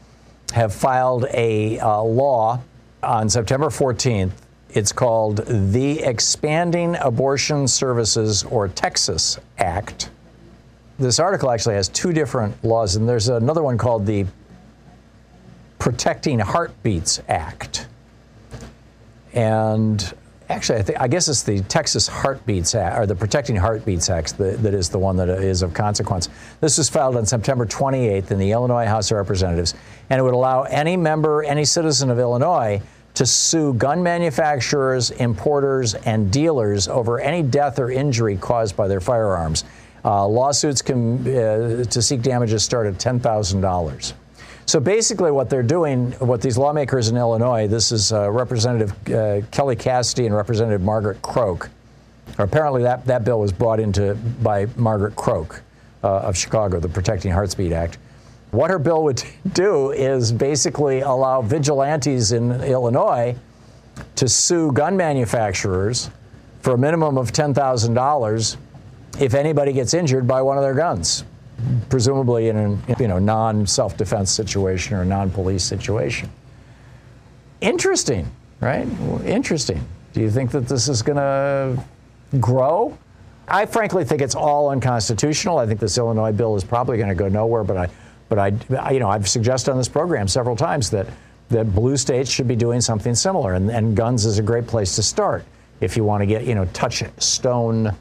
have 0.53 0.73
filed 0.73 1.25
a 1.31 1.79
uh, 1.79 2.01
law 2.01 2.59
on 3.03 3.29
September 3.29 3.67
14th. 3.67 4.31
It's 4.71 4.91
called 4.91 5.45
the 5.45 5.99
Expanding 5.99 6.95
Abortion 6.95 7.67
Services 7.67 8.43
or 8.43 8.67
Texas 8.69 9.37
Act. 9.59 10.09
This 10.97 11.19
article 11.19 11.51
actually 11.51 11.75
has 11.75 11.89
two 11.89 12.11
different 12.11 12.63
laws, 12.63 12.95
and 12.95 13.07
there's 13.07 13.29
another 13.29 13.61
one 13.61 13.77
called 13.77 14.05
the 14.05 14.25
Protecting 15.77 16.39
Heartbeats 16.39 17.21
Act. 17.29 17.87
And 19.33 20.11
actually, 20.49 20.79
I, 20.79 20.81
think, 20.81 21.01
I 21.01 21.07
guess 21.07 21.27
it's 21.27 21.43
the 21.43 21.61
Texas 21.61 22.07
Heartbeats 22.07 22.75
Act, 22.75 22.97
or 22.97 23.05
the 23.05 23.15
Protecting 23.15 23.55
Heartbeats 23.55 24.09
Act, 24.09 24.37
that, 24.37 24.61
that 24.63 24.73
is 24.73 24.89
the 24.89 24.99
one 24.99 25.15
that 25.17 25.29
is 25.29 25.61
of 25.61 25.73
consequence. 25.73 26.29
This 26.59 26.77
was 26.77 26.89
filed 26.89 27.15
on 27.15 27.25
September 27.25 27.65
28th 27.65 28.31
in 28.31 28.39
the 28.39 28.51
Illinois 28.51 28.85
House 28.85 29.11
of 29.11 29.17
Representatives, 29.17 29.75
and 30.09 30.19
it 30.19 30.23
would 30.23 30.33
allow 30.33 30.63
any 30.63 30.97
member, 30.97 31.43
any 31.43 31.65
citizen 31.65 32.09
of 32.09 32.19
Illinois 32.19 32.81
to 33.13 33.25
sue 33.25 33.73
gun 33.73 34.01
manufacturers, 34.01 35.11
importers, 35.11 35.93
and 35.93 36.31
dealers 36.31 36.87
over 36.87 37.19
any 37.19 37.43
death 37.43 37.79
or 37.79 37.91
injury 37.91 38.37
caused 38.37 38.75
by 38.75 38.87
their 38.87 39.01
firearms. 39.01 39.65
Uh, 40.05 40.25
lawsuits 40.25 40.81
can, 40.81 41.19
uh, 41.27 41.83
to 41.83 42.01
seek 42.01 42.21
damages 42.21 42.63
start 42.63 42.87
at 42.87 42.93
$10,000. 42.95 44.13
So 44.69 44.79
basically, 44.79 45.31
what 45.31 45.49
they're 45.49 45.63
doing, 45.63 46.11
what 46.19 46.43
these 46.43 46.55
lawmakers 46.55 47.09
in 47.09 47.17
Illinois, 47.17 47.67
this 47.67 47.91
is 47.91 48.13
uh, 48.13 48.29
Representative 48.29 48.91
uh, 49.09 49.41
Kelly 49.49 49.75
Cassidy 49.75 50.27
and 50.27 50.35
Representative 50.35 50.83
Margaret 50.83 51.19
Croke. 51.23 51.71
Apparently, 52.37 52.83
that, 52.83 53.03
that 53.07 53.25
bill 53.25 53.39
was 53.39 53.51
brought 53.51 53.79
into 53.79 54.13
by 54.43 54.67
Margaret 54.75 55.15
Croke 55.15 55.63
uh, 56.03 56.19
of 56.19 56.37
Chicago, 56.37 56.79
the 56.79 56.87
Protecting 56.87 57.31
Heartbeat 57.31 57.71
Act. 57.71 57.97
What 58.51 58.69
her 58.69 58.77
bill 58.77 59.03
would 59.05 59.23
do 59.53 59.89
is 59.89 60.31
basically 60.31 60.99
allow 60.99 61.41
vigilantes 61.41 62.31
in 62.31 62.51
Illinois 62.61 63.35
to 64.17 64.29
sue 64.29 64.71
gun 64.71 64.95
manufacturers 64.95 66.11
for 66.61 66.75
a 66.75 66.77
minimum 66.77 67.17
of 67.17 67.31
$10,000 67.31 68.57
if 69.19 69.33
anybody 69.33 69.73
gets 69.73 69.95
injured 69.95 70.27
by 70.27 70.43
one 70.43 70.57
of 70.57 70.63
their 70.63 70.75
guns 70.75 71.23
presumably 71.89 72.49
in 72.49 72.57
a 72.57 72.99
you 72.99 73.07
know 73.07 73.19
non-self-defense 73.19 74.31
situation 74.31 74.95
or 74.95 75.01
a 75.01 75.05
non-police 75.05 75.63
situation. 75.63 76.29
Interesting, 77.61 78.29
right? 78.61 78.87
Interesting. 79.25 79.85
Do 80.13 80.21
you 80.21 80.31
think 80.31 80.51
that 80.51 80.67
this 80.67 80.87
is 80.87 81.01
going 81.01 81.17
to 81.17 81.83
grow? 82.39 82.97
I 83.47 83.65
frankly 83.65 84.05
think 84.05 84.21
it's 84.21 84.35
all 84.35 84.69
unconstitutional. 84.69 85.57
I 85.57 85.65
think 85.65 85.79
this 85.79 85.97
Illinois 85.97 86.31
bill 86.31 86.55
is 86.55 86.63
probably 86.63 86.97
going 86.97 87.09
to 87.09 87.15
go 87.15 87.27
nowhere. 87.27 87.63
But 87.63 87.77
I, 87.77 87.89
but 88.29 88.39
I, 88.39 88.91
you 88.91 88.99
know, 88.99 89.09
I've 89.09 89.27
suggested 89.27 89.71
on 89.71 89.77
this 89.77 89.89
program 89.89 90.27
several 90.27 90.55
times 90.55 90.89
that 90.91 91.07
that 91.49 91.73
blue 91.73 91.97
states 91.97 92.29
should 92.29 92.47
be 92.47 92.55
doing 92.55 92.79
something 92.79 93.15
similar, 93.15 93.55
and, 93.55 93.71
and 93.71 93.97
guns 93.97 94.25
is 94.25 94.37
a 94.37 94.43
great 94.43 94.67
place 94.67 94.95
to 94.95 95.03
start 95.03 95.43
if 95.81 95.97
you 95.97 96.03
want 96.03 96.21
to 96.21 96.27
get 96.27 96.45
you 96.45 96.55
know 96.55 96.65
touchstone. 96.73 97.91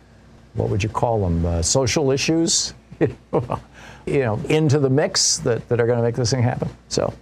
What 0.55 0.69
would 0.71 0.83
you 0.83 0.89
call 0.89 1.21
them? 1.23 1.47
Uh, 1.47 1.63
social 1.63 2.11
issues 2.11 2.75
you 3.01 4.21
know, 4.21 4.41
into 4.49 4.79
the 4.79 4.91
mix 4.91 5.39
that, 5.39 5.69
that 5.69 5.81
are 5.81 5.87
going 5.87 5.99
to 5.99 6.03
make 6.03 6.15
this 6.15 6.31
thing 6.31 6.43
happen. 6.43 6.69
So, 6.89 7.13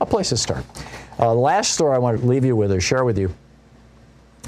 a 0.00 0.06
place 0.06 0.28
to 0.30 0.36
start. 0.36 0.64
Uh, 1.18 1.34
last 1.34 1.72
story 1.72 1.94
I 1.94 1.98
want 1.98 2.20
to 2.20 2.26
leave 2.26 2.44
you 2.44 2.56
with 2.56 2.70
or 2.72 2.80
share 2.80 3.04
with 3.04 3.18
you 3.18 3.34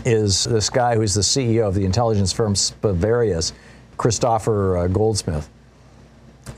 is 0.04 0.44
this 0.44 0.70
guy 0.70 0.94
who's 0.94 1.14
the 1.14 1.22
CEO 1.22 1.66
of 1.66 1.74
the 1.74 1.84
intelligence 1.84 2.32
firm 2.32 2.54
Sparverius, 2.54 3.52
Christopher 3.96 4.78
uh, 4.78 4.86
Goldsmith, 4.86 5.48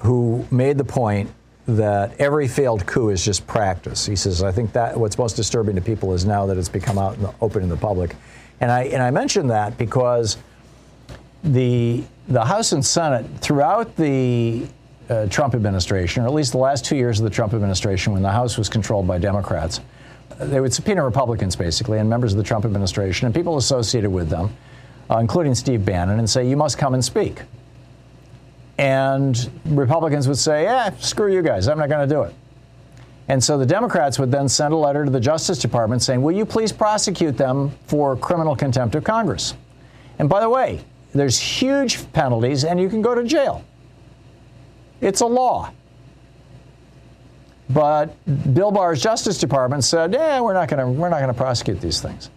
who 0.00 0.46
made 0.50 0.78
the 0.78 0.84
point 0.84 1.30
that 1.66 2.18
every 2.20 2.48
failed 2.48 2.86
coup 2.86 3.10
is 3.10 3.24
just 3.24 3.46
practice. 3.46 4.04
He 4.04 4.16
says, 4.16 4.42
I 4.42 4.52
think 4.52 4.72
that 4.72 4.98
what's 4.98 5.18
most 5.18 5.34
disturbing 5.34 5.76
to 5.76 5.80
people 5.80 6.12
is 6.12 6.24
now 6.24 6.46
that 6.46 6.56
it's 6.56 6.68
become 6.68 6.98
out 6.98 7.14
in 7.16 7.22
the, 7.22 7.34
open 7.40 7.62
in 7.62 7.68
the 7.68 7.76
public. 7.76 8.16
And 8.60 8.70
I, 8.70 8.84
and 8.84 9.02
I 9.02 9.10
mention 9.10 9.46
that 9.48 9.78
because 9.78 10.36
the, 11.44 12.04
the 12.30 12.44
House 12.44 12.70
and 12.72 12.84
Senate, 12.84 13.26
throughout 13.40 13.96
the 13.96 14.66
uh, 15.08 15.26
Trump 15.26 15.54
administration, 15.54 16.22
or 16.22 16.26
at 16.26 16.32
least 16.32 16.52
the 16.52 16.58
last 16.58 16.84
two 16.84 16.96
years 16.96 17.18
of 17.18 17.24
the 17.24 17.30
Trump 17.30 17.52
administration, 17.52 18.12
when 18.12 18.22
the 18.22 18.30
House 18.30 18.56
was 18.56 18.68
controlled 18.68 19.08
by 19.08 19.18
Democrats, 19.18 19.80
they 20.38 20.60
would 20.60 20.72
subpoena 20.72 21.04
Republicans, 21.04 21.56
basically, 21.56 21.98
and 21.98 22.08
members 22.08 22.32
of 22.32 22.38
the 22.38 22.44
Trump 22.44 22.64
administration 22.64 23.26
and 23.26 23.34
people 23.34 23.56
associated 23.56 24.10
with 24.10 24.30
them, 24.30 24.56
uh, 25.10 25.18
including 25.18 25.56
Steve 25.56 25.84
Bannon, 25.84 26.20
and 26.20 26.30
say, 26.30 26.48
You 26.48 26.56
must 26.56 26.78
come 26.78 26.94
and 26.94 27.04
speak. 27.04 27.42
And 28.78 29.50
Republicans 29.66 30.28
would 30.28 30.38
say, 30.38 30.62
Yeah, 30.62 30.90
screw 31.00 31.34
you 31.34 31.42
guys, 31.42 31.66
I'm 31.66 31.78
not 31.78 31.88
going 31.88 32.08
to 32.08 32.14
do 32.14 32.22
it. 32.22 32.34
And 33.26 33.42
so 33.42 33.58
the 33.58 33.66
Democrats 33.66 34.20
would 34.20 34.30
then 34.30 34.48
send 34.48 34.72
a 34.72 34.76
letter 34.76 35.04
to 35.04 35.10
the 35.10 35.20
Justice 35.20 35.58
Department 35.58 36.00
saying, 36.00 36.22
Will 36.22 36.36
you 36.36 36.46
please 36.46 36.70
prosecute 36.70 37.36
them 37.36 37.72
for 37.86 38.16
criminal 38.16 38.54
contempt 38.54 38.94
of 38.94 39.02
Congress? 39.02 39.54
And 40.20 40.28
by 40.28 40.40
the 40.40 40.48
way, 40.48 40.80
there's 41.12 41.38
huge 41.38 42.10
penalties, 42.12 42.64
and 42.64 42.80
you 42.80 42.88
can 42.88 43.02
go 43.02 43.14
to 43.14 43.24
jail. 43.24 43.64
It's 45.00 45.20
a 45.20 45.26
law. 45.26 45.72
But 47.68 48.14
Bill 48.52 48.70
Barr's 48.70 49.00
Justice 49.00 49.38
Department 49.38 49.84
said, 49.84 50.12
"Yeah, 50.12 50.40
we're 50.40 50.54
not 50.54 50.68
going 50.68 50.80
to 50.80 51.00
we're 51.00 51.08
not 51.08 51.18
going 51.20 51.32
to 51.32 51.38
prosecute 51.38 51.80
these 51.80 52.00
things." 52.00 52.30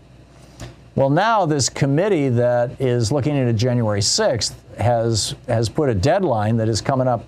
Well, 0.95 1.09
now 1.09 1.47
this 1.47 1.69
committee 1.69 2.29
that 2.29 2.79
is 2.79 3.11
looking 3.11 3.35
into 3.35 3.53
January 3.53 3.99
6th 3.99 4.53
has 4.77 5.35
has 5.47 5.69
put 5.69 5.89
a 5.89 5.95
deadline 5.95 6.57
that 6.57 6.69
is 6.69 6.81
coming 6.81 7.07
up 7.07 7.25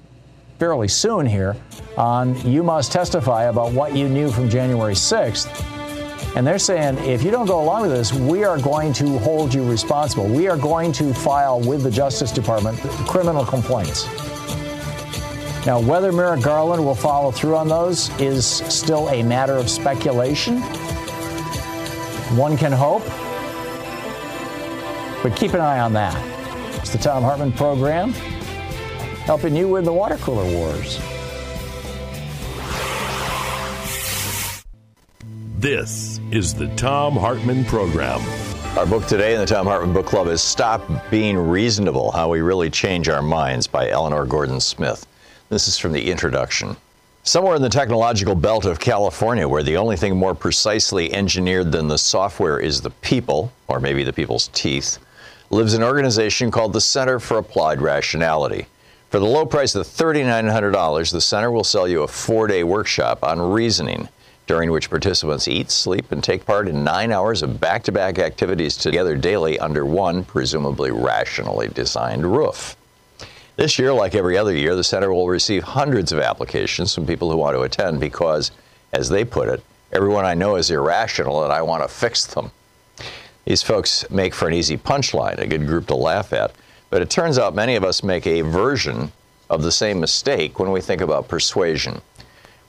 fairly 0.59 0.87
soon 0.87 1.25
here 1.25 1.55
on 1.97 2.39
you 2.49 2.63
must 2.63 2.91
testify 2.91 3.45
about 3.45 3.73
what 3.73 3.95
you 3.95 4.07
knew 4.07 4.31
from 4.31 4.49
January 4.49 4.93
6th 4.93 5.74
and 6.36 6.45
they're 6.45 6.59
saying 6.59 6.97
if 6.99 7.23
you 7.23 7.31
don't 7.31 7.45
go 7.45 7.61
along 7.61 7.83
with 7.83 7.91
this, 7.91 8.11
we 8.11 8.43
are 8.43 8.59
going 8.59 8.91
to 8.93 9.17
hold 9.19 9.53
you 9.53 9.63
responsible. 9.63 10.27
We 10.27 10.47
are 10.47 10.57
going 10.57 10.91
to 10.93 11.13
file 11.13 11.61
with 11.61 11.83
the 11.83 11.91
Justice 11.91 12.31
Department 12.31 12.77
criminal 13.07 13.45
complaints. 13.45 14.05
Now, 15.65 15.79
whether 15.79 16.11
Merrick 16.11 16.43
Garland 16.43 16.83
will 16.83 16.93
follow 16.93 17.31
through 17.31 17.55
on 17.55 17.67
those 17.69 18.09
is 18.19 18.45
still 18.45 19.09
a 19.09 19.23
matter 19.23 19.53
of 19.55 19.69
speculation. 19.69 20.61
One 22.38 22.57
can 22.57 22.71
hope. 22.71 23.03
But 25.23 25.36
keep 25.36 25.53
an 25.53 25.61
eye 25.61 25.79
on 25.79 25.93
that. 25.93 26.15
It's 26.81 26.91
the 26.91 26.99
Thom 26.99 27.23
Hartmann 27.23 27.53
program, 27.53 28.11
helping 29.23 29.55
you 29.55 29.69
win 29.69 29.86
the 29.86 29.93
water 29.93 30.17
cooler 30.17 30.45
wars. 30.53 30.99
This 35.66 36.20
is 36.30 36.53
the 36.53 36.68
Thom 36.76 37.16
Hartmann 37.16 37.66
Program. 37.66 38.22
Our 38.78 38.86
book 38.86 39.07
today 39.07 39.34
in 39.34 39.39
the 39.39 39.47
Thom 39.47 39.66
Hartmann 39.66 39.93
Book 39.93 40.05
Club 40.05 40.28
is 40.28 40.39
Stop 40.39 40.88
Being 41.09 41.39
Reasonable 41.39 42.11
How 42.11 42.30
We 42.30 42.41
Really 42.41 42.70
Change 42.70 43.09
Our 43.09 43.24
Minds 43.24 43.66
by 43.66 43.89
Eleanor 43.89 44.28
Gordon 44.28 44.59
Smith. 44.59 45.07
This 45.49 45.68
is 45.68 45.80
from 45.80 45.91
the 45.91 46.11
introduction. 46.11 46.78
Somewhere 47.24 47.55
in 47.55 47.63
the 47.63 47.70
technological 47.70 48.36
belt 48.36 48.66
of 48.66 48.80
California, 48.80 49.47
where 49.47 49.63
the 49.63 49.78
only 49.78 49.97
thing 49.97 50.16
more 50.16 50.36
precisely 50.36 51.11
engineered 51.11 51.72
than 51.72 51.88
the 51.88 51.97
software 51.97 52.59
is 52.59 52.82
the 52.82 52.91
people, 52.91 53.51
or 53.68 53.80
maybe 53.80 54.03
the 54.03 54.13
people's 54.13 54.49
teeth, 54.49 54.99
lives 55.49 55.74
an 55.74 55.82
organization 55.82 56.51
called 56.51 56.74
the 56.74 56.80
Center 56.80 57.20
for 57.20 57.39
Applied 57.39 57.82
Rationality. 57.82 58.68
For 59.09 59.18
the 59.18 59.26
low 59.26 59.47
price 59.47 59.74
of 59.74 59.88
$3,900, 59.88 61.11
the 61.11 61.22
center 61.22 61.49
will 61.49 61.63
sell 61.63 61.88
you 61.88 62.03
a 62.03 62.07
four 62.07 62.45
day 62.45 62.63
workshop 62.63 63.24
on 63.24 63.41
reasoning 63.41 64.09
during 64.47 64.71
which 64.71 64.89
participants 64.89 65.47
eat, 65.47 65.71
sleep, 65.71 66.11
and 66.11 66.23
take 66.23 66.45
part 66.45 66.67
in 66.67 66.83
nine 66.83 67.11
hours 67.11 67.41
of 67.41 67.59
back 67.59 67.83
to 67.83 67.91
back 67.91 68.19
activities 68.19 68.77
together 68.77 69.15
daily 69.15 69.57
under 69.59 69.85
one, 69.85 70.23
presumably 70.23 70.91
rationally 70.91 71.67
designed 71.67 72.25
roof. 72.25 72.75
This 73.55 73.79
year, 73.79 73.93
like 73.93 74.15
every 74.15 74.37
other 74.37 74.53
year, 74.53 74.75
the 74.75 74.83
center 74.83 75.13
will 75.13 75.29
receive 75.29 75.63
hundreds 75.63 76.11
of 76.11 76.19
applications 76.19 76.93
from 76.93 77.07
people 77.07 77.31
who 77.31 77.37
want 77.37 77.55
to 77.55 77.61
attend 77.61 77.99
because, 77.99 78.51
as 78.93 79.09
they 79.09 79.23
put 79.23 79.47
it, 79.47 79.63
everyone 79.91 80.25
I 80.25 80.33
know 80.33 80.57
is 80.57 80.69
irrational 80.69 81.43
and 81.43 81.53
I 81.53 81.61
want 81.61 81.81
to 81.81 81.87
fix 81.87 82.25
them. 82.25 82.51
These 83.45 83.63
folks 83.63 84.09
make 84.09 84.33
for 84.33 84.47
an 84.47 84.53
easy 84.53 84.77
punchline, 84.77 85.37
a 85.37 85.47
good 85.47 85.67
group 85.67 85.87
to 85.87 85.95
laugh 85.95 86.33
at. 86.33 86.51
But 86.89 87.01
it 87.01 87.09
turns 87.09 87.37
out 87.39 87.55
many 87.55 87.75
of 87.75 87.83
us 87.83 88.03
make 88.03 88.27
a 88.27 88.41
version 88.41 89.11
of 89.49 89.61
the 89.61 89.71
same 89.71 89.99
mistake 89.99 90.59
when 90.59 90.71
we 90.71 90.81
think 90.81 91.01
about 91.01 91.27
persuasion. 91.27 92.01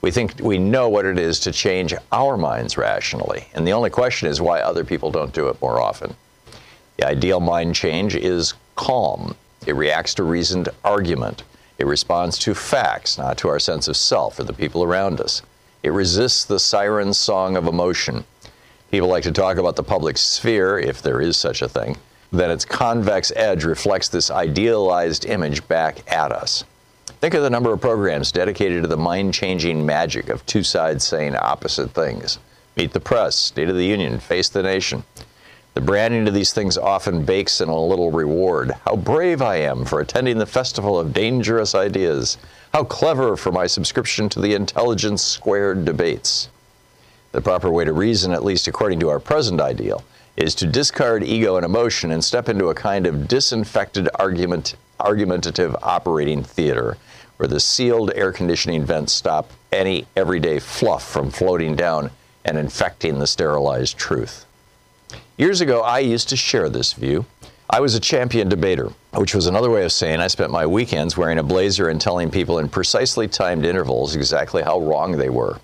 We 0.01 0.11
think 0.11 0.39
we 0.39 0.57
know 0.57 0.89
what 0.89 1.05
it 1.05 1.17
is 1.17 1.39
to 1.41 1.51
change 1.51 1.93
our 2.11 2.37
minds 2.37 2.77
rationally, 2.77 3.47
and 3.53 3.67
the 3.67 3.73
only 3.73 3.89
question 3.89 4.27
is 4.29 4.39
why 4.39 4.59
other 4.59 4.83
people 4.83 5.11
don't 5.11 5.33
do 5.33 5.47
it 5.47 5.61
more 5.61 5.79
often. 5.79 6.15
The 6.97 7.07
ideal 7.07 7.39
mind 7.39 7.75
change 7.75 8.15
is 8.15 8.53
calm. 8.75 9.35
It 9.65 9.75
reacts 9.75 10.13
to 10.15 10.23
reasoned 10.23 10.69
argument. 10.83 11.43
It 11.77 11.85
responds 11.85 12.37
to 12.39 12.55
facts, 12.55 13.17
not 13.17 13.37
to 13.39 13.49
our 13.49 13.59
sense 13.59 13.87
of 13.87 13.97
self 13.97 14.39
or 14.39 14.43
the 14.43 14.53
people 14.53 14.83
around 14.83 15.19
us. 15.19 15.41
It 15.83 15.89
resists 15.89 16.45
the 16.45 16.59
siren 16.59 17.13
song 17.13 17.55
of 17.55 17.67
emotion. 17.67 18.23
People 18.91 19.09
like 19.09 19.23
to 19.23 19.31
talk 19.31 19.57
about 19.57 19.75
the 19.75 19.83
public 19.83 20.17
sphere, 20.17 20.79
if 20.79 21.01
there 21.01 21.21
is 21.21 21.37
such 21.37 21.61
a 21.61 21.69
thing. 21.69 21.97
Then 22.31 22.51
its 22.51 22.65
convex 22.65 23.31
edge 23.35 23.63
reflects 23.63 24.09
this 24.09 24.31
idealized 24.31 25.25
image 25.25 25.67
back 25.67 26.09
at 26.11 26.31
us. 26.31 26.63
Think 27.19 27.33
of 27.33 27.41
the 27.41 27.49
number 27.49 27.73
of 27.73 27.81
programs 27.81 28.31
dedicated 28.31 28.83
to 28.83 28.87
the 28.87 28.95
mind 28.95 29.33
changing 29.33 29.83
magic 29.83 30.29
of 30.29 30.45
two 30.45 30.61
sides 30.61 31.03
saying 31.03 31.35
opposite 31.35 31.89
things. 31.89 32.37
Meet 32.75 32.93
the 32.93 32.99
Press, 32.99 33.35
State 33.35 33.69
of 33.69 33.75
the 33.75 33.87
Union, 33.87 34.19
Face 34.19 34.49
the 34.49 34.61
Nation. 34.61 35.03
The 35.73 35.81
branding 35.81 36.27
of 36.27 36.35
these 36.35 36.53
things 36.53 36.77
often 36.77 37.25
bakes 37.25 37.59
in 37.59 37.69
a 37.69 37.79
little 37.79 38.11
reward. 38.11 38.75
How 38.85 38.95
brave 38.95 39.41
I 39.41 39.55
am 39.55 39.83
for 39.83 39.99
attending 39.99 40.37
the 40.37 40.45
Festival 40.45 40.99
of 40.99 41.11
Dangerous 41.11 41.73
Ideas. 41.73 42.37
How 42.71 42.83
clever 42.83 43.35
for 43.35 43.51
my 43.51 43.65
subscription 43.65 44.29
to 44.29 44.39
the 44.39 44.53
Intelligence 44.53 45.23
Squared 45.23 45.85
debates. 45.85 46.49
The 47.31 47.41
proper 47.41 47.71
way 47.71 47.85
to 47.85 47.93
reason, 47.93 48.31
at 48.31 48.45
least 48.45 48.67
according 48.67 48.99
to 48.99 49.09
our 49.09 49.19
present 49.19 49.59
ideal, 49.59 50.03
is 50.35 50.53
to 50.53 50.67
discard 50.67 51.23
ego 51.23 51.55
and 51.55 51.65
emotion 51.65 52.11
and 52.11 52.23
step 52.23 52.47
into 52.47 52.67
a 52.67 52.75
kind 52.75 53.07
of 53.07 53.27
disinfected 53.27 54.07
argument, 54.19 54.75
argumentative 54.99 55.75
operating 55.81 56.43
theater 56.43 56.95
where 57.37 57.47
the 57.47 57.59
sealed 57.59 58.11
air 58.15 58.31
conditioning 58.31 58.83
vents 58.85 59.13
stop 59.13 59.51
any 59.71 60.05
everyday 60.15 60.59
fluff 60.59 61.07
from 61.07 61.31
floating 61.31 61.75
down 61.75 62.11
and 62.43 62.57
infecting 62.57 63.19
the 63.19 63.27
sterilized 63.27 63.97
truth. 63.97 64.45
Years 65.37 65.61
ago, 65.61 65.81
I 65.81 65.99
used 65.99 66.29
to 66.29 66.35
share 66.35 66.69
this 66.69 66.93
view. 66.93 67.25
I 67.69 67.79
was 67.79 67.95
a 67.95 67.99
champion 67.99 68.49
debater, 68.49 68.91
which 69.13 69.35
was 69.35 69.45
another 69.45 69.69
way 69.69 69.83
of 69.83 69.91
saying 69.91 70.19
I 70.19 70.27
spent 70.27 70.51
my 70.51 70.65
weekends 70.65 71.17
wearing 71.17 71.37
a 71.37 71.43
blazer 71.43 71.89
and 71.89 71.99
telling 71.99 72.31
people 72.31 72.59
in 72.59 72.69
precisely 72.69 73.27
timed 73.27 73.65
intervals 73.65 74.15
exactly 74.15 74.63
how 74.63 74.79
wrong 74.79 75.17
they 75.17 75.29
were. 75.29 75.59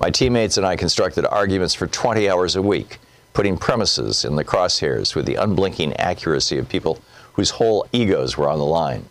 My 0.00 0.10
teammates 0.10 0.56
and 0.56 0.66
I 0.66 0.76
constructed 0.76 1.26
arguments 1.26 1.74
for 1.74 1.86
20 1.86 2.28
hours 2.28 2.56
a 2.56 2.62
week, 2.62 2.98
putting 3.32 3.56
premises 3.56 4.24
in 4.24 4.36
the 4.36 4.44
crosshairs 4.44 5.14
with 5.14 5.26
the 5.26 5.34
unblinking 5.34 5.92
accuracy 5.94 6.56
of 6.56 6.68
people 6.68 7.00
whose 7.32 7.50
whole 7.50 7.86
egos 7.92 8.36
were 8.36 8.48
on 8.48 8.58
the 8.58 8.64
line. 8.64 9.04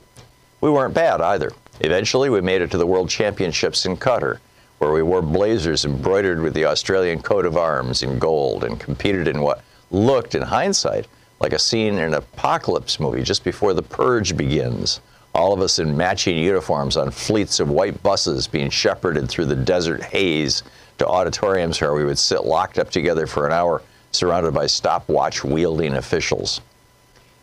We 0.61 0.71
weren't 0.71 0.93
bad 0.93 1.19
either. 1.19 1.51
Eventually, 1.79 2.29
we 2.29 2.41
made 2.41 2.61
it 2.61 2.71
to 2.71 2.77
the 2.77 2.87
World 2.87 3.09
Championships 3.09 3.85
in 3.85 3.97
Qatar, 3.97 4.39
where 4.77 4.91
we 4.91 5.01
wore 5.01 5.21
blazers 5.21 5.85
embroidered 5.85 6.41
with 6.41 6.53
the 6.53 6.65
Australian 6.65 7.21
coat 7.21 7.45
of 7.45 7.57
arms 7.57 8.03
in 8.03 8.19
gold 8.19 8.63
and 8.63 8.79
competed 8.79 9.27
in 9.27 9.41
what 9.41 9.63
looked, 9.89 10.35
in 10.35 10.41
hindsight, 10.41 11.07
like 11.39 11.53
a 11.53 11.59
scene 11.59 11.95
in 11.95 11.99
an 11.99 12.13
apocalypse 12.13 12.99
movie 12.99 13.23
just 13.23 13.43
before 13.43 13.73
the 13.73 13.81
purge 13.81 14.37
begins. 14.37 15.01
All 15.33 15.51
of 15.51 15.61
us 15.61 15.79
in 15.79 15.97
matching 15.97 16.37
uniforms 16.37 16.95
on 16.95 17.09
fleets 17.09 17.59
of 17.59 17.69
white 17.69 18.01
buses 18.03 18.47
being 18.47 18.69
shepherded 18.69 19.27
through 19.27 19.47
the 19.47 19.55
desert 19.55 20.03
haze 20.03 20.61
to 20.99 21.07
auditoriums 21.07 21.81
where 21.81 21.93
we 21.93 22.05
would 22.05 22.19
sit 22.19 22.45
locked 22.45 22.77
up 22.77 22.91
together 22.91 23.25
for 23.25 23.47
an 23.47 23.53
hour, 23.53 23.81
surrounded 24.11 24.53
by 24.53 24.67
stopwatch 24.67 25.43
wielding 25.43 25.95
officials. 25.95 26.61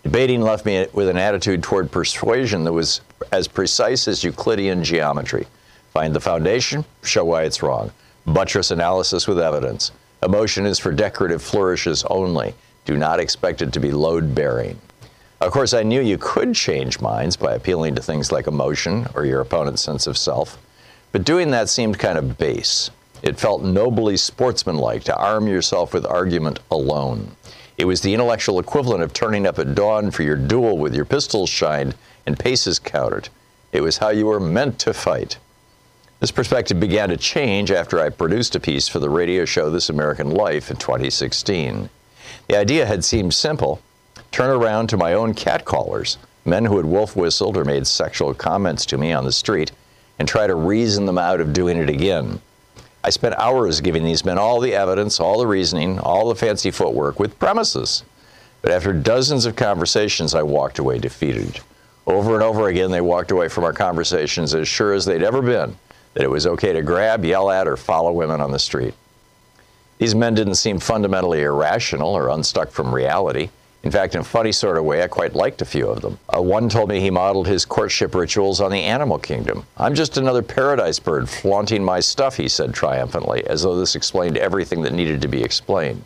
Debating 0.02 0.40
left 0.40 0.64
me 0.64 0.86
with 0.92 1.08
an 1.08 1.18
attitude 1.18 1.62
toward 1.62 1.92
persuasion 1.92 2.64
that 2.64 2.72
was 2.72 3.02
as 3.32 3.46
precise 3.48 4.08
as 4.08 4.24
Euclidean 4.24 4.82
geometry. 4.82 5.46
Find 5.92 6.14
the 6.14 6.20
foundation, 6.20 6.84
show 7.02 7.24
why 7.24 7.42
it's 7.42 7.62
wrong. 7.62 7.90
Buttress 8.26 8.70
analysis 8.70 9.28
with 9.28 9.38
evidence. 9.38 9.92
Emotion 10.22 10.66
is 10.66 10.78
for 10.78 10.92
decorative 10.92 11.42
flourishes 11.42 12.04
only. 12.04 12.54
Do 12.84 12.96
not 12.96 13.20
expect 13.20 13.62
it 13.62 13.72
to 13.72 13.80
be 13.80 13.90
load 13.90 14.34
bearing. 14.34 14.78
Of 15.40 15.52
course, 15.52 15.72
I 15.72 15.82
knew 15.82 16.00
you 16.00 16.18
could 16.18 16.54
change 16.54 17.00
minds 17.00 17.36
by 17.36 17.54
appealing 17.54 17.94
to 17.94 18.02
things 18.02 18.30
like 18.30 18.46
emotion 18.46 19.06
or 19.14 19.24
your 19.24 19.40
opponent's 19.40 19.82
sense 19.82 20.06
of 20.06 20.18
self, 20.18 20.58
but 21.12 21.24
doing 21.24 21.50
that 21.50 21.68
seemed 21.68 21.98
kind 21.98 22.18
of 22.18 22.36
base. 22.36 22.90
It 23.22 23.38
felt 23.38 23.62
nobly 23.62 24.16
sportsmanlike 24.16 25.04
to 25.04 25.16
arm 25.16 25.46
yourself 25.46 25.92
with 25.92 26.06
argument 26.06 26.60
alone. 26.70 27.36
It 27.80 27.86
was 27.86 28.02
the 28.02 28.12
intellectual 28.12 28.58
equivalent 28.58 29.02
of 29.02 29.14
turning 29.14 29.46
up 29.46 29.58
at 29.58 29.74
dawn 29.74 30.10
for 30.10 30.22
your 30.22 30.36
duel 30.36 30.76
with 30.76 30.94
your 30.94 31.06
pistols 31.06 31.48
shined 31.48 31.94
and 32.26 32.38
paces 32.38 32.78
counted. 32.78 33.30
It 33.72 33.80
was 33.80 33.96
how 33.96 34.10
you 34.10 34.26
were 34.26 34.38
meant 34.38 34.78
to 34.80 34.92
fight. 34.92 35.38
This 36.18 36.30
perspective 36.30 36.78
began 36.78 37.08
to 37.08 37.16
change 37.16 37.70
after 37.70 37.98
I 37.98 38.10
produced 38.10 38.54
a 38.54 38.60
piece 38.60 38.86
for 38.86 38.98
the 38.98 39.08
radio 39.08 39.46
show 39.46 39.70
This 39.70 39.88
American 39.88 40.30
Life 40.30 40.70
in 40.70 40.76
2016. 40.76 41.88
The 42.48 42.58
idea 42.58 42.84
had 42.84 43.02
seemed 43.02 43.32
simple 43.32 43.80
turn 44.30 44.50
around 44.50 44.88
to 44.88 44.98
my 44.98 45.14
own 45.14 45.32
catcallers, 45.32 46.18
men 46.44 46.66
who 46.66 46.76
had 46.76 46.84
wolf 46.84 47.16
whistled 47.16 47.56
or 47.56 47.64
made 47.64 47.86
sexual 47.86 48.34
comments 48.34 48.84
to 48.84 48.98
me 48.98 49.14
on 49.14 49.24
the 49.24 49.32
street, 49.32 49.72
and 50.18 50.28
try 50.28 50.46
to 50.46 50.54
reason 50.54 51.06
them 51.06 51.16
out 51.16 51.40
of 51.40 51.54
doing 51.54 51.78
it 51.78 51.88
again. 51.88 52.42
I 53.02 53.10
spent 53.10 53.34
hours 53.36 53.80
giving 53.80 54.04
these 54.04 54.24
men 54.24 54.38
all 54.38 54.60
the 54.60 54.74
evidence, 54.74 55.20
all 55.20 55.38
the 55.38 55.46
reasoning, 55.46 55.98
all 55.98 56.28
the 56.28 56.34
fancy 56.34 56.70
footwork 56.70 57.18
with 57.18 57.38
premises. 57.38 58.04
But 58.62 58.72
after 58.72 58.92
dozens 58.92 59.46
of 59.46 59.56
conversations, 59.56 60.34
I 60.34 60.42
walked 60.42 60.78
away 60.78 60.98
defeated. 60.98 61.60
Over 62.06 62.34
and 62.34 62.42
over 62.42 62.68
again, 62.68 62.90
they 62.90 63.00
walked 63.00 63.30
away 63.30 63.48
from 63.48 63.64
our 63.64 63.72
conversations 63.72 64.54
as 64.54 64.68
sure 64.68 64.92
as 64.92 65.04
they'd 65.04 65.22
ever 65.22 65.40
been 65.40 65.76
that 66.14 66.24
it 66.24 66.30
was 66.30 66.46
okay 66.46 66.72
to 66.72 66.82
grab, 66.82 67.24
yell 67.24 67.50
at, 67.50 67.68
or 67.68 67.76
follow 67.76 68.12
women 68.12 68.40
on 68.40 68.50
the 68.50 68.58
street. 68.58 68.94
These 69.98 70.14
men 70.14 70.34
didn't 70.34 70.56
seem 70.56 70.78
fundamentally 70.78 71.42
irrational 71.42 72.16
or 72.16 72.28
unstuck 72.28 72.70
from 72.70 72.94
reality. 72.94 73.50
In 73.82 73.90
fact, 73.90 74.14
in 74.14 74.20
a 74.20 74.24
funny 74.24 74.52
sort 74.52 74.76
of 74.76 74.84
way, 74.84 75.02
I 75.02 75.08
quite 75.08 75.34
liked 75.34 75.62
a 75.62 75.64
few 75.64 75.88
of 75.88 76.02
them. 76.02 76.18
Uh, 76.28 76.42
one 76.42 76.68
told 76.68 76.90
me 76.90 77.00
he 77.00 77.10
modeled 77.10 77.46
his 77.46 77.64
courtship 77.64 78.14
rituals 78.14 78.60
on 78.60 78.70
the 78.70 78.82
animal 78.82 79.18
kingdom. 79.18 79.64
I'm 79.78 79.94
just 79.94 80.18
another 80.18 80.42
paradise 80.42 80.98
bird 80.98 81.30
flaunting 81.30 81.82
my 81.82 82.00
stuff, 82.00 82.36
he 82.36 82.46
said 82.46 82.74
triumphantly, 82.74 83.46
as 83.46 83.62
though 83.62 83.78
this 83.78 83.96
explained 83.96 84.36
everything 84.36 84.82
that 84.82 84.92
needed 84.92 85.22
to 85.22 85.28
be 85.28 85.42
explained. 85.42 86.04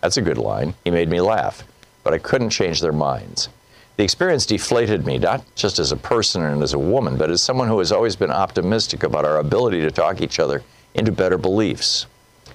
That's 0.00 0.16
a 0.16 0.22
good 0.22 0.38
line. 0.38 0.74
He 0.84 0.90
made 0.90 1.10
me 1.10 1.20
laugh, 1.20 1.62
but 2.04 2.14
I 2.14 2.18
couldn't 2.18 2.50
change 2.50 2.80
their 2.80 2.92
minds. 2.92 3.50
The 3.96 4.04
experience 4.04 4.46
deflated 4.46 5.04
me, 5.04 5.18
not 5.18 5.44
just 5.54 5.78
as 5.78 5.92
a 5.92 5.96
person 5.96 6.42
and 6.42 6.62
as 6.62 6.72
a 6.72 6.78
woman, 6.78 7.18
but 7.18 7.30
as 7.30 7.42
someone 7.42 7.68
who 7.68 7.78
has 7.80 7.92
always 7.92 8.16
been 8.16 8.30
optimistic 8.30 9.02
about 9.02 9.26
our 9.26 9.38
ability 9.38 9.82
to 9.82 9.90
talk 9.90 10.22
each 10.22 10.40
other 10.40 10.62
into 10.94 11.12
better 11.12 11.36
beliefs. 11.36 12.06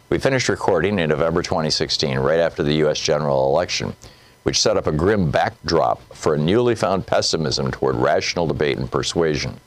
We 0.10 0.18
finished 0.18 0.50
recording 0.50 0.98
in 0.98 1.10
November 1.10 1.44
2016, 1.44 2.18
right 2.18 2.40
after 2.40 2.64
the 2.64 2.74
U.S. 2.76 3.00
general 3.00 3.48
election, 3.48 3.96
which 4.44 4.62
set 4.62 4.78
up 4.78 4.88
a 4.88 4.92
grim 4.92 5.32
backdrop 5.32 6.02
for 6.16 6.34
a 6.34 6.38
newly 6.38 6.76
found 6.76 7.06
pessimism 7.06 7.72
toward 7.72 7.96
rational 7.96 8.48
debate 8.48 8.78
and 8.78 8.92
persuasion. 8.92 9.60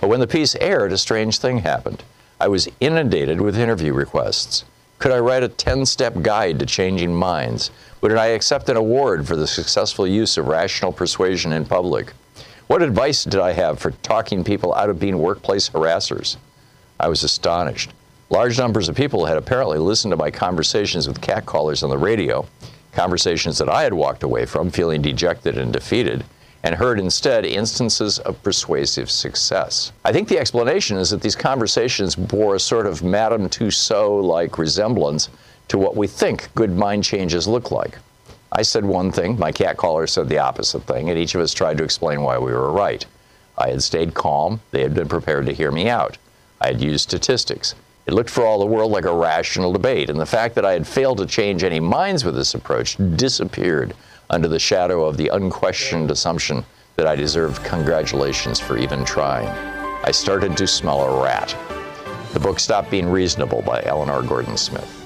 But 0.00 0.08
when 0.08 0.20
the 0.20 0.26
piece 0.26 0.54
aired, 0.56 0.92
a 0.92 0.98
strange 0.98 1.38
thing 1.38 1.58
happened. 1.58 2.02
I 2.40 2.48
was 2.48 2.68
inundated 2.80 3.40
with 3.40 3.58
interview 3.58 3.92
requests. 3.92 4.64
Could 4.98 5.12
I 5.12 5.18
write 5.18 5.42
a 5.42 5.48
10 5.48 5.84
step 5.86 6.22
guide 6.22 6.58
to 6.58 6.66
changing 6.66 7.14
minds? 7.14 7.70
Would 8.00 8.12
I 8.12 8.26
accept 8.26 8.68
an 8.68 8.76
award 8.76 9.26
for 9.26 9.36
the 9.36 9.46
successful 9.46 10.06
use 10.06 10.36
of 10.38 10.46
rational 10.46 10.92
persuasion 10.92 11.52
in 11.52 11.64
public? 11.64 12.12
What 12.66 12.82
advice 12.82 13.24
did 13.24 13.40
I 13.40 13.52
have 13.52 13.78
for 13.78 13.90
talking 13.90 14.42
people 14.42 14.74
out 14.74 14.90
of 14.90 14.98
being 14.98 15.18
workplace 15.18 15.68
harassers? 15.68 16.36
I 16.98 17.08
was 17.08 17.22
astonished. 17.22 17.90
Large 18.28 18.58
numbers 18.58 18.88
of 18.88 18.96
people 18.96 19.26
had 19.26 19.36
apparently 19.36 19.78
listened 19.78 20.12
to 20.12 20.16
my 20.16 20.30
conversations 20.30 21.06
with 21.06 21.20
catcallers 21.20 21.82
on 21.82 21.90
the 21.90 21.98
radio, 21.98 22.46
conversations 22.96 23.58
that 23.58 23.68
I 23.68 23.82
had 23.82 23.94
walked 23.94 24.22
away 24.22 24.46
from 24.46 24.70
feeling 24.70 25.02
dejected 25.02 25.58
and 25.58 25.72
defeated, 25.72 26.24
and 26.62 26.74
heard 26.74 26.98
instead 26.98 27.44
instances 27.44 28.18
of 28.20 28.42
persuasive 28.42 29.10
success. 29.10 29.92
I 30.04 30.12
think 30.12 30.28
the 30.28 30.38
explanation 30.38 30.96
is 30.96 31.10
that 31.10 31.20
these 31.20 31.36
conversations 31.36 32.16
bore 32.16 32.56
a 32.56 32.60
sort 32.60 32.86
of 32.86 33.04
Madame 33.04 33.48
Tussaud 33.48 34.20
like 34.20 34.58
resemblance 34.58 35.28
to 35.68 35.78
what 35.78 35.96
we 35.96 36.06
think 36.08 36.48
good 36.54 36.76
mind 36.76 37.04
changes 37.04 37.46
look 37.46 37.70
like. 37.70 37.98
I 38.50 38.62
said 38.62 38.84
one 38.84 39.12
thing, 39.12 39.38
my 39.38 39.52
cat 39.52 39.76
caller 39.76 40.06
said 40.06 40.28
the 40.28 40.38
opposite 40.38 40.84
thing, 40.84 41.10
and 41.10 41.18
each 41.18 41.34
of 41.34 41.40
us 41.40 41.52
tried 41.52 41.78
to 41.78 41.84
explain 41.84 42.22
why 42.22 42.38
we 42.38 42.52
were 42.52 42.72
right. 42.72 43.04
I 43.58 43.68
had 43.68 43.82
stayed 43.82 44.14
calm, 44.14 44.60
they 44.70 44.82
had 44.82 44.94
been 44.94 45.08
prepared 45.08 45.46
to 45.46 45.52
hear 45.52 45.70
me 45.70 45.88
out. 45.88 46.16
I 46.60 46.68
had 46.68 46.80
used 46.80 47.02
statistics. 47.02 47.74
It 48.06 48.14
looked 48.14 48.30
for 48.30 48.46
all 48.46 48.60
the 48.60 48.66
world 48.66 48.92
like 48.92 49.04
a 49.04 49.12
rational 49.12 49.72
debate, 49.72 50.10
and 50.10 50.20
the 50.20 50.24
fact 50.24 50.54
that 50.54 50.64
I 50.64 50.74
had 50.74 50.86
failed 50.86 51.18
to 51.18 51.26
change 51.26 51.64
any 51.64 51.80
minds 51.80 52.24
with 52.24 52.36
this 52.36 52.54
approach 52.54 52.96
disappeared 53.16 53.94
under 54.30 54.46
the 54.46 54.60
shadow 54.60 55.04
of 55.04 55.16
the 55.16 55.26
unquestioned 55.26 56.12
assumption 56.12 56.64
that 56.94 57.08
I 57.08 57.16
deserved 57.16 57.64
congratulations 57.64 58.60
for 58.60 58.78
even 58.78 59.04
trying. 59.04 59.48
I 60.04 60.12
started 60.12 60.56
to 60.56 60.68
smell 60.68 61.00
a 61.00 61.20
rat. 61.20 61.56
The 62.32 62.38
book 62.38 62.60
Stop 62.60 62.88
Being 62.90 63.08
Reasonable 63.08 63.62
by 63.62 63.82
Eleanor 63.82 64.22
Gordon 64.22 64.56
Smith. 64.56 65.02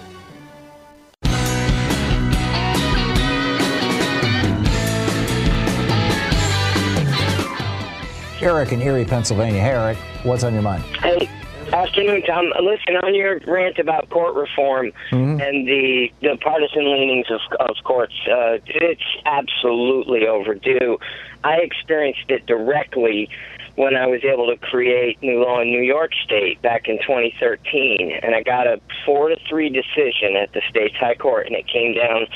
Eric 8.42 8.72
in 8.72 8.82
Erie, 8.82 9.07
Pennsylvania. 9.07 9.61
Hey, 9.61 9.70
Eric, 9.70 9.96
what's 10.22 10.44
on 10.44 10.53
your 10.53 10.62
mind? 10.62 10.82
Hey, 10.96 11.30
afternoon, 11.72 12.22
Tom. 12.22 12.52
Listen, 12.62 12.96
on 13.02 13.14
your 13.14 13.40
rant 13.46 13.78
about 13.78 14.08
court 14.10 14.34
reform 14.34 14.92
Mhm. 15.10 15.40
and 15.40 15.66
the 15.66 16.10
the 16.20 16.36
partisan 16.36 16.92
leanings 16.92 17.30
of, 17.30 17.40
of 17.60 17.76
courts, 17.84 18.14
uh, 18.30 18.58
it's 18.66 19.02
absolutely 19.26 20.26
overdue. 20.26 20.98
I 21.44 21.56
experienced 21.58 22.30
it 22.30 22.46
directly 22.46 23.28
when 23.76 23.96
I 23.96 24.06
was 24.06 24.24
able 24.24 24.46
to 24.48 24.56
create 24.56 25.22
new 25.22 25.42
law 25.42 25.60
in 25.60 25.68
New 25.68 25.82
York 25.82 26.12
State 26.24 26.60
back 26.60 26.88
in 26.88 26.98
2013, 26.98 28.18
and 28.22 28.34
I 28.34 28.42
got 28.42 28.66
a 28.66 28.80
four 29.06 29.28
to 29.28 29.36
three 29.48 29.70
decision 29.70 30.36
at 30.36 30.52
the 30.52 30.60
state's 30.68 30.96
high 30.96 31.14
court, 31.14 31.46
and 31.46 31.56
it 31.56 31.66
came 31.66 31.94
down 31.94 32.26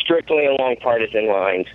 strictly 0.00 0.46
along 0.46 0.76
partisan 0.76 1.26
lines. 1.26 1.66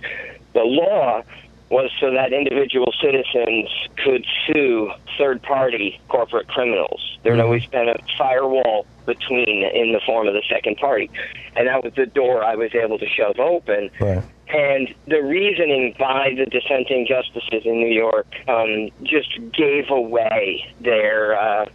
The 0.54 0.64
law 0.64 1.22
was 1.70 1.90
so 2.00 2.10
that 2.12 2.32
individual 2.32 2.92
citizens 3.00 3.68
could 4.02 4.24
sue 4.46 4.90
third 5.18 5.42
party 5.42 6.00
corporate 6.08 6.48
criminals. 6.48 7.18
There'd 7.22 7.40
always 7.40 7.66
been 7.66 7.88
a 7.88 7.96
firewall 8.16 8.86
between 9.04 9.64
in 9.64 9.92
the 9.92 10.00
form 10.06 10.28
of 10.28 10.34
the 10.34 10.42
second 10.48 10.76
party. 10.76 11.10
And 11.56 11.66
that 11.66 11.82
was 11.82 11.92
the 11.94 12.06
door 12.06 12.44
I 12.44 12.54
was 12.54 12.74
able 12.74 12.98
to 12.98 13.06
shove 13.06 13.38
open. 13.38 13.90
Right. 14.00 14.22
And 14.48 14.94
the 15.06 15.22
reasoning 15.22 15.94
by 15.98 16.34
the 16.36 16.46
dissenting 16.46 17.06
justices 17.06 17.66
in 17.66 17.80
New 17.80 17.92
York 17.92 18.26
um, 18.48 18.90
just 19.02 19.38
gave 19.52 19.90
away 19.90 20.72
their 20.80 21.38
uh, 21.38 21.66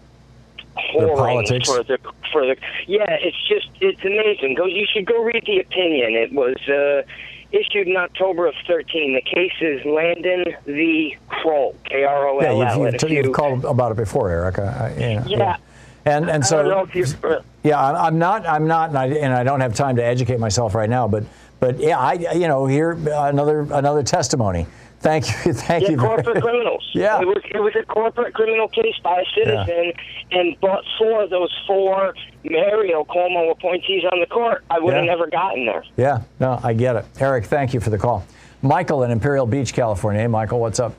politics? 0.75 1.69
for 1.69 1.83
the 1.83 1.99
for 2.31 2.45
the 2.45 2.55
yeah. 2.87 3.17
It's 3.21 3.37
just 3.47 3.69
it's 3.79 4.03
amazing. 4.03 4.55
Go 4.55 4.65
you 4.65 4.87
should 4.91 5.05
go 5.05 5.23
read 5.23 5.43
the 5.45 5.59
opinion. 5.59 6.13
It 6.15 6.33
was 6.33 6.55
uh, 6.67 7.03
issued 7.53 7.87
in 7.87 7.95
October 7.95 8.47
of 8.47 8.55
thirteen. 8.67 9.13
The 9.13 9.21
case 9.21 9.53
is 9.61 9.85
Landon 9.85 10.45
v. 10.65 11.17
Kroll. 11.29 11.75
K 11.85 12.03
R 12.03 12.27
O 12.27 12.41
Yeah, 12.41 12.47
L 12.49 12.57
you've, 12.57 12.67
L. 12.67 12.77
you've, 12.79 12.93
And 12.95 13.11
you've 13.11 13.25
you- 13.27 13.31
call 13.31 13.65
about 13.65 13.91
it 13.91 13.97
before, 13.97 14.29
Eric. 14.29 14.59
I, 14.59 14.63
I, 14.97 14.99
you 15.09 15.15
know, 15.37 15.45
Yeah. 15.45 15.57
And 16.05 16.29
and 16.29 16.45
so 16.45 16.57
don't 16.63 16.67
know 16.71 16.81
if 16.83 16.93
you've, 16.95 17.15
Yeah, 17.63 17.81
I'm 17.81 17.95
I'm 17.95 18.19
not. 18.19 18.45
I'm 18.45 18.67
not, 18.67 18.89
and 18.89 18.97
I, 18.97 19.05
and 19.07 19.33
I 19.33 19.43
don't 19.43 19.61
have 19.61 19.73
time 19.73 19.95
to 19.95 20.03
educate 20.03 20.37
myself 20.37 20.75
right 20.75 20.89
now. 20.89 21.07
But 21.07 21.23
but 21.61 21.79
yeah, 21.79 21.97
I 21.97 22.13
you 22.33 22.49
know 22.49 22.65
here 22.65 22.91
another 22.91 23.61
another 23.71 24.03
testimony. 24.03 24.67
Thank 25.03 25.45
you, 25.45 25.53
thank 25.53 25.83
yeah, 25.83 25.91
you. 25.91 25.97
very- 25.97 26.07
corporate 26.23 26.41
criminals. 26.41 26.89
Yeah. 26.95 27.21
it 27.21 27.25
was 27.25 27.41
it 27.49 27.59
was 27.59 27.73
a 27.75 27.83
corporate 27.85 28.33
criminal 28.35 28.67
case 28.67 28.93
by 29.03 29.21
a 29.21 29.25
citizen, 29.35 29.93
and 30.31 30.55
but 30.61 30.83
for 30.99 31.27
those 31.27 31.51
four 31.67 32.13
Mario 32.43 33.03
Cuomo 33.03 33.51
appointees 33.51 34.03
on 34.11 34.19
the 34.19 34.27
court, 34.27 34.63
I 34.69 34.79
would 34.79 34.93
have 34.93 35.03
never 35.05 35.27
gotten 35.27 35.65
there. 35.65 35.83
Yeah, 35.97 36.21
no, 36.39 36.59
I 36.63 36.73
get 36.73 36.95
it. 36.95 37.05
Eric, 37.19 37.45
thank 37.45 37.73
you 37.73 37.79
for 37.79 37.89
the 37.89 37.97
call. 37.97 38.25
Michael 38.61 39.01
in 39.03 39.11
Imperial 39.11 39.47
Beach, 39.47 39.73
California. 39.73 40.21
Hey, 40.21 40.27
Michael, 40.27 40.59
what's 40.59 40.79
up? 40.79 40.93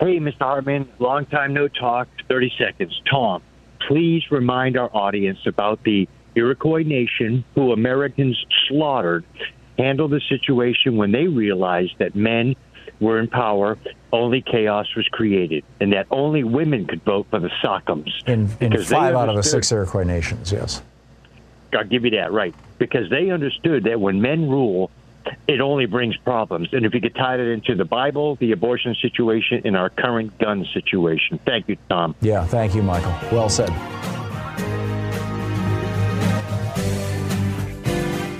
Hey, 0.00 0.18
Mr. 0.18 0.38
Hartmann, 0.40 0.88
long 0.98 1.24
time 1.26 1.54
no 1.54 1.68
talk. 1.68 2.08
30 2.28 2.52
seconds. 2.58 3.00
Thom, 3.08 3.42
please 3.86 4.24
remind 4.30 4.76
our 4.76 4.90
audience 4.94 5.38
about 5.46 5.82
the 5.84 6.08
Iroquois 6.34 6.82
Nation, 6.82 7.44
who 7.54 7.72
Americans 7.72 8.36
slaughtered, 8.66 9.24
handled 9.78 10.10
the 10.10 10.20
situation 10.28 10.96
when 10.96 11.12
they 11.12 11.28
realized 11.28 11.92
that 11.98 12.14
men 12.16 12.56
were 13.00 13.18
in 13.18 13.28
power, 13.28 13.78
only 14.12 14.42
chaos 14.42 14.86
was 14.94 15.08
created, 15.08 15.64
and 15.80 15.92
that 15.92 16.06
only 16.10 16.44
women 16.44 16.86
could 16.86 17.02
vote 17.02 17.26
for 17.30 17.40
the 17.40 17.50
sachems. 17.62 18.22
In, 18.26 18.50
in 18.60 18.82
five 18.84 19.14
out 19.14 19.28
of 19.28 19.36
the 19.36 19.42
six 19.42 19.72
Iroquois 19.72 20.04
nations, 20.04 20.52
yes. 20.52 20.82
I'll 21.72 21.84
give 21.84 22.04
you 22.04 22.10
that, 22.12 22.32
right. 22.32 22.54
Because 22.78 23.08
they 23.10 23.30
understood 23.30 23.84
that 23.84 24.00
when 24.00 24.20
men 24.20 24.48
rule, 24.48 24.90
it 25.46 25.60
only 25.60 25.86
brings 25.86 26.16
problems. 26.18 26.68
And 26.72 26.84
if 26.84 26.94
you 26.94 27.00
could 27.00 27.14
tie 27.14 27.36
that 27.36 27.46
into 27.46 27.74
the 27.74 27.84
Bible, 27.84 28.36
the 28.36 28.52
abortion 28.52 28.94
situation, 29.00 29.62
and 29.64 29.76
our 29.76 29.90
current 29.90 30.36
gun 30.38 30.66
situation. 30.72 31.38
Thank 31.44 31.68
you, 31.68 31.76
Thom. 31.88 32.14
Yeah, 32.20 32.44
thank 32.44 32.74
you, 32.74 32.82
Michael. 32.82 33.14
Well 33.30 33.48
said. 33.48 33.70